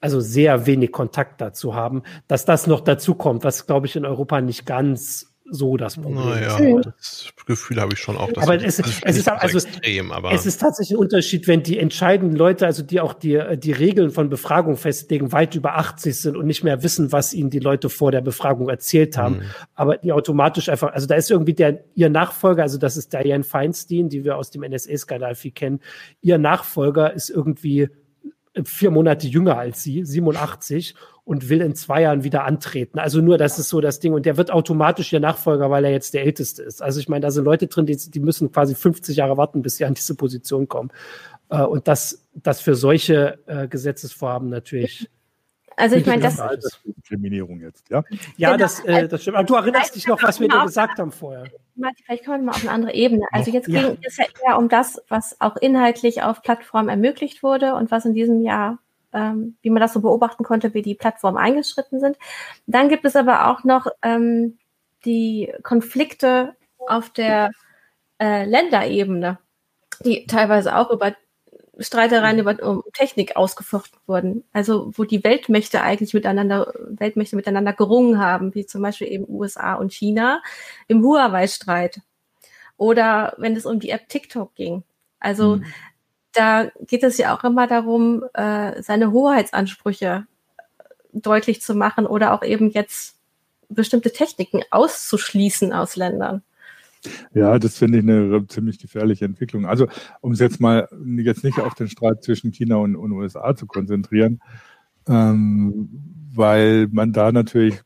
[0.00, 4.04] also sehr wenig Kontakt dazu haben, dass das noch dazu kommt, was glaube ich in
[4.04, 6.16] Europa nicht ganz so das Problem.
[6.16, 8.28] Naja, das Gefühl habe ich schon auch.
[8.36, 11.78] aber es, also es ist also extrem, aber es ist tatsächlich ein Unterschied, wenn die
[11.78, 16.36] entscheidenden Leute, also die auch die, die Regeln von Befragung festlegen, weit über 80 sind
[16.36, 19.36] und nicht mehr wissen, was ihnen die Leute vor der Befragung erzählt haben.
[19.36, 19.42] Mhm.
[19.74, 23.44] Aber die automatisch einfach, also da ist irgendwie der, ihr Nachfolger, also das ist Diane
[23.44, 25.80] Feinstein, die wir aus dem NSA-Skandal viel kennen.
[26.20, 27.88] Ihr Nachfolger ist irgendwie
[28.64, 30.94] vier Monate jünger als sie, 87
[31.26, 33.00] und will in zwei Jahren wieder antreten.
[33.00, 34.12] Also nur, das ist so das Ding.
[34.14, 36.80] Und der wird automatisch ihr Nachfolger, weil er jetzt der Älteste ist.
[36.80, 39.76] Also ich meine, da sind Leute drin, die, die müssen quasi 50 Jahre warten, bis
[39.76, 40.92] sie an diese Position kommen.
[41.50, 45.10] Äh, und das, das für solche äh, Gesetzesvorhaben natürlich.
[45.74, 46.40] Also ich meine, das
[46.86, 48.04] Diskriminierung jetzt, ja?
[48.36, 48.62] Ja, genau.
[48.62, 49.36] das, äh, das stimmt.
[49.36, 51.44] Aber du erinnerst dich noch, was wir dir gesagt haben vorher.
[52.04, 53.26] Vielleicht kommen wir mal auf eine andere Ebene.
[53.32, 53.82] Also jetzt ja.
[53.82, 58.04] ging es ja eher um das, was auch inhaltlich auf Plattformen ermöglicht wurde und was
[58.04, 58.78] in diesem Jahr
[59.16, 62.18] ähm, wie man das so beobachten konnte, wie die Plattformen eingeschritten sind.
[62.66, 64.58] Dann gibt es aber auch noch ähm,
[65.04, 66.54] die Konflikte
[66.86, 67.50] auf der
[68.20, 69.38] äh, Länderebene,
[70.04, 71.16] die teilweise auch über
[71.78, 74.44] Streitereien über um Technik ausgefochten wurden.
[74.52, 79.74] Also wo die Weltmächte eigentlich miteinander, Weltmächte miteinander gerungen haben, wie zum Beispiel eben USA
[79.74, 80.42] und China
[80.88, 82.00] im Huawei-Streit.
[82.78, 84.84] Oder wenn es um die App TikTok ging.
[85.18, 85.64] Also mhm
[86.36, 90.26] da geht es ja auch immer darum, äh, seine Hoheitsansprüche
[91.12, 93.16] deutlich zu machen oder auch eben jetzt
[93.68, 96.42] bestimmte Techniken auszuschließen aus Ländern.
[97.32, 99.66] Ja, das finde ich eine ziemlich gefährliche Entwicklung.
[99.66, 99.86] Also,
[100.20, 103.66] um es jetzt mal jetzt nicht auf den Streit zwischen China und, und USA zu
[103.66, 104.40] konzentrieren,
[105.08, 105.88] ähm,
[106.34, 107.80] weil man da natürlich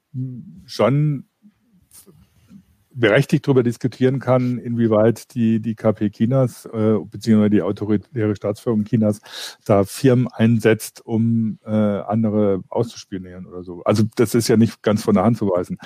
[0.64, 1.30] schon
[2.93, 9.20] berechtigt darüber diskutieren kann, inwieweit die, die KP Chinas äh, beziehungsweise die autoritäre Staatsführung Chinas
[9.64, 13.82] da Firmen einsetzt, um äh, andere auszuspionieren oder so.
[13.84, 15.78] Also das ist ja nicht ganz von der Hand zu weisen.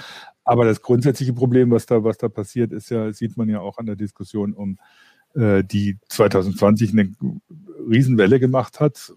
[0.45, 3.79] Aber das grundsätzliche Problem, was da, was da passiert, ist ja, sieht man ja auch
[3.79, 4.79] an der Diskussion um
[5.35, 7.13] äh, die 2020 eine
[7.89, 9.13] Riesenwelle gemacht hat,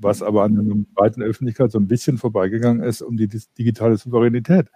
[0.00, 3.28] was aber an der breiten Öffentlichkeit so ein bisschen vorbeigegangen ist, um die
[3.58, 4.68] digitale Souveränität,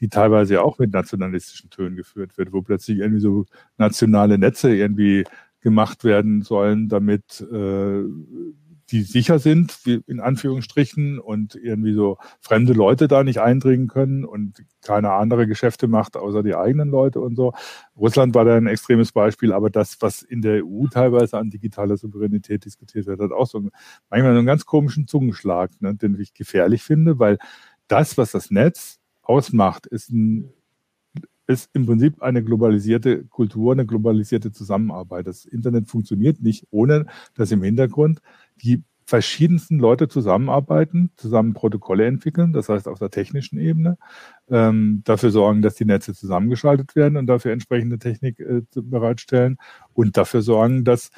[0.00, 4.74] die teilweise ja auch mit nationalistischen Tönen geführt wird, wo plötzlich irgendwie so nationale Netze
[4.74, 5.24] irgendwie
[5.60, 8.02] gemacht werden sollen, damit äh,
[8.90, 14.64] die sicher sind, in Anführungsstrichen, und irgendwie so fremde Leute da nicht eindringen können und
[14.82, 17.52] keine andere Geschäfte macht, außer die eigenen Leute und so.
[17.96, 21.96] Russland war da ein extremes Beispiel, aber das, was in der EU teilweise an digitaler
[21.96, 23.70] Souveränität diskutiert wird, hat auch so einen,
[24.08, 27.38] manchmal so einen ganz komischen Zungenschlag, ne, den ich gefährlich finde, weil
[27.88, 30.52] das, was das Netz ausmacht, ist ein
[31.48, 35.26] ist im Prinzip eine globalisierte Kultur, eine globalisierte Zusammenarbeit.
[35.26, 38.20] Das Internet funktioniert nicht, ohne dass im Hintergrund
[38.62, 43.96] die verschiedensten Leute zusammenarbeiten, zusammen Protokolle entwickeln, das heißt auf der technischen Ebene,
[44.50, 49.56] ähm, dafür sorgen, dass die Netze zusammengeschaltet werden und dafür entsprechende Technik äh, bereitstellen
[49.94, 51.10] und dafür sorgen, dass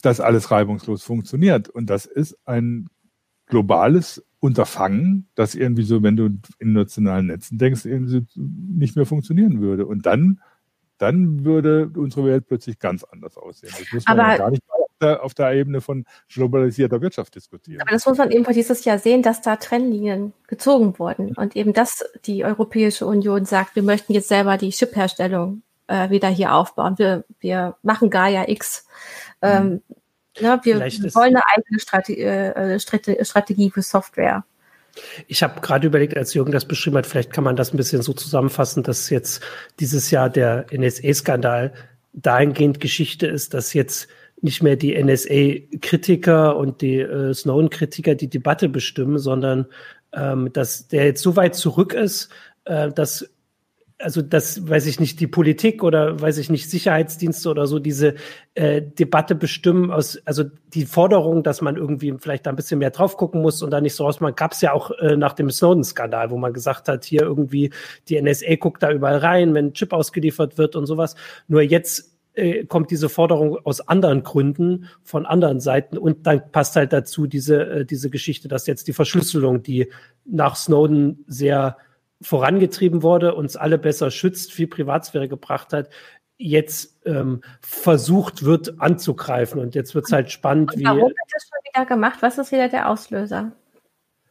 [0.00, 1.68] das alles reibungslos funktioniert.
[1.68, 2.88] Und das ist ein
[3.44, 9.60] globales Unterfangen, das irgendwie so, wenn du in nationalen Netzen denkst, irgendwie nicht mehr funktionieren
[9.60, 9.86] würde.
[9.86, 10.40] Und dann,
[10.96, 13.72] dann würde unsere Welt plötzlich ganz anders aussehen.
[13.78, 17.80] Das muss man ja gar nicht auf der, auf der Ebene von globalisierter Wirtschaft diskutieren.
[17.80, 21.72] Aber das muss man eben dieses Jahr sehen, dass da Trennlinien gezogen wurden und eben,
[21.72, 26.98] dass die Europäische Union sagt, wir möchten jetzt selber die Chipherstellung äh, wieder hier aufbauen.
[26.98, 28.86] Wir, wir machen Gaia X.
[29.42, 29.82] Ähm, mhm
[30.38, 34.44] Ja, wir wollen eine eigene Strategie, äh, Strategie für Software.
[35.26, 38.02] Ich habe gerade überlegt, als Jürgen das beschrieben hat, vielleicht kann man das ein bisschen
[38.02, 39.42] so zusammenfassen, dass jetzt
[39.78, 41.74] dieses Jahr der NSA-Skandal
[42.14, 44.08] dahingehend Geschichte ist, dass jetzt
[44.40, 49.66] nicht mehr die NSA-Kritiker und die äh, Snowden-Kritiker die Debatte bestimmen, sondern
[50.12, 52.30] ähm, dass der jetzt so weit zurück ist,
[52.64, 53.30] äh, dass
[53.98, 58.14] also das weiß ich nicht, die Politik oder weiß ich nicht, Sicherheitsdienste oder so diese
[58.54, 62.90] äh, Debatte bestimmen aus, also die Forderung, dass man irgendwie vielleicht da ein bisschen mehr
[62.90, 65.50] drauf gucken muss und da nicht so rausmachen, gab es ja auch äh, nach dem
[65.50, 67.70] Snowden-Skandal, wo man gesagt hat, hier irgendwie
[68.08, 71.16] die NSA guckt da überall rein, wenn ein Chip ausgeliefert wird und sowas.
[71.48, 76.76] Nur jetzt äh, kommt diese Forderung aus anderen Gründen von anderen Seiten und dann passt
[76.76, 79.90] halt dazu diese äh, diese Geschichte, dass jetzt die Verschlüsselung, die
[80.24, 81.76] nach Snowden sehr
[82.22, 85.90] vorangetrieben wurde, uns alle besser schützt, viel Privatsphäre gebracht hat,
[86.38, 89.60] jetzt ähm, versucht wird anzugreifen.
[89.60, 91.00] Und jetzt wird es halt spannend, und warum wie.
[91.00, 92.18] Warum wird das schon wieder gemacht?
[92.22, 93.52] Was ist wieder der Auslöser?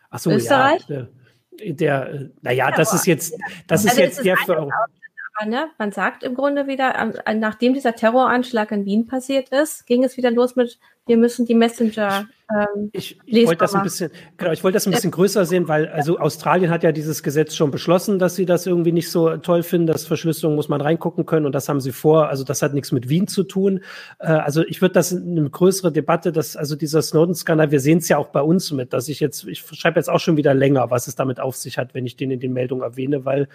[0.09, 0.81] Ach so, Österreich?
[0.87, 1.07] Ja,
[1.59, 3.33] der, der äh, naja, das ist jetzt,
[3.67, 4.69] das also ist jetzt der für aber
[5.45, 10.17] ne, man sagt im Grunde wieder, nachdem dieser Terroranschlag in Wien passiert ist, ging es
[10.17, 12.27] wieder los mit, wir müssen die Messenger.
[12.49, 15.67] Ähm, ich, ich wollte das ein bisschen, genau, ich wollte das ein bisschen größer sehen,
[15.67, 19.37] weil also Australien hat ja dieses Gesetz schon beschlossen, dass sie das irgendwie nicht so
[19.37, 22.29] toll finden, dass Verschlüsselung muss man reingucken können und das haben sie vor.
[22.29, 23.81] Also das hat nichts mit Wien zu tun.
[24.19, 27.99] Äh, also ich würde das in eine größere Debatte, dass also dieser Snowden-Skandal, wir sehen
[27.99, 30.53] es ja auch bei uns mit, dass ich jetzt, ich schreibe jetzt auch schon wieder
[30.53, 33.47] länger, was es damit auf sich hat, wenn ich den in den Meldungen erwähne, weil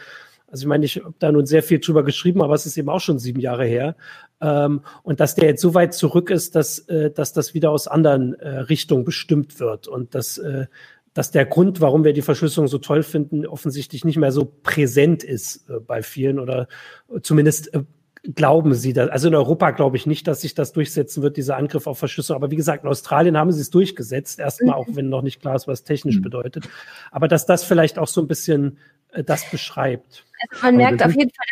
[0.50, 2.88] also ich meine, ich habe da nun sehr viel drüber geschrieben, aber es ist eben
[2.88, 3.96] auch schon sieben Jahre her.
[4.40, 7.86] Ähm, und dass der jetzt so weit zurück ist, dass, äh, dass das wieder aus
[7.86, 10.66] anderen äh, Richtungen bestimmt wird und dass, äh,
[11.14, 15.22] dass der Grund, warum wir die Verschlüsselung so toll finden, offensichtlich nicht mehr so präsent
[15.22, 16.66] ist äh, bei vielen oder
[17.22, 17.84] zumindest äh,
[18.34, 19.08] glauben sie das.
[19.08, 22.42] Also in Europa glaube ich nicht, dass sich das durchsetzen wird, dieser Angriff auf Verschlüsselung.
[22.42, 24.38] Aber wie gesagt, in Australien haben sie es durchgesetzt.
[24.38, 26.22] Erstmal, auch wenn noch nicht klar ist, was technisch mhm.
[26.22, 26.68] bedeutet.
[27.10, 30.24] Aber dass das vielleicht auch so ein bisschen äh, das beschreibt.
[30.50, 31.46] Also man merkt auf jeden Fall,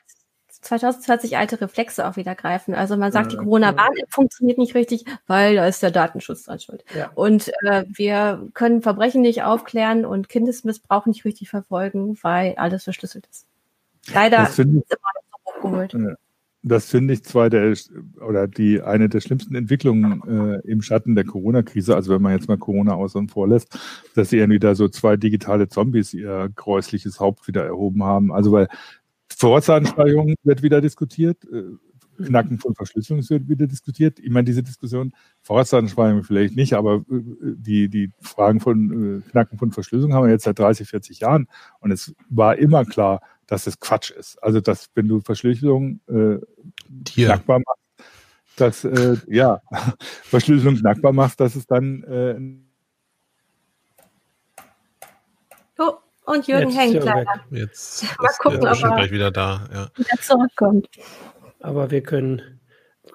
[0.49, 2.75] dass 2020 alte Reflexe auch wieder greifen.
[2.75, 6.85] Also man sagt, die Corona-Warn-App funktioniert nicht richtig, weil da ist der Datenschutz dran schuld.
[6.95, 7.11] Ja.
[7.15, 13.27] Und äh, wir können Verbrechen nicht aufklären und Kindesmissbrauch nicht richtig verfolgen, weil alles verschlüsselt
[13.27, 13.47] ist.
[14.13, 16.19] Leider ist immer noch so hochgeholt.
[16.63, 17.77] Das finde ich zwar der
[18.27, 22.49] oder die eine der schlimmsten Entwicklungen äh, im Schatten der Corona-Krise, also wenn man jetzt
[22.49, 23.79] mal Corona außen vor lässt,
[24.15, 28.33] dass sie irgendwie da so zwei digitale Zombies ihr gräusliches Haupt wieder erhoben haben.
[28.33, 28.69] Also weil
[29.29, 31.63] Vorratsdatenspeicherung wird wieder diskutiert, äh,
[32.25, 34.19] Knacken von Verschlüsselung wird wieder diskutiert.
[34.19, 39.59] Ich meine, diese Diskussion, Vorratsdatenspeicherung vielleicht nicht, aber äh, die, die Fragen von äh, Knacken
[39.59, 41.47] von Verschlüsselung haben wir jetzt seit 30, 40 Jahren.
[41.81, 44.41] Und es war immer klar, dass es Quatsch ist.
[44.43, 46.37] Also, dass wenn du Verschlüsselung äh,
[47.05, 47.83] knackbar machst,
[48.57, 49.61] dass, äh, ja,
[50.23, 52.39] Verschlüsselung knackbar machst, dass es dann äh,
[55.81, 55.95] Oh,
[56.25, 57.41] und Jürgen jetzt hängt leider.
[57.51, 59.67] Jetzt Mal gucken, ob er gleich wieder da.
[59.73, 59.89] Ja.
[59.97, 60.89] Wieder zurückkommt.
[61.61, 62.61] Aber wir können,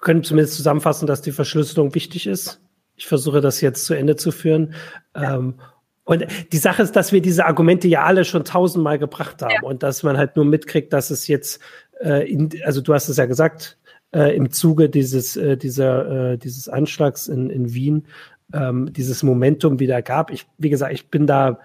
[0.00, 2.60] können zumindest zusammenfassen, dass die Verschlüsselung wichtig ist.
[2.96, 4.74] Ich versuche das jetzt zu Ende zu führen.
[5.14, 5.36] Ja.
[5.36, 5.60] Ähm,
[6.04, 9.62] und die Sache ist, dass wir diese Argumente ja alle schon tausendmal gebracht haben ja.
[9.62, 11.60] und dass man halt nur mitkriegt, dass es jetzt,
[12.00, 13.78] äh, in, also du hast es ja gesagt,
[14.14, 18.06] äh, im Zuge dieses, äh, dieser, äh, dieses Anschlags in, in Wien
[18.52, 20.30] ähm, dieses Momentum wieder gab.
[20.30, 21.58] Ich, wie gesagt, ich bin da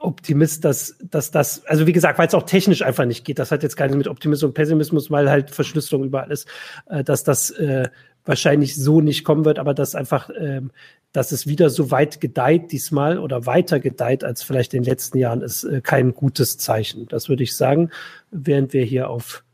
[0.00, 3.50] Optimist, dass, dass das, also wie gesagt, weil es auch technisch einfach nicht geht, das
[3.50, 6.48] hat jetzt gar nichts mit Optimismus und Pessimismus, weil halt Verschlüsselung überall ist,
[6.86, 7.88] äh, dass das äh,
[8.26, 10.70] wahrscheinlich so nicht kommen wird, aber dass einfach, ähm,
[11.12, 15.18] dass es wieder so weit gedeiht diesmal oder weiter gedeiht als vielleicht in den letzten
[15.18, 17.06] Jahren, ist äh, kein gutes Zeichen.
[17.08, 17.90] Das würde ich sagen,
[18.30, 19.44] während wir hier auf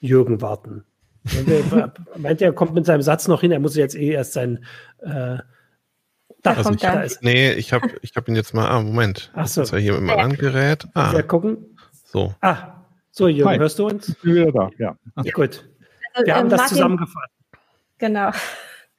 [0.00, 0.84] Jürgen warten.
[2.16, 4.64] Meint er, kommt mit seinem Satz noch hin, er muss jetzt eh erst sein
[5.00, 5.38] äh,
[6.44, 7.22] da also kommt ich, ist.
[7.22, 8.68] Nee, ich habe ich hab ihn jetzt mal.
[8.68, 9.32] Ah, Moment.
[9.34, 9.62] Ach so.
[9.62, 10.86] Das war hier mit dem Angerät.
[10.92, 11.12] Ah.
[11.12, 11.78] Wir gucken.
[12.04, 12.34] So.
[12.42, 13.58] Ah, so, Jürgen, Hi.
[13.58, 14.08] hörst du uns?
[14.10, 14.96] Ich bin wieder da, ja.
[15.22, 15.32] ja.
[15.32, 15.68] Gut.
[16.12, 17.33] Also, wir haben das Martin, zusammengefasst.
[18.04, 18.32] Genau.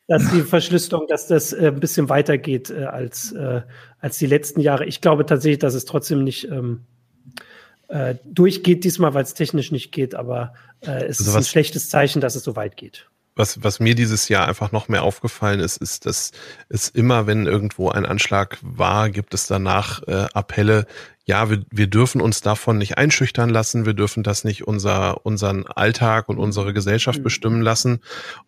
[0.08, 3.62] Dass die Verschlüsselung, dass das äh, ein bisschen weitergeht äh, als, äh,
[4.00, 4.86] als die letzten Jahre.
[4.86, 6.86] Ich glaube tatsächlich, dass es trotzdem nicht ähm,
[7.88, 11.90] äh, durchgeht diesmal, weil es technisch nicht geht, aber äh, es also ist ein schlechtes
[11.90, 15.60] Zeichen, dass es so weit geht was, was mir dieses Jahr einfach noch mehr aufgefallen
[15.60, 16.32] ist, ist, dass
[16.70, 20.86] es immer, wenn irgendwo ein Anschlag war, gibt es danach äh, Appelle,
[21.26, 25.66] ja, wir, wir dürfen uns davon nicht einschüchtern lassen, wir dürfen das nicht unser, unseren
[25.66, 27.24] Alltag und unsere Gesellschaft mhm.
[27.24, 28.02] bestimmen lassen.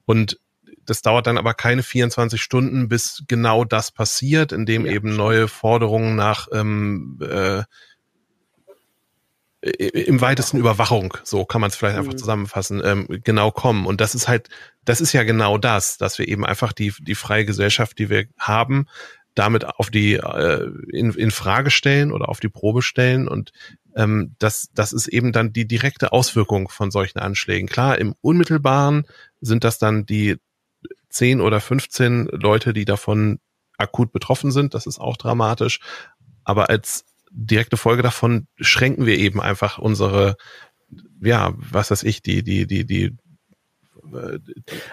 [0.05, 0.39] Und
[0.87, 5.47] das dauert dann aber keine 24 Stunden, bis genau das passiert, indem ja, eben neue
[5.47, 7.63] Forderungen nach ähm, äh,
[9.61, 12.17] im weitesten Überwachung, so kann man es vielleicht einfach mhm.
[12.17, 13.85] zusammenfassen, ähm, genau kommen.
[13.85, 14.49] Und das ist halt,
[14.85, 18.25] das ist ja genau das, dass wir eben einfach die, die freie Gesellschaft, die wir
[18.37, 18.85] haben,
[19.33, 23.51] damit auf die äh, in, in Frage stellen oder auf die Probe stellen und
[23.95, 27.67] ähm, das, das ist eben dann die direkte Auswirkung von solchen Anschlägen.
[27.67, 29.05] Klar, im Unmittelbaren
[29.41, 30.37] sind das dann die
[31.17, 33.39] 10 oder 15 Leute, die davon
[33.77, 34.73] akut betroffen sind.
[34.73, 35.79] Das ist auch dramatisch.
[36.43, 40.37] Aber als direkte Folge davon schränken wir eben einfach unsere,
[41.21, 43.17] ja, was weiß ich, die, die, die, die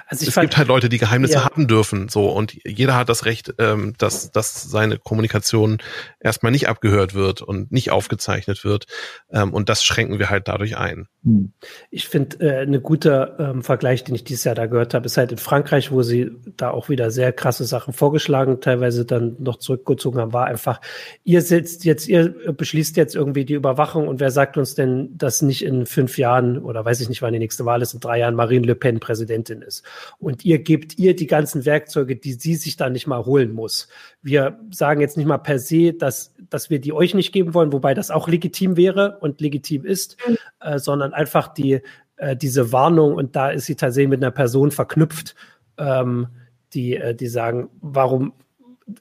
[0.07, 1.45] also es fand, gibt halt Leute, die Geheimnisse ja.
[1.45, 5.79] haben dürfen, so und jeder hat das Recht, ähm, dass, dass seine Kommunikation
[6.21, 8.87] erstmal nicht abgehört wird und nicht aufgezeichnet wird
[9.31, 11.09] ähm, und das schränken wir halt dadurch ein.
[11.25, 11.53] Hm.
[11.91, 15.17] Ich finde, äh, ein guter ähm, Vergleich, den ich dieses Jahr da gehört habe, ist
[15.17, 19.57] halt in Frankreich, wo sie da auch wieder sehr krasse Sachen vorgeschlagen, teilweise dann noch
[19.57, 20.81] zurückgezogen haben, war einfach,
[21.25, 25.43] ihr sitzt jetzt, ihr beschließt jetzt irgendwie die Überwachung und wer sagt uns denn, dass
[25.43, 28.19] nicht in fünf Jahren oder weiß ich nicht, wann die nächste Wahl ist, in drei
[28.19, 29.85] Jahren Marine Le Pen Präsidentin ist.
[30.19, 33.89] Und ihr gebt ihr die ganzen Werkzeuge, die sie sich dann nicht mal holen muss.
[34.23, 37.73] Wir sagen jetzt nicht mal per se, dass, dass wir die euch nicht geben wollen,
[37.73, 40.37] wobei das auch legitim wäre und legitim ist, mhm.
[40.61, 41.81] äh, sondern einfach die,
[42.17, 45.35] äh, diese Warnung und da ist sie tatsächlich mit einer Person verknüpft,
[45.79, 46.29] ähm,
[46.73, 48.33] die, äh, die sagen, warum,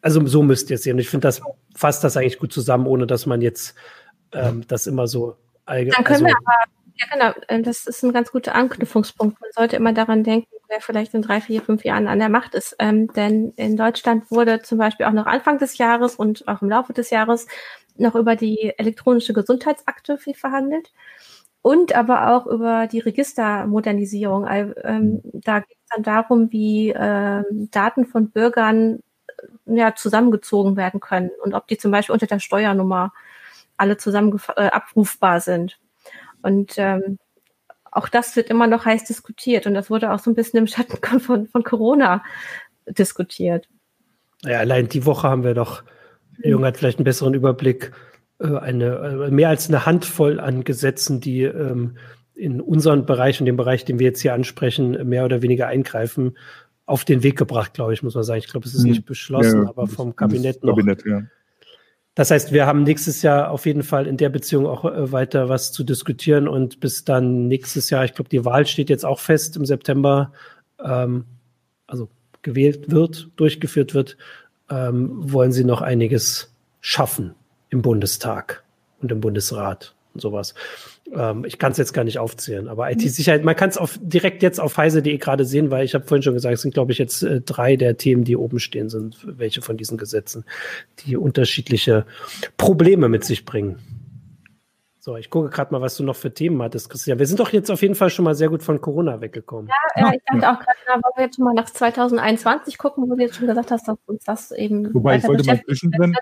[0.01, 0.93] also so müsst ihr es sehen.
[0.93, 1.41] Und ich finde, das
[1.76, 3.76] fasst das eigentlich gut zusammen, ohne dass man jetzt
[4.32, 5.95] ähm, das immer so allgemein.
[5.95, 6.72] Dann können also, wir aber
[7.12, 7.45] ja, genau.
[7.47, 9.39] Äh, das ist ein ganz guter Anknüpfungspunkt.
[9.41, 12.56] Man sollte immer daran denken, wer vielleicht in drei, vier, fünf Jahren an der Macht
[12.56, 12.76] ist.
[12.80, 16.70] Ähm, denn in Deutschland wurde zum Beispiel auch noch Anfang des Jahres und auch im
[16.70, 17.47] Laufe des Jahres
[17.97, 20.91] noch über die elektronische Gesundheitsakte viel verhandelt
[21.62, 24.47] und aber auch über die Registermodernisierung.
[24.84, 28.99] Ähm, da geht es dann darum, wie ähm, Daten von Bürgern
[29.68, 33.14] äh, ja, zusammengezogen werden können und ob die zum Beispiel unter der Steuernummer
[33.78, 35.80] alle zusammen äh, abrufbar sind.
[36.44, 37.18] Und ähm,
[37.91, 40.68] auch das wird immer noch heiß diskutiert und das wurde auch so ein bisschen im
[40.68, 42.24] Schatten von, von Corona
[42.88, 43.68] diskutiert.
[44.44, 45.84] Ja, allein die Woche haben wir doch,
[46.38, 46.50] mhm.
[46.52, 47.91] Jung hat vielleicht einen besseren Überblick,
[48.39, 51.98] äh, eine, äh, mehr als eine Handvoll an Gesetzen, die ähm,
[52.36, 56.38] in unseren Bereich und dem Bereich, den wir jetzt hier ansprechen, mehr oder weniger eingreifen,
[56.86, 58.39] auf den Weg gebracht, glaube ich, muss man sagen.
[58.39, 58.89] Ich glaube, es ist mhm.
[58.89, 60.76] nicht beschlossen, ja, aber vom Kabinett noch.
[60.76, 61.22] Kabinett, ja.
[62.16, 65.49] Das heißt, wir haben nächstes Jahr auf jeden Fall in der Beziehung auch äh, weiter
[65.49, 69.20] was zu diskutieren und bis dann nächstes Jahr, ich glaube, die Wahl steht jetzt auch
[69.20, 70.32] fest im September,
[70.84, 71.26] ähm,
[71.88, 72.09] also
[72.43, 74.18] gewählt wird, durchgeführt wird,
[74.70, 77.34] ähm, wollen sie noch einiges schaffen
[77.70, 78.64] im Bundestag
[79.01, 80.53] und im Bundesrat und sowas.
[81.12, 84.41] Ähm, ich kann es jetzt gar nicht aufzählen, aber IT-Sicherheit, man kann es auf, direkt
[84.41, 86.97] jetzt auf heise.de gerade sehen, weil ich habe vorhin schon gesagt, es sind, glaube ich,
[86.97, 90.45] jetzt äh, drei der Themen, die oben stehen sind, welche von diesen Gesetzen,
[91.06, 92.06] die unterschiedliche
[92.58, 93.80] Probleme mit sich bringen.
[95.06, 97.20] So, ich gucke gerade mal, was du noch für Themen hattest, Christian.
[97.20, 99.70] Wir sind doch jetzt auf jeden Fall schon mal sehr gut von Corona weggekommen.
[99.97, 103.16] Ja, äh, ich dachte auch gerade, wollen wir jetzt schon mal nach 2021 gucken, wo
[103.16, 104.93] du jetzt schon gesagt hast, dass uns das eben.
[104.93, 106.16] Wobei ich wollte mal zwischendrin,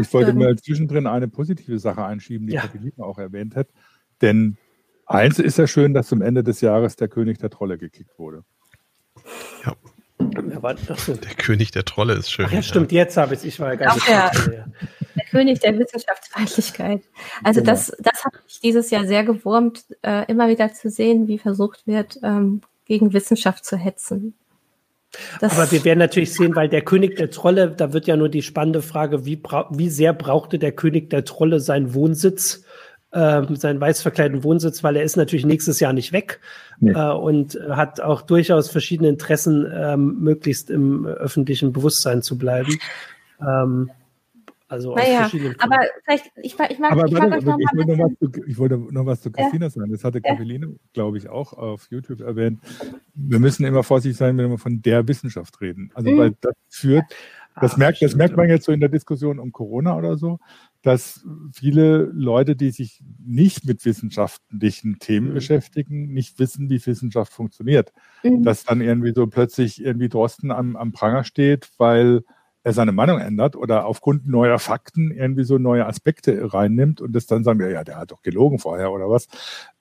[0.00, 2.62] ich wollte mal zwischendrin eine positive Sache einschieben, die ja.
[2.62, 3.68] Katharina auch erwähnt hat.
[4.22, 4.56] Denn
[5.06, 8.44] eins ist ja schön, dass zum Ende des Jahres der König der Trolle gekickt wurde.
[9.64, 9.74] Ja.
[10.18, 12.46] Der König der Trolle ist schön.
[12.48, 13.00] Ach ja, stimmt, ja.
[13.02, 13.44] jetzt habe ich es.
[13.44, 14.08] Ich war ja gar nicht.
[14.08, 14.30] Der,
[15.14, 17.02] der König der Wissenschaftsfeindlichkeit.
[17.44, 17.72] Also genau.
[17.72, 21.86] das, das hat mich dieses Jahr sehr gewurmt, äh, immer wieder zu sehen, wie versucht
[21.86, 24.34] wird, ähm, gegen Wissenschaft zu hetzen.
[25.40, 28.28] Das Aber wir werden natürlich sehen, weil der König der Trolle, da wird ja nur
[28.28, 29.40] die spannende Frage, wie,
[29.70, 32.64] wie sehr brauchte der König der Trolle seinen Wohnsitz,
[33.12, 36.40] äh, seinen weiß verkleideten Wohnsitz, weil er ist natürlich nächstes Jahr nicht weg
[36.80, 36.92] nee.
[36.92, 42.78] äh, und hat auch durchaus verschiedene Interessen, ähm, möglichst im öffentlichen Bewusstsein zu bleiben.
[43.40, 43.90] Ähm,
[44.68, 48.44] also naja, aber vielleicht, ich, ich mag, aber ich, mag warte, ich, wollte noch zu,
[48.46, 49.70] ich wollte noch was zu Christina ja.
[49.70, 49.92] sagen.
[49.92, 50.72] Das hatte Caroline, ja.
[50.92, 52.60] glaube ich, auch auf YouTube erwähnt.
[53.14, 55.92] Wir müssen immer vorsichtig sein, wenn wir von der Wissenschaft reden.
[55.94, 56.18] Also, mhm.
[56.18, 57.04] weil das führt,
[57.60, 60.40] das, Ach, merkt, das merkt man jetzt so in der Diskussion um Corona oder so,
[60.82, 65.34] dass viele Leute, die sich nicht mit wissenschaftlichen Themen mhm.
[65.34, 67.92] beschäftigen, nicht wissen, wie Wissenschaft funktioniert.
[68.22, 68.42] Mhm.
[68.42, 72.24] Dass dann irgendwie so plötzlich irgendwie Drosten am, am Pranger steht, weil
[72.66, 77.26] er seine Meinung ändert oder aufgrund neuer Fakten irgendwie so neue Aspekte reinnimmt und das
[77.26, 79.28] dann sagen wir, ja, der hat doch gelogen vorher oder was,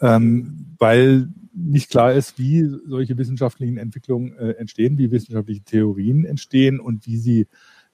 [0.02, 6.80] ähm, weil nicht klar ist, wie solche wissenschaftlichen Entwicklungen äh, entstehen, wie wissenschaftliche Theorien entstehen
[6.80, 7.48] und wie sie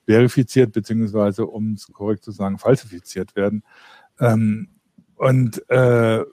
[0.06, 3.64] verifiziert beziehungsweise, um es korrekt zu sagen, falsifiziert werden.
[4.20, 4.68] Ähm,
[5.16, 6.26] und äh,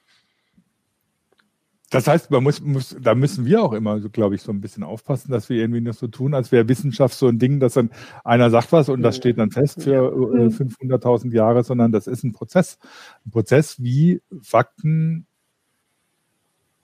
[1.90, 4.60] Das heißt, man muss, muss, da müssen wir auch immer, so, glaube ich, so ein
[4.60, 7.74] bisschen aufpassen, dass wir irgendwie nicht so tun, als wäre Wissenschaft so ein Ding, dass
[7.74, 7.90] dann
[8.24, 12.24] einer sagt was und das steht dann fest für äh, 500.000 Jahre, sondern das ist
[12.24, 12.78] ein Prozess.
[13.24, 15.26] Ein Prozess, wie Fakten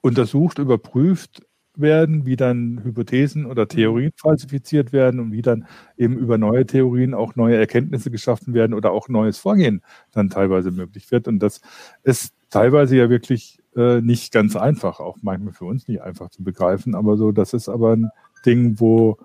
[0.01, 1.43] untersucht, überprüft
[1.77, 5.67] werden, wie dann Hypothesen oder Theorien falsifiziert werden und wie dann
[5.99, 9.83] eben über neue Theorien auch neue Erkenntnisse geschaffen werden oder auch neues Vorgehen
[10.13, 11.29] dann teilweise möglich wird.
[11.29, 11.61] Und das
[12.05, 16.43] ist teilweise ja wirklich äh, nicht ganz einfach, auch manchmal für uns nicht einfach zu
[16.43, 18.11] begreifen, aber so, das ist aber ein
[18.45, 19.19] Ding, wo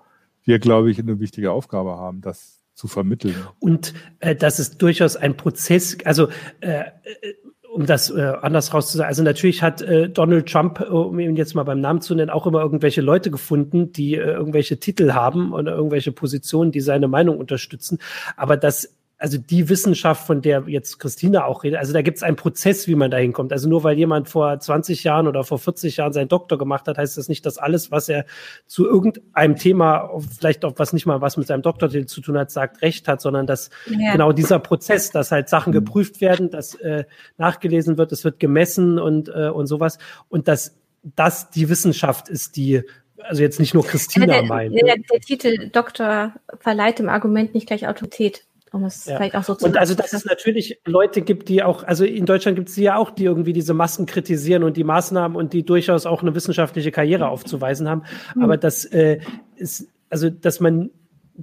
[0.44, 3.34] wir, glaube ich, eine wichtige Aufgabe haben, das zu vermitteln.
[3.58, 6.28] Und äh, das ist durchaus ein Prozess, also
[6.60, 7.34] äh, äh
[7.72, 11.62] um das äh, anders rauszusagen, also natürlich hat äh, Donald Trump, um ihn jetzt mal
[11.62, 15.76] beim Namen zu nennen, auch immer irgendwelche Leute gefunden, die äh, irgendwelche Titel haben oder
[15.76, 17.98] irgendwelche Positionen, die seine Meinung unterstützen.
[18.36, 22.22] Aber das also die Wissenschaft, von der jetzt Christina auch redet, also da gibt es
[22.22, 23.52] einen Prozess, wie man da hinkommt.
[23.52, 26.96] Also nur weil jemand vor 20 Jahren oder vor 40 Jahren seinen Doktor gemacht hat,
[26.96, 28.24] heißt das nicht, dass alles, was er
[28.66, 32.50] zu irgendeinem Thema, vielleicht auch was nicht mal was mit seinem Doktortitel zu tun hat,
[32.50, 34.12] sagt, recht hat, sondern dass ja.
[34.12, 37.04] genau dieser Prozess, dass halt Sachen geprüft werden, dass äh,
[37.36, 39.98] nachgelesen wird, es wird gemessen und, äh, und sowas
[40.30, 42.84] und dass das die Wissenschaft ist, die
[43.22, 44.74] also jetzt nicht nur Christina ja, der, meint.
[44.74, 48.46] Der, der Titel Doktor verleiht dem Argument nicht gleich Autorität.
[48.72, 49.16] Um es ja.
[49.16, 52.24] vielleicht auch so zu Und also, dass es natürlich Leute gibt, die auch, also in
[52.26, 55.64] Deutschland gibt es ja auch, die irgendwie diese Masken kritisieren und die Maßnahmen und die
[55.64, 58.02] durchaus auch eine wissenschaftliche Karriere aufzuweisen haben.
[58.34, 58.42] Mhm.
[58.42, 59.20] Aber das äh,
[59.56, 60.90] ist, also, dass man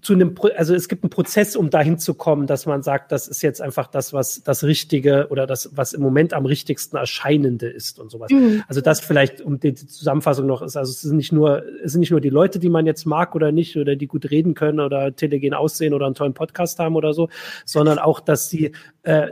[0.02, 3.28] zu einem, also es gibt einen Prozess, um dahin zu kommen, dass man sagt, das
[3.28, 7.68] ist jetzt einfach das, was das Richtige oder das, was im Moment am richtigsten erscheinende
[7.68, 8.30] ist und sowas.
[8.32, 8.64] Mhm.
[8.68, 12.02] Also das vielleicht, um die Zusammenfassung noch ist, also es sind nicht nur, es sind
[12.02, 14.80] nicht nur die Leute, die man jetzt mag oder nicht, oder die gut reden können
[14.80, 17.30] oder telegen aussehen oder einen tollen Podcast haben oder so,
[17.66, 18.72] sondern auch, dass sie
[19.04, 19.30] äh,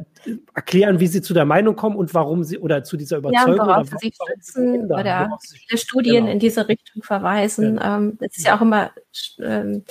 [0.53, 3.67] erklären, wie sie zu der Meinung kommen und warum sie oder zu dieser Überzeugung ja,
[3.67, 5.37] worauf sie stützen oder
[5.75, 6.31] Studien genau.
[6.31, 7.75] in diese Richtung verweisen.
[7.75, 7.97] Ja.
[7.97, 8.91] Ähm, das ist ja auch immer
[9.39, 9.83] ähm,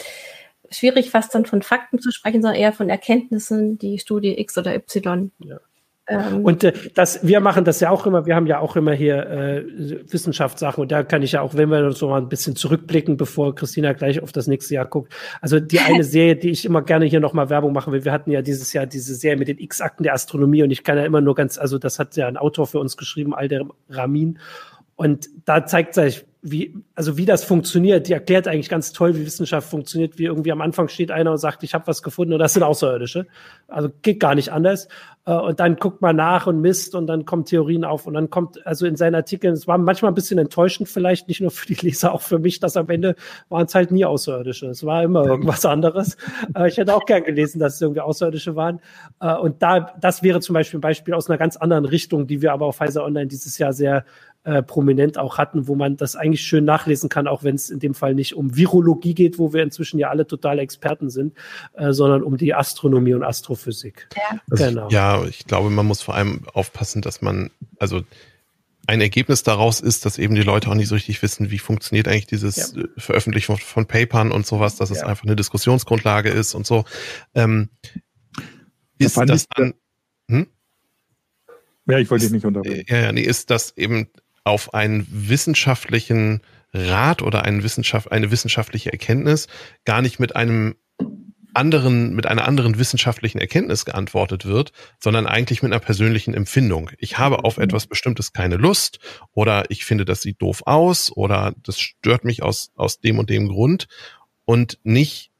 [0.78, 4.74] schwierig, fast dann von Fakten zu sprechen, sondern eher von Erkenntnissen, die Studie X oder
[4.74, 5.30] Y.
[5.38, 5.58] Ja.
[6.06, 8.92] Ähm, und äh, das, wir machen das ja auch immer, wir haben ja auch immer
[8.92, 9.64] hier äh,
[10.12, 13.54] Wissenschaftssachen und da kann ich ja auch, wenn wir so mal ein bisschen zurückblicken, bevor
[13.54, 15.14] Christina gleich auf das nächste Jahr guckt.
[15.40, 18.30] Also die eine Serie, die ich immer gerne hier nochmal Werbung machen will, wir hatten
[18.30, 21.22] ja dieses Jahr diese Serie mit den X-Akten der Astronomie und ich kann ja immer
[21.22, 24.38] nur ganz, also das hat ja ein Autor für uns geschrieben, Alder Ramin.
[24.96, 29.24] Und da zeigt sich, wie, also wie das funktioniert, die erklärt eigentlich ganz toll, wie
[29.24, 32.38] Wissenschaft funktioniert, wie irgendwie am Anfang steht einer und sagt, ich habe was gefunden und
[32.38, 33.26] das sind Außerirdische.
[33.66, 34.88] Also geht gar nicht anders.
[35.24, 38.28] Äh, und dann guckt man nach und misst und dann kommen Theorien auf und dann
[38.28, 41.66] kommt, also in seinen Artikeln, es war manchmal ein bisschen enttäuschend, vielleicht nicht nur für
[41.66, 43.16] die Leser, auch für mich, dass am Ende
[43.48, 44.66] waren es halt nie Außerirdische.
[44.66, 46.18] Es war immer irgendwas anderes.
[46.54, 48.80] Äh, ich hätte auch gern gelesen, dass es irgendwie Außerirdische waren.
[49.18, 52.42] Äh, und da, das wäre zum Beispiel ein Beispiel aus einer ganz anderen Richtung, die
[52.42, 54.04] wir aber auf Pfizer Online dieses Jahr sehr
[54.44, 57.78] äh, prominent auch hatten, wo man das eigentlich schön nachlesen kann, auch wenn es in
[57.78, 61.34] dem Fall nicht um Virologie geht, wo wir inzwischen ja alle totale Experten sind,
[61.74, 64.08] äh, sondern um die Astronomie und Astrophysik.
[64.16, 64.40] Ja.
[64.50, 64.88] Also, genau.
[64.90, 68.02] ja, ich glaube, man muss vor allem aufpassen, dass man, also
[68.86, 72.06] ein Ergebnis daraus ist, dass eben die Leute auch nicht so richtig wissen, wie funktioniert
[72.06, 72.82] eigentlich dieses ja.
[72.82, 74.96] Äh, Veröffentlichen von, von, Papern und sowas, dass ja.
[74.96, 76.84] es einfach eine Diskussionsgrundlage ist und so.
[77.34, 77.70] Ähm,
[78.98, 79.74] ist das dann,
[80.30, 80.46] hm?
[81.86, 82.84] Ja, ich wollte dich nicht unterbrechen.
[82.88, 84.08] Ja, ja, nee, ist das eben
[84.44, 86.42] auf einen wissenschaftlichen
[86.72, 89.48] Rat oder einen Wissenschaft, eine wissenschaftliche Erkenntnis
[89.84, 90.76] gar nicht mit einem
[91.54, 96.90] anderen, mit einer anderen wissenschaftlichen Erkenntnis geantwortet wird, sondern eigentlich mit einer persönlichen Empfindung.
[96.98, 98.98] Ich habe auf etwas Bestimmtes keine Lust
[99.32, 103.30] oder ich finde, das sieht doof aus oder das stört mich aus, aus dem und
[103.30, 103.86] dem Grund
[104.44, 105.30] und nicht,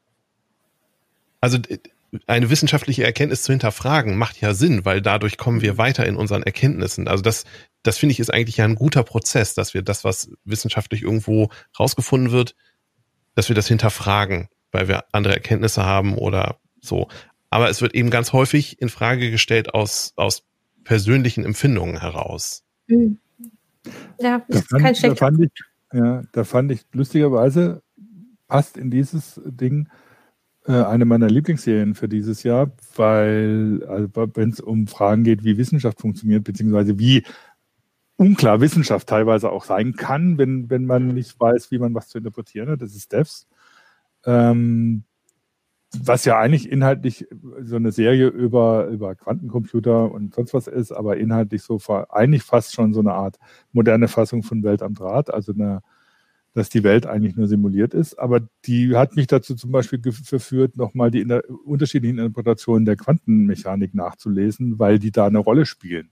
[1.41, 1.57] also
[2.27, 6.43] eine wissenschaftliche Erkenntnis zu hinterfragen, macht ja Sinn, weil dadurch kommen wir weiter in unseren
[6.43, 7.07] Erkenntnissen.
[7.07, 7.45] Also das,
[7.83, 11.49] das finde ich ist eigentlich ja ein guter Prozess, dass wir das, was wissenschaftlich irgendwo
[11.79, 12.55] rausgefunden wird,
[13.35, 17.07] dass wir das hinterfragen, weil wir andere Erkenntnisse haben oder so.
[17.49, 20.43] Aber es wird eben ganz häufig in Frage gestellt aus, aus
[20.83, 22.63] persönlichen Empfindungen heraus.
[22.87, 23.19] Mhm.
[24.19, 25.09] Ja, das ist kein schlechter.
[25.09, 25.51] Da fand ich,
[25.93, 27.81] ja, da fand ich lustigerweise
[28.47, 30.04] passt in dieses Ding äh,
[30.73, 35.99] eine meiner Lieblingsserien für dieses Jahr, weil also, wenn es um Fragen geht, wie Wissenschaft
[36.01, 37.23] funktioniert, beziehungsweise wie
[38.17, 42.17] unklar Wissenschaft teilweise auch sein kann, wenn, wenn man nicht weiß, wie man was zu
[42.17, 42.81] interpretieren hat.
[42.81, 43.47] Das ist Devs.
[44.25, 45.03] Ähm,
[46.03, 47.27] was ja eigentlich inhaltlich
[47.61, 52.73] so eine Serie über, über Quantencomputer und sonst was ist, aber inhaltlich so eigentlich fast
[52.73, 53.37] schon so eine Art
[53.71, 55.81] moderne Fassung von Welt am Draht, also eine
[56.55, 58.17] dass die Welt eigentlich nur simuliert ist.
[58.17, 61.23] Aber die hat mich dazu zum Beispiel verführt, nochmal die
[61.65, 66.11] unterschiedlichen Interpretationen der Quantenmechanik nachzulesen, weil die da eine Rolle spielen.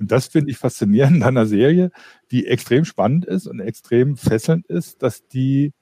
[0.00, 1.90] Und das finde ich faszinierend an einer Serie,
[2.30, 5.74] die extrem spannend ist und extrem fesselnd ist, dass die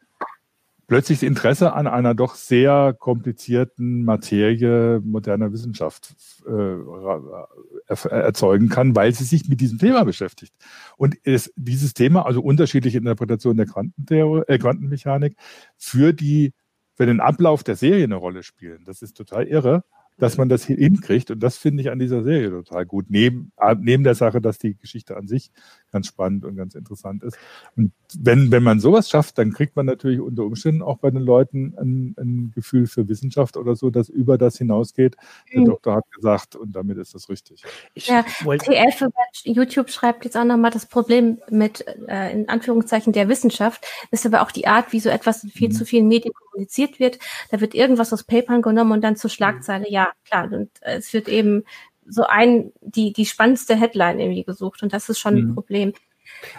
[0.93, 6.15] plötzlich das Interesse an einer doch sehr komplizierten Materie moderner Wissenschaft
[6.47, 10.53] äh, erzeugen kann, weil sie sich mit diesem Thema beschäftigt.
[10.99, 15.39] Und es, dieses Thema, also unterschiedliche Interpretationen der Quantentheorie, äh, Quantenmechanik,
[15.79, 16.53] für die
[16.95, 18.85] für den Ablauf der Serie eine Rolle spielen.
[18.85, 19.85] Das ist total irre
[20.19, 21.31] dass man das hinkriegt.
[21.31, 23.07] Und das finde ich an dieser Serie total gut.
[23.09, 25.51] Neben, äh, neben der Sache, dass die Geschichte an sich
[25.93, 27.39] ganz spannend und ganz interessant ist.
[27.77, 31.23] Und wenn, wenn man sowas schafft, dann kriegt man natürlich unter Umständen auch bei den
[31.23, 35.17] Leuten ein, ein Gefühl für Wissenschaft oder so, das über das hinausgeht.
[35.53, 35.67] Der mhm.
[35.67, 37.63] Doktor hat gesagt, und damit ist das richtig.
[37.95, 39.09] Ich ja, TF
[39.45, 44.43] YouTube schreibt jetzt auch nochmal, das Problem mit, äh, in Anführungszeichen, der Wissenschaft ist aber
[44.43, 45.73] auch die Art, wie so etwas in viel mhm.
[45.73, 47.19] zu vielen Medien kommuniziert wird.
[47.51, 50.51] Da wird irgendwas aus Papern genommen und dann zur Schlagzeile, ja, klar.
[50.53, 51.65] Und äh, es wird eben
[52.07, 54.83] so ein, die, die spannendste Headline irgendwie gesucht.
[54.83, 55.41] Und das ist schon mhm.
[55.41, 55.93] ein Problem.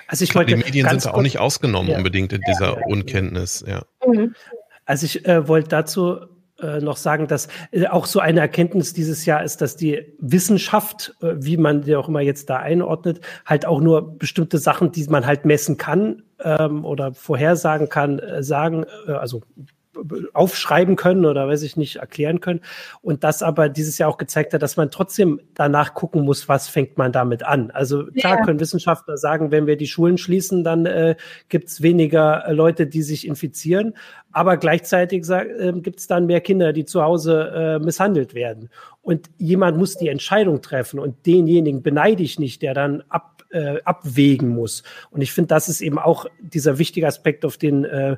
[0.08, 0.56] Also ich wollte.
[0.56, 1.98] Die Medien sind auch nicht ausgenommen ja.
[1.98, 3.84] unbedingt in dieser ja, Unkenntnis, ja.
[4.06, 4.36] Mhm.
[4.86, 6.20] Also ich äh, wollte dazu
[6.62, 11.16] äh, noch sagen, dass äh, auch so eine Erkenntnis dieses Jahr ist, dass die Wissenschaft,
[11.22, 15.06] äh, wie man die auch immer jetzt da einordnet, halt auch nur bestimmte Sachen, die
[15.06, 19.41] man halt messen kann ähm, oder vorhersagen kann, äh, sagen, äh, also
[20.34, 22.62] aufschreiben können oder weiß ich nicht, erklären können.
[23.02, 26.68] Und das aber dieses Jahr auch gezeigt hat, dass man trotzdem danach gucken muss, was
[26.68, 27.72] fängt man damit an.
[27.72, 28.46] Also klar ja.
[28.46, 31.16] können Wissenschaftler sagen, wenn wir die Schulen schließen, dann äh,
[31.50, 33.94] gibt es weniger äh, Leute, die sich infizieren.
[34.32, 38.70] Aber gleichzeitig äh, gibt es dann mehr Kinder, die zu Hause äh, misshandelt werden.
[39.04, 43.82] Und jemand muss die Entscheidung treffen und denjenigen beneide ich nicht, der dann ab, äh,
[43.84, 44.84] abwägen muss.
[45.12, 48.18] Und ich finde, das ist eben auch dieser wichtige Aspekt, auf den äh,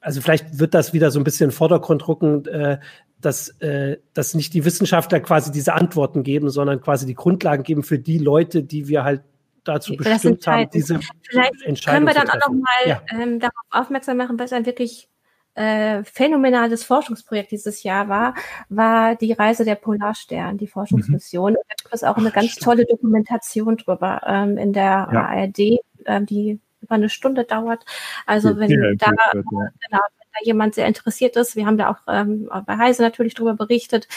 [0.00, 2.78] also vielleicht wird das wieder so ein bisschen in den Vordergrund rücken, äh,
[3.20, 7.82] dass, äh, dass nicht die Wissenschaftler quasi diese Antworten geben, sondern quasi die Grundlagen geben
[7.82, 9.22] für die Leute, die wir halt
[9.64, 13.02] dazu bestimmt haben, diese Vielleicht Entscheidung können wir dann auch noch mal ja.
[13.12, 15.08] ähm, darauf aufmerksam machen, was ein wirklich
[15.54, 18.34] äh, phänomenales Forschungsprojekt dieses Jahr war,
[18.68, 21.52] war die Reise der Polarstern, die Forschungsmission.
[21.52, 21.56] Mhm.
[21.56, 22.64] Da gibt es auch eine ganz stimmt.
[22.64, 25.26] tolle Dokumentation drüber ähm, in der ja.
[25.26, 27.84] ARD, ähm, die über eine Stunde dauert.
[28.26, 29.32] Also wenn ja, da, ja.
[29.32, 30.00] genau, wenn da
[30.42, 34.08] jemand sehr interessiert ist, wir haben da auch ähm, bei Heise natürlich drüber berichtet,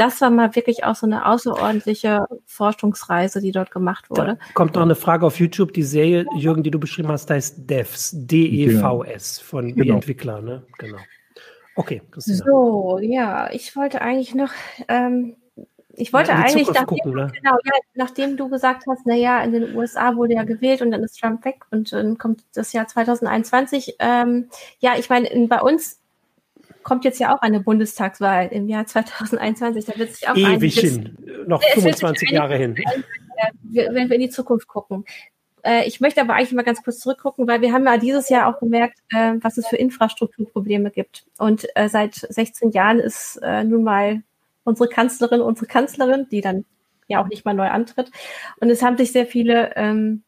[0.00, 4.38] das war mal wirklich auch so eine außerordentliche Forschungsreise, die dort gemacht wurde.
[4.38, 5.74] Da kommt noch eine Frage auf YouTube.
[5.74, 9.82] Die Serie, Jürgen, die du beschrieben hast, heißt Devs, D-E-V-S von genau.
[9.82, 10.64] die Entwickler, ne?
[10.78, 10.96] Genau.
[11.76, 12.44] Okay, Christina.
[12.46, 14.52] So, ja, ich wollte eigentlich noch
[14.88, 15.36] ähm,
[16.00, 17.32] ich wollte ja, eigentlich, nachdem, gucken, ne?
[17.34, 21.02] genau, ja, nachdem du gesagt hast, naja, in den USA wurde ja gewählt und dann
[21.02, 23.96] ist Trump weg und dann kommt das Jahr 2021.
[23.98, 24.48] Ähm,
[24.78, 26.00] ja, ich meine, bei uns
[26.82, 29.84] kommt jetzt ja auch eine Bundestagswahl im Jahr 2021.
[29.84, 32.76] Da wird sich auch ewig hin, noch 25 Jahre hin.
[33.62, 35.04] Wenn wir in die Zukunft gucken.
[35.62, 38.48] Äh, ich möchte aber eigentlich mal ganz kurz zurückgucken, weil wir haben ja dieses Jahr
[38.48, 41.24] auch gemerkt, äh, was es für Infrastrukturprobleme gibt.
[41.38, 44.22] Und äh, seit 16 Jahren ist nun mal
[44.64, 46.64] unsere Kanzlerin, unsere Kanzlerin, die dann
[47.08, 48.10] ja auch nicht mal neu antritt.
[48.60, 50.22] Und es haben sich sehr viele ähm,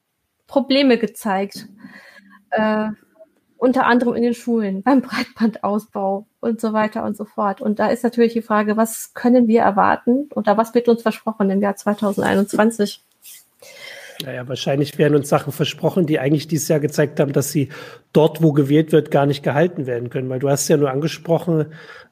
[0.46, 1.68] Probleme gezeigt.
[2.50, 2.90] Äh,
[3.62, 7.60] unter anderem in den Schulen, beim Breitbandausbau und so weiter und so fort.
[7.60, 11.48] Und da ist natürlich die Frage, was können wir erwarten oder was wird uns versprochen
[11.48, 13.04] im Jahr 2021?
[14.24, 17.70] Naja, wahrscheinlich werden uns Sachen versprochen, die eigentlich dieses Jahr gezeigt haben, dass sie
[18.12, 20.28] dort, wo gewählt wird, gar nicht gehalten werden können.
[20.28, 21.66] Weil du hast ja nur angesprochen,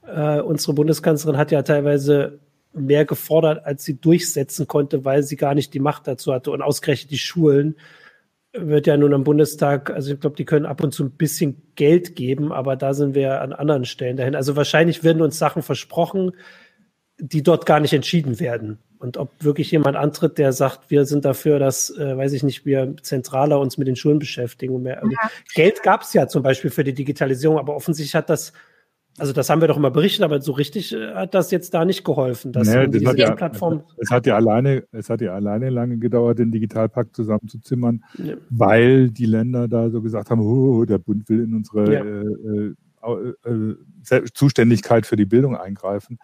[0.07, 2.40] äh, unsere Bundeskanzlerin hat ja teilweise
[2.72, 6.51] mehr gefordert, als sie durchsetzen konnte, weil sie gar nicht die Macht dazu hatte.
[6.51, 7.76] Und ausgerechnet die Schulen
[8.53, 11.62] wird ja nun am Bundestag, also ich glaube, die können ab und zu ein bisschen
[11.76, 14.34] Geld geben, aber da sind wir an anderen Stellen dahin.
[14.34, 16.32] Also wahrscheinlich werden uns Sachen versprochen,
[17.20, 18.78] die dort gar nicht entschieden werden.
[18.98, 22.66] Und ob wirklich jemand antritt, der sagt, wir sind dafür, dass, äh, weiß ich nicht,
[22.66, 24.82] wir zentraler uns mit den Schulen beschäftigen.
[24.82, 25.30] Mehr, also ja.
[25.54, 28.52] Geld gab es ja zum Beispiel für die Digitalisierung, aber offensichtlich hat das
[29.18, 31.84] also das haben wir doch immer berichtet, aber so richtig äh, hat das jetzt da
[31.84, 32.52] nicht geholfen.
[32.52, 35.98] Dass nee, das hat ja, Plattform es hat ja alleine, es hat ja alleine lange
[35.98, 38.34] gedauert, den Digitalpakt zusammenzuzimmern, ja.
[38.48, 42.04] weil die Länder da so gesagt haben, oh, der Bund will in unsere ja.
[42.04, 42.74] äh,
[43.44, 46.18] äh, äh Zuständigkeit für die Bildung eingreifen.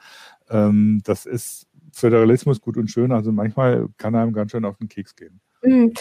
[0.51, 4.89] Ähm, das ist Föderalismus gut und schön, also manchmal kann einem ganz schön auf den
[4.89, 5.41] Keks gehen.
[5.63, 5.95] Hm.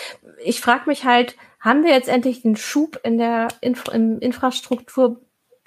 [0.43, 5.21] Ich frage mich halt, haben wir jetzt endlich den Schub in der Infra im Infrastruktur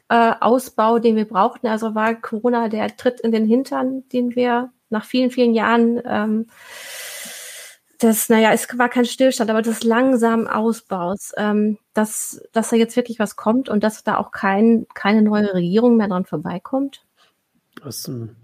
[0.08, 1.66] äh, Ausbau, den wir brauchten.
[1.66, 6.46] Also war Corona der Tritt in den Hintern, den wir nach vielen, vielen Jahren, ähm,
[7.98, 12.94] das, naja, es war kein Stillstand, aber des langsamen Ausbaus, ähm, dass, dass da jetzt
[12.94, 17.04] wirklich was kommt und dass da auch kein, keine neue Regierung mehr dran vorbeikommt?
[17.82, 18.36] Das, ähm,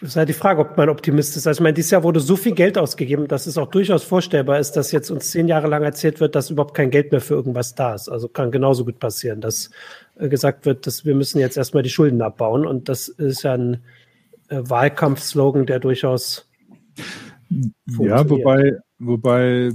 [0.00, 1.46] ist halt die Frage, ob man Optimist ist.
[1.46, 4.58] Also ich meine, dieses Jahr wurde so viel Geld ausgegeben, dass es auch durchaus vorstellbar
[4.58, 7.34] ist, dass jetzt uns zehn Jahre lang erzählt wird, dass überhaupt kein Geld mehr für
[7.34, 8.08] irgendwas da ist.
[8.08, 9.70] Also kann genauso gut passieren, dass
[10.16, 12.64] äh, gesagt wird, dass wir müssen jetzt erstmal die Schulden abbauen.
[12.66, 13.82] Und das ist ja ein
[14.48, 16.48] äh, Wahlkampfslogan, der durchaus
[17.98, 19.70] ja, wobei, wobei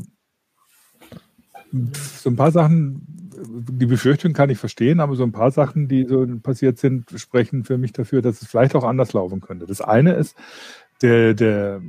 [1.72, 3.13] so ein paar Sachen
[3.48, 7.64] die Befürchtung kann ich verstehen, aber so ein paar Sachen, die so passiert sind, sprechen
[7.64, 9.66] für mich dafür, dass es vielleicht auch anders laufen könnte.
[9.66, 10.36] Das eine ist,
[11.02, 11.82] der, der,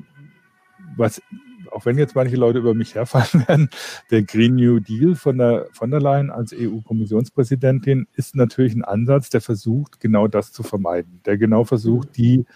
[0.97, 1.22] was,
[1.70, 3.70] auch wenn jetzt manche Leute über mich herfallen werden,
[4.10, 9.31] der Green New Deal von der, von der Leyen als EU-Kommissionspräsidentin ist natürlich ein Ansatz,
[9.31, 11.20] der versucht, genau das zu vermeiden.
[11.26, 12.47] Der genau versucht, die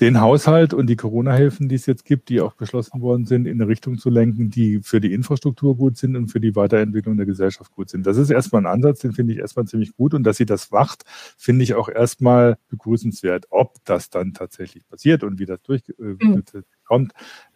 [0.00, 3.60] den Haushalt und die Corona-Hilfen, die es jetzt gibt, die auch beschlossen worden sind, in
[3.60, 7.26] eine Richtung zu lenken, die für die Infrastruktur gut sind und für die Weiterentwicklung der
[7.26, 8.04] Gesellschaft gut sind.
[8.06, 10.12] Das ist erstmal ein Ansatz, den finde ich erstmal ziemlich gut.
[10.14, 11.04] Und dass sie das macht,
[11.38, 13.46] finde ich auch erstmal begrüßenswert.
[13.50, 17.08] Ob das dann tatsächlich passiert und wie das durchkommt, äh, mhm.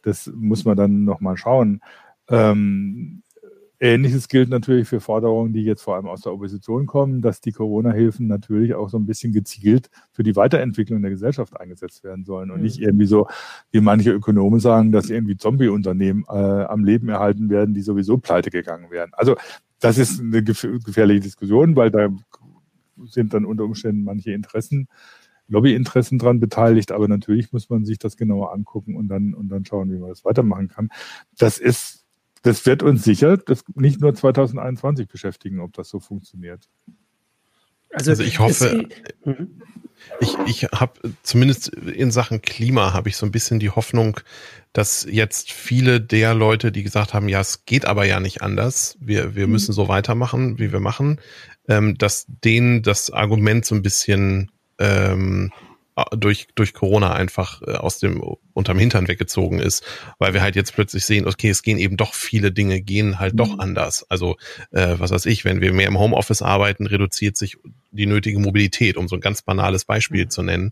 [0.02, 1.80] das muss man dann nochmal schauen.
[2.28, 3.22] Ähm,
[3.80, 7.52] Ähnliches gilt natürlich für Forderungen, die jetzt vor allem aus der Opposition kommen, dass die
[7.52, 12.50] Corona-Hilfen natürlich auch so ein bisschen gezielt für die Weiterentwicklung der Gesellschaft eingesetzt werden sollen
[12.50, 12.86] und nicht mhm.
[12.86, 13.28] irgendwie so,
[13.70, 18.50] wie manche Ökonomen sagen, dass irgendwie Zombie-Unternehmen äh, am Leben erhalten werden, die sowieso pleite
[18.50, 19.10] gegangen wären.
[19.12, 19.36] Also
[19.78, 22.08] das ist eine gefährliche Diskussion, weil da
[23.06, 24.88] sind dann unter Umständen manche Interessen
[25.48, 29.64] Lobbyinteressen dran beteiligt, aber natürlich muss man sich das genauer angucken und dann, und dann
[29.64, 30.90] schauen, wie man das weitermachen kann.
[31.38, 31.97] Das ist
[32.42, 36.68] das wird uns sicher das nicht nur 2021 beschäftigen, ob das so funktioniert.
[37.90, 38.86] Also, also ich hoffe,
[40.20, 44.20] ich, ich habe zumindest in Sachen Klima habe ich so ein bisschen die Hoffnung,
[44.72, 48.96] dass jetzt viele der Leute, die gesagt haben, ja, es geht aber ja nicht anders,
[49.00, 49.52] wir, wir mhm.
[49.52, 51.20] müssen so weitermachen, wie wir machen,
[51.66, 55.50] ähm, dass denen das Argument so ein bisschen ähm,
[56.16, 58.22] durch, durch Corona einfach äh, aus dem,
[58.52, 59.84] unterm Hintern weggezogen ist,
[60.18, 63.38] weil wir halt jetzt plötzlich sehen, okay, es gehen eben doch viele Dinge, gehen halt
[63.38, 63.60] doch mhm.
[63.60, 64.04] anders.
[64.08, 64.36] Also,
[64.70, 67.56] äh, was weiß ich, wenn wir mehr im Homeoffice arbeiten, reduziert sich
[67.90, 70.30] die nötige Mobilität, um so ein ganz banales Beispiel mhm.
[70.30, 70.70] zu nennen.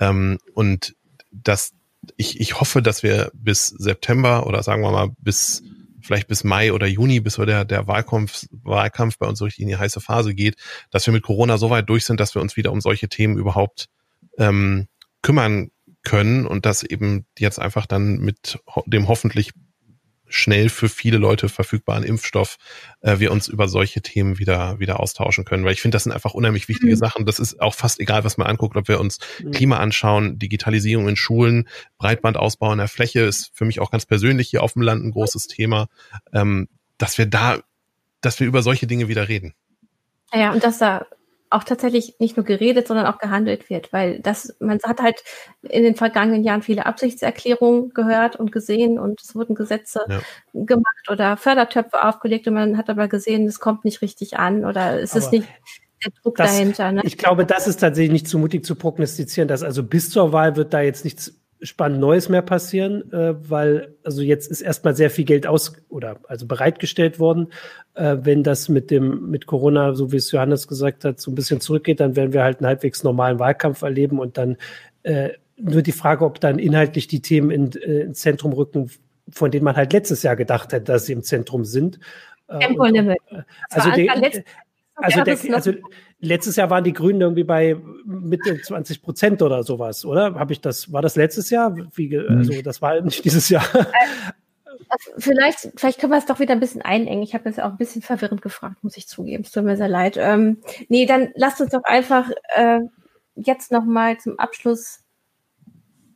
[0.00, 0.94] Ähm, und
[1.30, 1.72] das,
[2.16, 5.62] ich, ich hoffe, dass wir bis September oder sagen wir mal bis
[6.00, 9.62] vielleicht bis Mai oder Juni, bis so der, der Wahlkampf, Wahlkampf bei uns so richtig
[9.62, 10.56] in die heiße Phase geht,
[10.90, 13.38] dass wir mit Corona so weit durch sind, dass wir uns wieder um solche Themen
[13.38, 13.88] überhaupt
[14.38, 14.88] ähm,
[15.22, 15.70] kümmern
[16.02, 19.52] können und dass eben jetzt einfach dann mit dem hoffentlich
[20.34, 22.56] schnell für viele Leute verfügbaren Impfstoff
[23.00, 26.12] äh, wir uns über solche Themen wieder wieder austauschen können, weil ich finde, das sind
[26.12, 26.98] einfach unheimlich wichtige mhm.
[26.98, 27.26] Sachen.
[27.26, 29.50] Das ist auch fast egal, was man anguckt, ob wir uns mhm.
[29.50, 31.68] Klima anschauen, Digitalisierung in Schulen,
[31.98, 35.10] Breitbandausbau in der Fläche ist für mich auch ganz persönlich hier auf dem Land ein
[35.10, 35.88] großes Thema,
[36.32, 37.60] ähm, dass wir da,
[38.22, 39.54] dass wir über solche Dinge wieder reden.
[40.32, 41.04] Ja, und dass da
[41.52, 45.22] auch tatsächlich nicht nur geredet, sondern auch gehandelt wird, weil das, man hat halt
[45.62, 50.20] in den vergangenen Jahren viele Absichtserklärungen gehört und gesehen und es wurden Gesetze ja.
[50.52, 55.00] gemacht oder Fördertöpfe aufgelegt und man hat aber gesehen, es kommt nicht richtig an oder
[55.00, 55.48] es aber ist nicht
[56.04, 56.92] der Druck das, dahinter.
[56.92, 57.02] Ne?
[57.04, 60.56] Ich glaube, das ist tatsächlich nicht zu mutig zu prognostizieren, dass also bis zur Wahl
[60.56, 65.10] wird da jetzt nichts spannend Neues mehr passieren, äh, weil also jetzt ist erstmal sehr
[65.10, 67.48] viel Geld aus oder also bereitgestellt worden.
[67.94, 71.34] Äh, wenn das mit dem mit Corona, so wie es Johannes gesagt hat, so ein
[71.34, 74.56] bisschen zurückgeht, dann werden wir halt einen halbwegs normalen Wahlkampf erleben und dann
[75.02, 78.90] äh, nur die Frage, ob dann inhaltlich die Themen in, äh, ins Zentrum rücken,
[79.30, 81.98] von denen man halt letztes Jahr gedacht hat, dass sie im Zentrum sind.
[82.48, 83.18] Äh, Tempolimit.
[83.30, 84.44] Äh, also, der,
[84.94, 85.72] also, der, also
[86.20, 90.34] letztes Jahr waren die Grünen irgendwie bei Mitte 20 Prozent oder sowas, oder?
[90.34, 91.74] Habe ich das, war das letztes Jahr?
[91.94, 92.38] Wie, mhm.
[92.38, 93.64] also das war nicht dieses Jahr.
[93.74, 97.22] Also vielleicht, vielleicht können wir es doch wieder ein bisschen einengen.
[97.22, 99.44] Ich habe jetzt auch ein bisschen verwirrend gefragt, muss ich zugeben.
[99.44, 100.16] Es tut mir sehr leid.
[100.18, 100.58] Ähm,
[100.88, 102.80] nee, dann lasst uns doch einfach äh,
[103.34, 105.00] jetzt nochmal zum Abschluss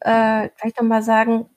[0.01, 1.49] äh, vielleicht nochmal sagen,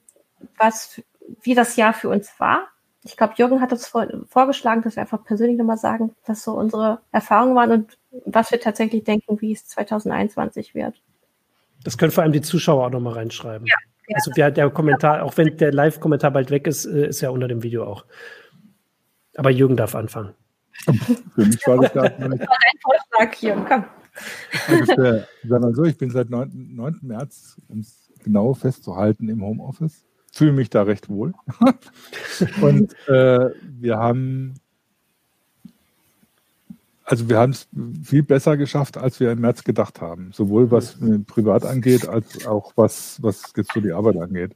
[0.57, 1.01] was,
[1.41, 2.69] wie das Jahr für uns war
[3.03, 6.53] ich glaube, Jürgen hat uns vor, vorgeschlagen, dass wir einfach persönlich nochmal sagen, was so
[6.53, 11.01] unsere Erfahrungen waren und was wir tatsächlich denken, wie es 2021 wird.
[11.83, 13.65] Das können vor allem die Zuschauer auch nochmal reinschreiben.
[13.65, 13.75] Ja,
[14.07, 14.15] ja.
[14.15, 17.47] Also der, der Kommentar, auch wenn der Live-Kommentar bald weg ist, äh, ist ja unter
[17.47, 18.05] dem Video auch.
[19.37, 20.33] Aber Jürgen darf anfangen.
[21.35, 22.19] Für mich war das gar nicht.
[22.19, 22.37] Dein
[22.81, 23.85] Vorschlag, Jürgen, komm.
[24.67, 26.75] Ungefähr, sagen wir so, ich bin seit 9.
[26.75, 26.99] 9.
[27.03, 31.33] März, um es genau festzuhalten, im Homeoffice fühle mich da recht wohl.
[32.61, 33.49] und äh,
[33.79, 34.55] wir haben
[37.09, 37.67] also wir haben es
[38.03, 40.29] viel besser geschafft, als wir im März gedacht haben.
[40.31, 44.53] Sowohl was privat angeht, als auch was, was jetzt so die Arbeit angeht.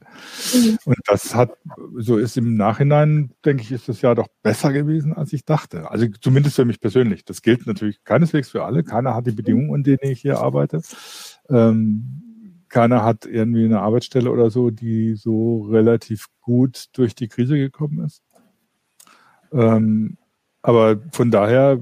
[0.54, 0.78] Mhm.
[0.84, 1.50] Und das hat,
[1.96, 5.90] so ist im Nachhinein, denke ich, ist das Jahr doch besser gewesen, als ich dachte.
[5.90, 7.24] Also zumindest für mich persönlich.
[7.24, 8.84] Das gilt natürlich keineswegs für alle.
[8.84, 10.80] Keiner hat die Bedingungen, unter denen ich hier arbeite.
[11.50, 12.33] Ähm,
[12.74, 18.04] keiner hat irgendwie eine Arbeitsstelle oder so, die so relativ gut durch die Krise gekommen
[18.04, 18.24] ist.
[19.52, 20.16] Ähm,
[20.60, 21.80] aber von daher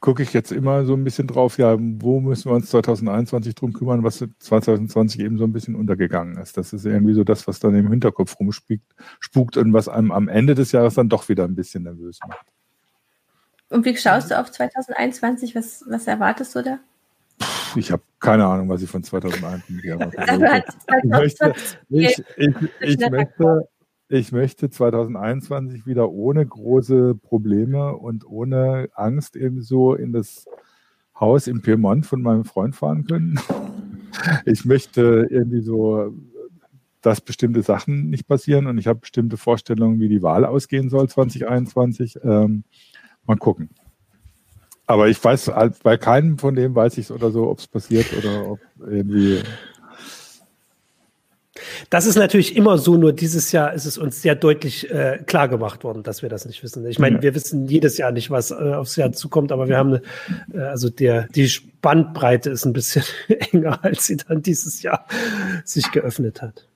[0.00, 3.72] gucke ich jetzt immer so ein bisschen drauf, ja, wo müssen wir uns 2021 drum
[3.72, 6.56] kümmern, was 2020 eben so ein bisschen untergegangen ist.
[6.56, 8.82] Das ist irgendwie so das, was dann im Hinterkopf rumspukt
[9.20, 12.46] spukt und was einem am Ende des Jahres dann doch wieder ein bisschen nervös macht.
[13.70, 15.54] Und wie schaust du auf 2021?
[15.54, 16.80] Was, was erwartest du da?
[17.76, 20.16] Ich habe keine Ahnung, was ich von 2021 erwarte.
[21.02, 21.52] ich, möchte,
[21.88, 23.68] ich, ich, ich, möchte,
[24.08, 30.46] ich möchte 2021 wieder ohne große Probleme und ohne Angst eben so in das
[31.18, 33.38] Haus im Piemont von meinem Freund fahren können.
[34.44, 36.14] Ich möchte irgendwie so,
[37.00, 41.08] dass bestimmte Sachen nicht passieren und ich habe bestimmte Vorstellungen, wie die Wahl ausgehen soll
[41.08, 42.18] 2021.
[42.22, 42.64] Ähm,
[43.26, 43.70] mal gucken.
[44.86, 45.50] Aber ich weiß,
[45.82, 49.42] bei keinem von dem weiß ich es oder so, ob es passiert oder ob irgendwie
[51.90, 55.48] das ist natürlich immer so, nur dieses Jahr ist es uns sehr deutlich äh, klar
[55.48, 56.86] gemacht worden, dass wir das nicht wissen.
[56.86, 57.22] Ich meine, ja.
[57.22, 60.02] wir wissen jedes Jahr nicht, was äh, aufs Jahr zukommt, aber wir haben, eine,
[60.52, 63.04] äh, also der, die Spannbreite ist ein bisschen
[63.52, 65.06] enger, als sie dann dieses Jahr
[65.64, 66.66] sich geöffnet hat.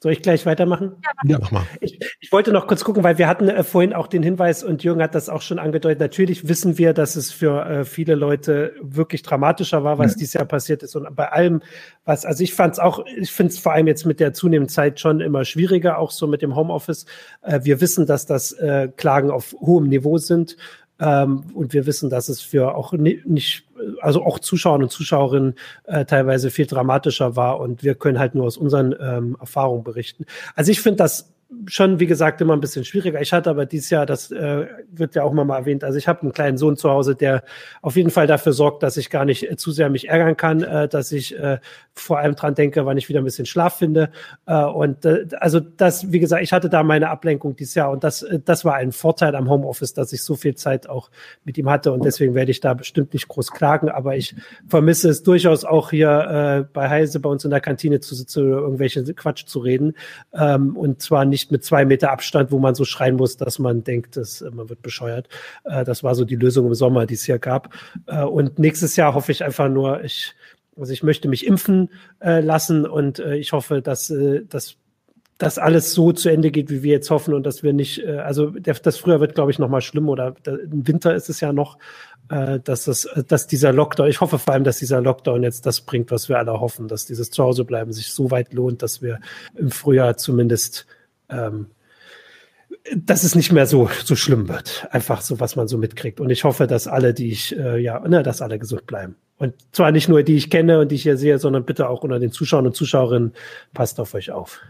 [0.00, 0.96] Soll ich gleich weitermachen?
[1.24, 1.66] Ja, mach mal.
[1.80, 2.05] Ich, ich
[2.36, 5.14] wollte noch kurz gucken, weil wir hatten äh, vorhin auch den Hinweis und Jürgen hat
[5.14, 6.00] das auch schon angedeutet.
[6.00, 10.18] Natürlich wissen wir, dass es für äh, viele Leute wirklich dramatischer war, was ja.
[10.18, 10.94] dieses Jahr passiert ist.
[10.96, 11.62] Und bei allem,
[12.04, 14.68] was, also ich fand es auch, ich finde es vor allem jetzt mit der zunehmenden
[14.68, 17.06] Zeit schon immer schwieriger, auch so mit dem Homeoffice.
[17.40, 20.58] Äh, wir wissen, dass das äh, Klagen auf hohem Niveau sind.
[21.00, 23.64] Ähm, und wir wissen, dass es für auch nicht,
[24.02, 25.54] also auch Zuschauer und Zuschauerinnen
[25.84, 27.60] äh, teilweise viel dramatischer war.
[27.60, 30.26] Und wir können halt nur aus unseren ähm, Erfahrungen berichten.
[30.54, 31.32] Also ich finde das
[31.66, 33.20] schon, wie gesagt, immer ein bisschen schwieriger.
[33.20, 36.08] Ich hatte aber dieses Jahr, das äh, wird ja auch mal, mal erwähnt, also ich
[36.08, 37.44] habe einen kleinen Sohn zu Hause, der
[37.82, 40.62] auf jeden Fall dafür sorgt, dass ich gar nicht äh, zu sehr mich ärgern kann,
[40.62, 41.58] äh, dass ich äh,
[41.94, 44.10] vor allem dran denke, wann ich wieder ein bisschen Schlaf finde.
[44.46, 48.02] Äh, und äh, also das, wie gesagt, ich hatte da meine Ablenkung dieses Jahr und
[48.02, 51.10] das, äh, das war ein Vorteil am Homeoffice, dass ich so viel Zeit auch
[51.44, 54.34] mit ihm hatte und deswegen werde ich da bestimmt nicht groß klagen, aber ich
[54.66, 58.48] vermisse es durchaus auch hier äh, bei Heise bei uns in der Kantine zu sitzen
[58.48, 59.94] oder irgendwelche Quatsch zu reden
[60.34, 63.58] ähm, und zwar nicht nicht mit zwei Meter Abstand, wo man so schreien muss, dass
[63.58, 65.28] man denkt, dass äh, man wird bescheuert.
[65.64, 67.74] Äh, das war so die Lösung im Sommer, die es hier gab.
[68.06, 70.34] Äh, und nächstes Jahr hoffe ich einfach nur, ich,
[70.78, 71.90] also ich möchte mich impfen
[72.20, 74.12] lassen und ich hoffe, dass,
[74.50, 74.76] dass
[75.38, 78.50] dass alles so zu Ende geht, wie wir jetzt hoffen und dass wir nicht, also
[78.50, 81.78] das früher wird, glaube ich, noch mal schlimm oder im Winter ist es ja noch,
[82.28, 86.10] dass das, dass dieser Lockdown, ich hoffe vor allem, dass dieser Lockdown jetzt das bringt,
[86.10, 89.18] was wir alle hoffen, dass dieses Zuhausebleiben sich so weit lohnt, dass wir
[89.54, 90.86] im Frühjahr zumindest
[91.28, 91.68] ähm,
[92.94, 94.86] dass es nicht mehr so, so schlimm wird.
[94.90, 96.20] Einfach so, was man so mitkriegt.
[96.20, 99.16] Und ich hoffe, dass alle, die ich, äh, ja, ne, dass alle gesund bleiben.
[99.38, 102.02] Und zwar nicht nur die ich kenne und die ich hier sehe, sondern bitte auch
[102.02, 103.34] unter den Zuschauern und Zuschauerinnen,
[103.74, 104.60] passt auf euch auf.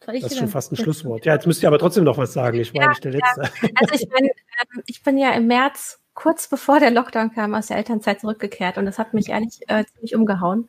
[0.00, 1.24] Das ist schon fast ein Schlusswort.
[1.24, 2.58] Ja, jetzt müsst ihr aber trotzdem noch was sagen.
[2.58, 3.42] Ich war ja, nicht der Letzte.
[3.42, 3.68] Ja.
[3.76, 7.68] Also ich bin, ähm, ich bin ja im März, kurz bevor der Lockdown kam, aus
[7.68, 10.68] der Elternzeit zurückgekehrt und das hat mich ehrlich äh, ziemlich umgehauen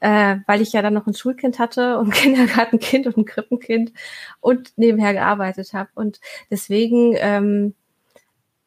[0.00, 3.92] äh, weil ich ja dann noch ein Schulkind hatte und ein Kindergartenkind und ein Krippenkind
[4.40, 5.90] und nebenher gearbeitet habe.
[5.94, 7.74] Und deswegen, ähm,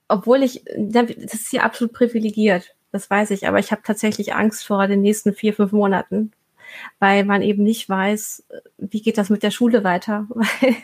[0.08, 4.66] obwohl ich, das ist hier absolut privilegiert, das weiß ich, aber ich habe tatsächlich Angst
[4.66, 6.32] vor den nächsten vier, fünf Monaten,
[6.99, 8.45] weil man eben nicht weiß,
[8.78, 10.76] wie geht das mit der Schule weiter, weil,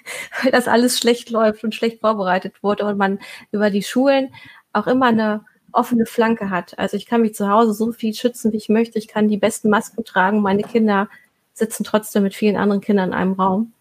[0.41, 3.19] weil das alles schlecht läuft und schlecht vorbereitet wurde und man
[3.51, 4.33] über die Schulen
[4.73, 6.77] auch immer eine offene Flanke hat.
[6.79, 8.99] Also ich kann mich zu Hause so viel schützen, wie ich möchte.
[8.99, 10.41] Ich kann die besten Masken tragen.
[10.41, 11.09] Meine Kinder
[11.53, 13.73] sitzen trotzdem mit vielen anderen Kindern in einem Raum.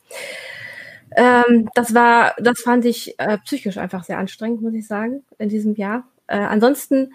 [1.16, 5.48] Ähm, das war, das fand ich äh, psychisch einfach sehr anstrengend, muss ich sagen, in
[5.48, 6.04] diesem Jahr.
[6.26, 7.12] Äh, ansonsten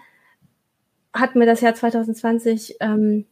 [1.12, 3.26] hat mir das Jahr 2020 ähm,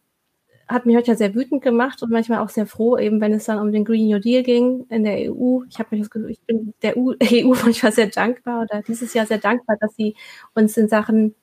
[0.69, 3.45] hat mich heute ja sehr wütend gemacht und manchmal auch sehr froh, eben wenn es
[3.45, 5.63] dann um den Green New Deal ging in der EU.
[5.69, 9.15] Ich habe mich das Gefühl, ich bin der EU, EU manchmal sehr dankbar oder dieses
[9.15, 10.17] Jahr sehr dankbar, dass sie
[10.55, 11.35] uns in Sachen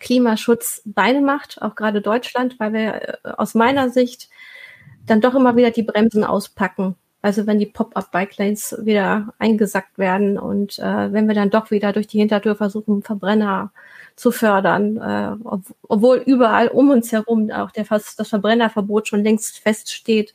[0.00, 2.94] Klimaschutz Beine macht, auch gerade Deutschland, weil wir
[3.24, 4.28] äh, aus meiner Sicht
[5.06, 6.96] dann doch immer wieder die Bremsen auspacken.
[7.22, 12.06] Also wenn die Pop-up-Bike-Lanes wieder eingesackt werden und äh, wenn wir dann doch wieder durch
[12.06, 13.72] die Hintertür versuchen, Verbrenner
[14.16, 19.58] zu fördern, äh, ob, obwohl überall um uns herum auch der, das Verbrennerverbot schon längst
[19.58, 20.32] feststeht.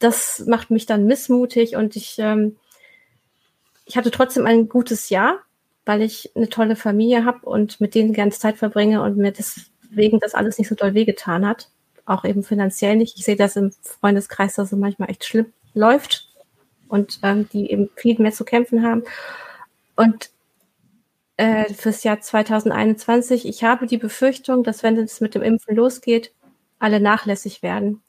[0.00, 2.56] Das macht mich dann missmutig und ich, ähm,
[3.86, 5.38] ich hatte trotzdem ein gutes Jahr,
[5.86, 10.18] weil ich eine tolle Familie habe und mit denen ganz Zeit verbringe und mir deswegen
[10.18, 11.70] das alles nicht so doll wehgetan hat.
[12.04, 13.16] Auch eben finanziell nicht.
[13.16, 16.28] Ich sehe das im Freundeskreis, dass es manchmal echt schlimm läuft
[16.88, 19.04] und ähm, die eben viel mehr zu kämpfen haben.
[19.94, 20.31] Und
[21.36, 23.46] äh, fürs Jahr 2021.
[23.46, 26.32] Ich habe die Befürchtung, dass wenn es mit dem Impfen losgeht,
[26.78, 28.02] alle nachlässig werden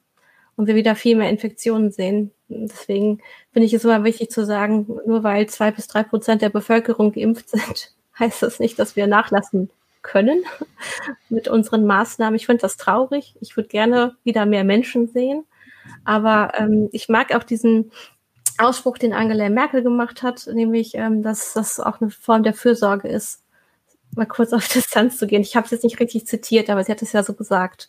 [0.56, 2.32] und wir wieder viel mehr Infektionen sehen.
[2.48, 3.20] Deswegen
[3.52, 7.12] finde ich es immer wichtig zu sagen, nur weil zwei bis drei Prozent der Bevölkerung
[7.12, 9.70] geimpft sind, heißt das nicht, dass wir nachlassen
[10.02, 10.44] können
[11.30, 12.36] mit unseren Maßnahmen.
[12.36, 13.36] Ich finde das traurig.
[13.40, 15.46] Ich würde gerne wieder mehr Menschen sehen.
[16.06, 17.92] Aber ähm, ich mag auch diesen
[18.58, 23.08] Ausspruch, den Angela Merkel gemacht hat, nämlich, ähm, dass das auch eine Form der Fürsorge
[23.08, 23.44] ist,
[24.16, 25.42] mal kurz auf Distanz zu gehen.
[25.42, 27.88] Ich habe es jetzt nicht richtig zitiert, aber sie hat es ja so gesagt.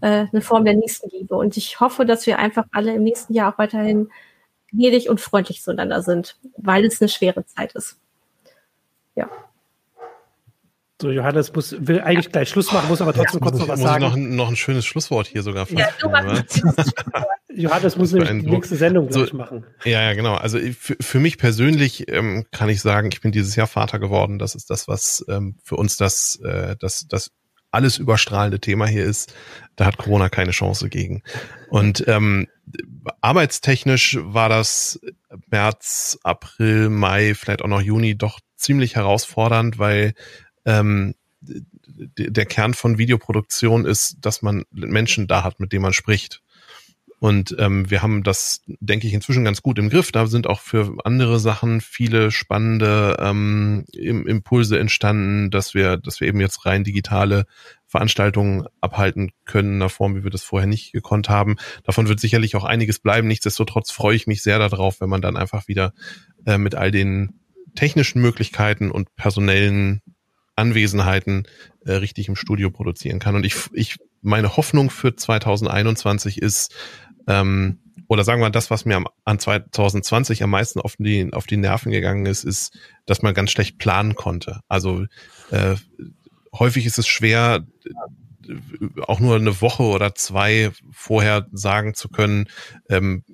[0.00, 1.34] Äh, eine Form der Nächstenliebe.
[1.34, 4.10] Und ich hoffe, dass wir einfach alle im nächsten Jahr auch weiterhin
[4.70, 7.98] gnädig und freundlich zueinander sind, weil es eine schwere Zeit ist.
[9.14, 9.28] Ja.
[11.00, 13.80] So, Johannes muss, will eigentlich gleich Schluss machen, muss aber trotzdem ja, kurz noch was
[13.80, 14.04] sagen.
[14.04, 15.66] Noch ein, noch ein schönes Schlusswort hier sogar.
[15.70, 15.88] Ja,
[17.48, 19.64] Johannes muss nämlich die nächste Sendung so, machen.
[19.84, 20.34] Ja, ja, genau.
[20.34, 24.38] Also für, für mich persönlich ähm, kann ich sagen, ich bin dieses Jahr Vater geworden.
[24.38, 27.32] Das ist das, was ähm, für uns das, äh, das, das
[27.70, 29.34] alles überstrahlende Thema hier ist.
[29.76, 31.22] Da hat Corona keine Chance gegen.
[31.70, 32.46] Und ähm,
[33.20, 35.00] arbeitstechnisch war das
[35.50, 40.12] März, April, Mai, vielleicht auch noch Juni doch ziemlich herausfordernd, weil
[40.64, 46.42] ähm, der Kern von Videoproduktion ist, dass man Menschen da hat, mit denen man spricht.
[47.20, 50.10] Und ähm, wir haben das, denke ich, inzwischen ganz gut im Griff.
[50.10, 56.28] Da sind auch für andere Sachen viele spannende ähm, Impulse entstanden, dass wir, dass wir
[56.28, 57.44] eben jetzt rein digitale
[57.86, 61.56] Veranstaltungen abhalten können in einer Form, wie wir das vorher nicht gekonnt haben.
[61.84, 63.28] Davon wird sicherlich auch einiges bleiben.
[63.28, 65.92] Nichtsdestotrotz freue ich mich sehr darauf, wenn man dann einfach wieder
[66.46, 67.40] äh, mit all den
[67.74, 70.00] technischen Möglichkeiten und personellen
[70.60, 71.48] Anwesenheiten
[71.84, 73.34] äh, richtig im Studio produzieren kann.
[73.34, 76.74] Und ich, ich, meine Hoffnung für 2021 ist,
[77.26, 77.78] ähm,
[78.08, 81.56] oder sagen wir das, was mir am, an 2020 am meisten auf die, auf die
[81.56, 82.76] Nerven gegangen ist, ist,
[83.06, 84.60] dass man ganz schlecht planen konnte.
[84.68, 85.06] Also
[85.50, 85.76] äh,
[86.52, 87.66] häufig ist es schwer,
[89.06, 92.48] auch nur eine Woche oder zwei vorher sagen zu können,
[92.88, 93.24] ähm,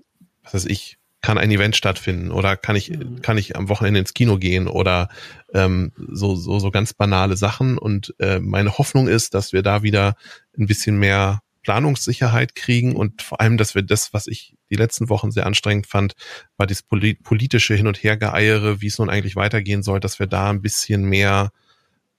[0.43, 3.21] was weiß ich, kann ein Event stattfinden oder kann ich, mhm.
[3.21, 5.09] kann ich am Wochenende ins Kino gehen oder
[5.53, 7.79] ähm, so, so, so ganz banale Sachen.
[7.79, 10.15] Und äh, meine Hoffnung ist, dass wir da wieder
[10.57, 15.09] ein bisschen mehr Planungssicherheit kriegen und vor allem, dass wir das, was ich die letzten
[15.09, 16.13] Wochen sehr anstrengend fand,
[16.59, 20.51] war das politische Hin- und Hergeeiere, wie es nun eigentlich weitergehen soll, dass wir da
[20.51, 21.51] ein bisschen mehr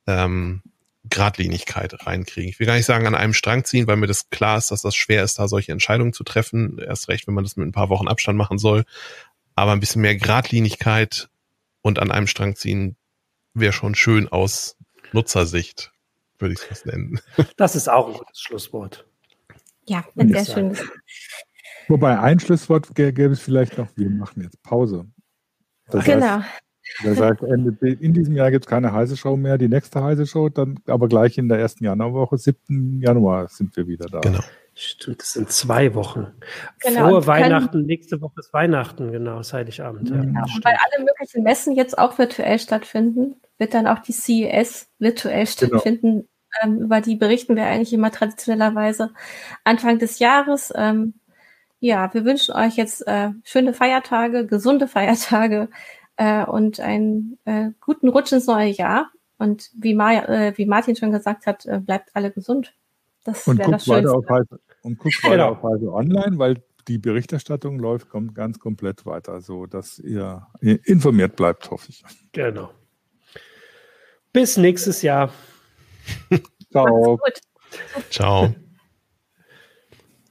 [0.05, 0.63] ähm,
[1.09, 2.49] Gradlinigkeit reinkriegen.
[2.49, 4.81] Ich will gar nicht sagen, an einem Strang ziehen, weil mir das klar ist, dass
[4.81, 6.79] das schwer ist, da solche Entscheidungen zu treffen.
[6.79, 8.85] Erst recht, wenn man das mit ein paar Wochen Abstand machen soll.
[9.55, 11.29] Aber ein bisschen mehr Gradlinigkeit
[11.81, 12.95] und an einem Strang ziehen
[13.53, 14.77] wäre schon schön aus
[15.13, 15.91] Nutzersicht,
[16.37, 17.19] würde ich es fast nennen.
[17.57, 19.05] Das ist auch ein gutes Schlusswort.
[19.87, 20.83] Ja, ein sehr schönes.
[21.87, 25.07] Wobei ein Schlusswort gäbe es vielleicht noch, wir machen jetzt Pause.
[25.87, 26.41] Das genau.
[26.41, 26.66] Heißt,
[27.03, 29.57] das heißt, in diesem Jahr gibt es keine heiße Show mehr.
[29.57, 33.01] Die nächste heiße Show, dann aber gleich in der ersten Januarwoche, 7.
[33.01, 34.19] Januar sind wir wieder da.
[34.19, 34.39] Genau.
[34.79, 36.27] Stimmt, das sind zwei Wochen.
[36.81, 40.07] Genau, Vor Weihnachten, nächste Woche ist Weihnachten, genau, ist Heiligabend.
[40.09, 40.41] Ja, genau.
[40.41, 45.45] Und weil alle möglichen Messen jetzt auch virtuell stattfinden, wird dann auch die CES virtuell
[45.45, 45.49] genau.
[45.49, 46.11] stattfinden.
[46.11, 46.27] Genau.
[46.61, 49.11] Ähm, über die berichten wir eigentlich immer traditionellerweise
[49.63, 50.71] Anfang des Jahres.
[50.75, 51.15] Ähm,
[51.79, 55.69] ja, wir wünschen euch jetzt äh, schöne Feiertage, gesunde Feiertage,
[56.17, 59.11] äh, und einen äh, guten Rutsch ins neue Jahr.
[59.37, 62.73] Und wie, Ma äh, wie Martin schon gesagt hat, äh, bleibt alle gesund.
[63.23, 64.11] Das wäre das Schönste.
[64.11, 65.49] Auf Heise, und guckt weiter genau.
[65.51, 71.35] auf Heise Online, weil die Berichterstattung läuft kommt ganz komplett weiter, so dass ihr informiert
[71.35, 72.03] bleibt, hoffe ich.
[72.31, 72.71] Genau.
[74.31, 75.31] Bis nächstes Jahr.
[76.71, 77.19] Ciao.
[78.09, 78.55] Ciao.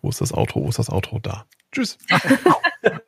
[0.00, 0.62] Wo ist das Auto?
[0.62, 1.18] Wo ist das Auto?
[1.18, 1.46] Da.
[1.72, 1.98] Tschüss.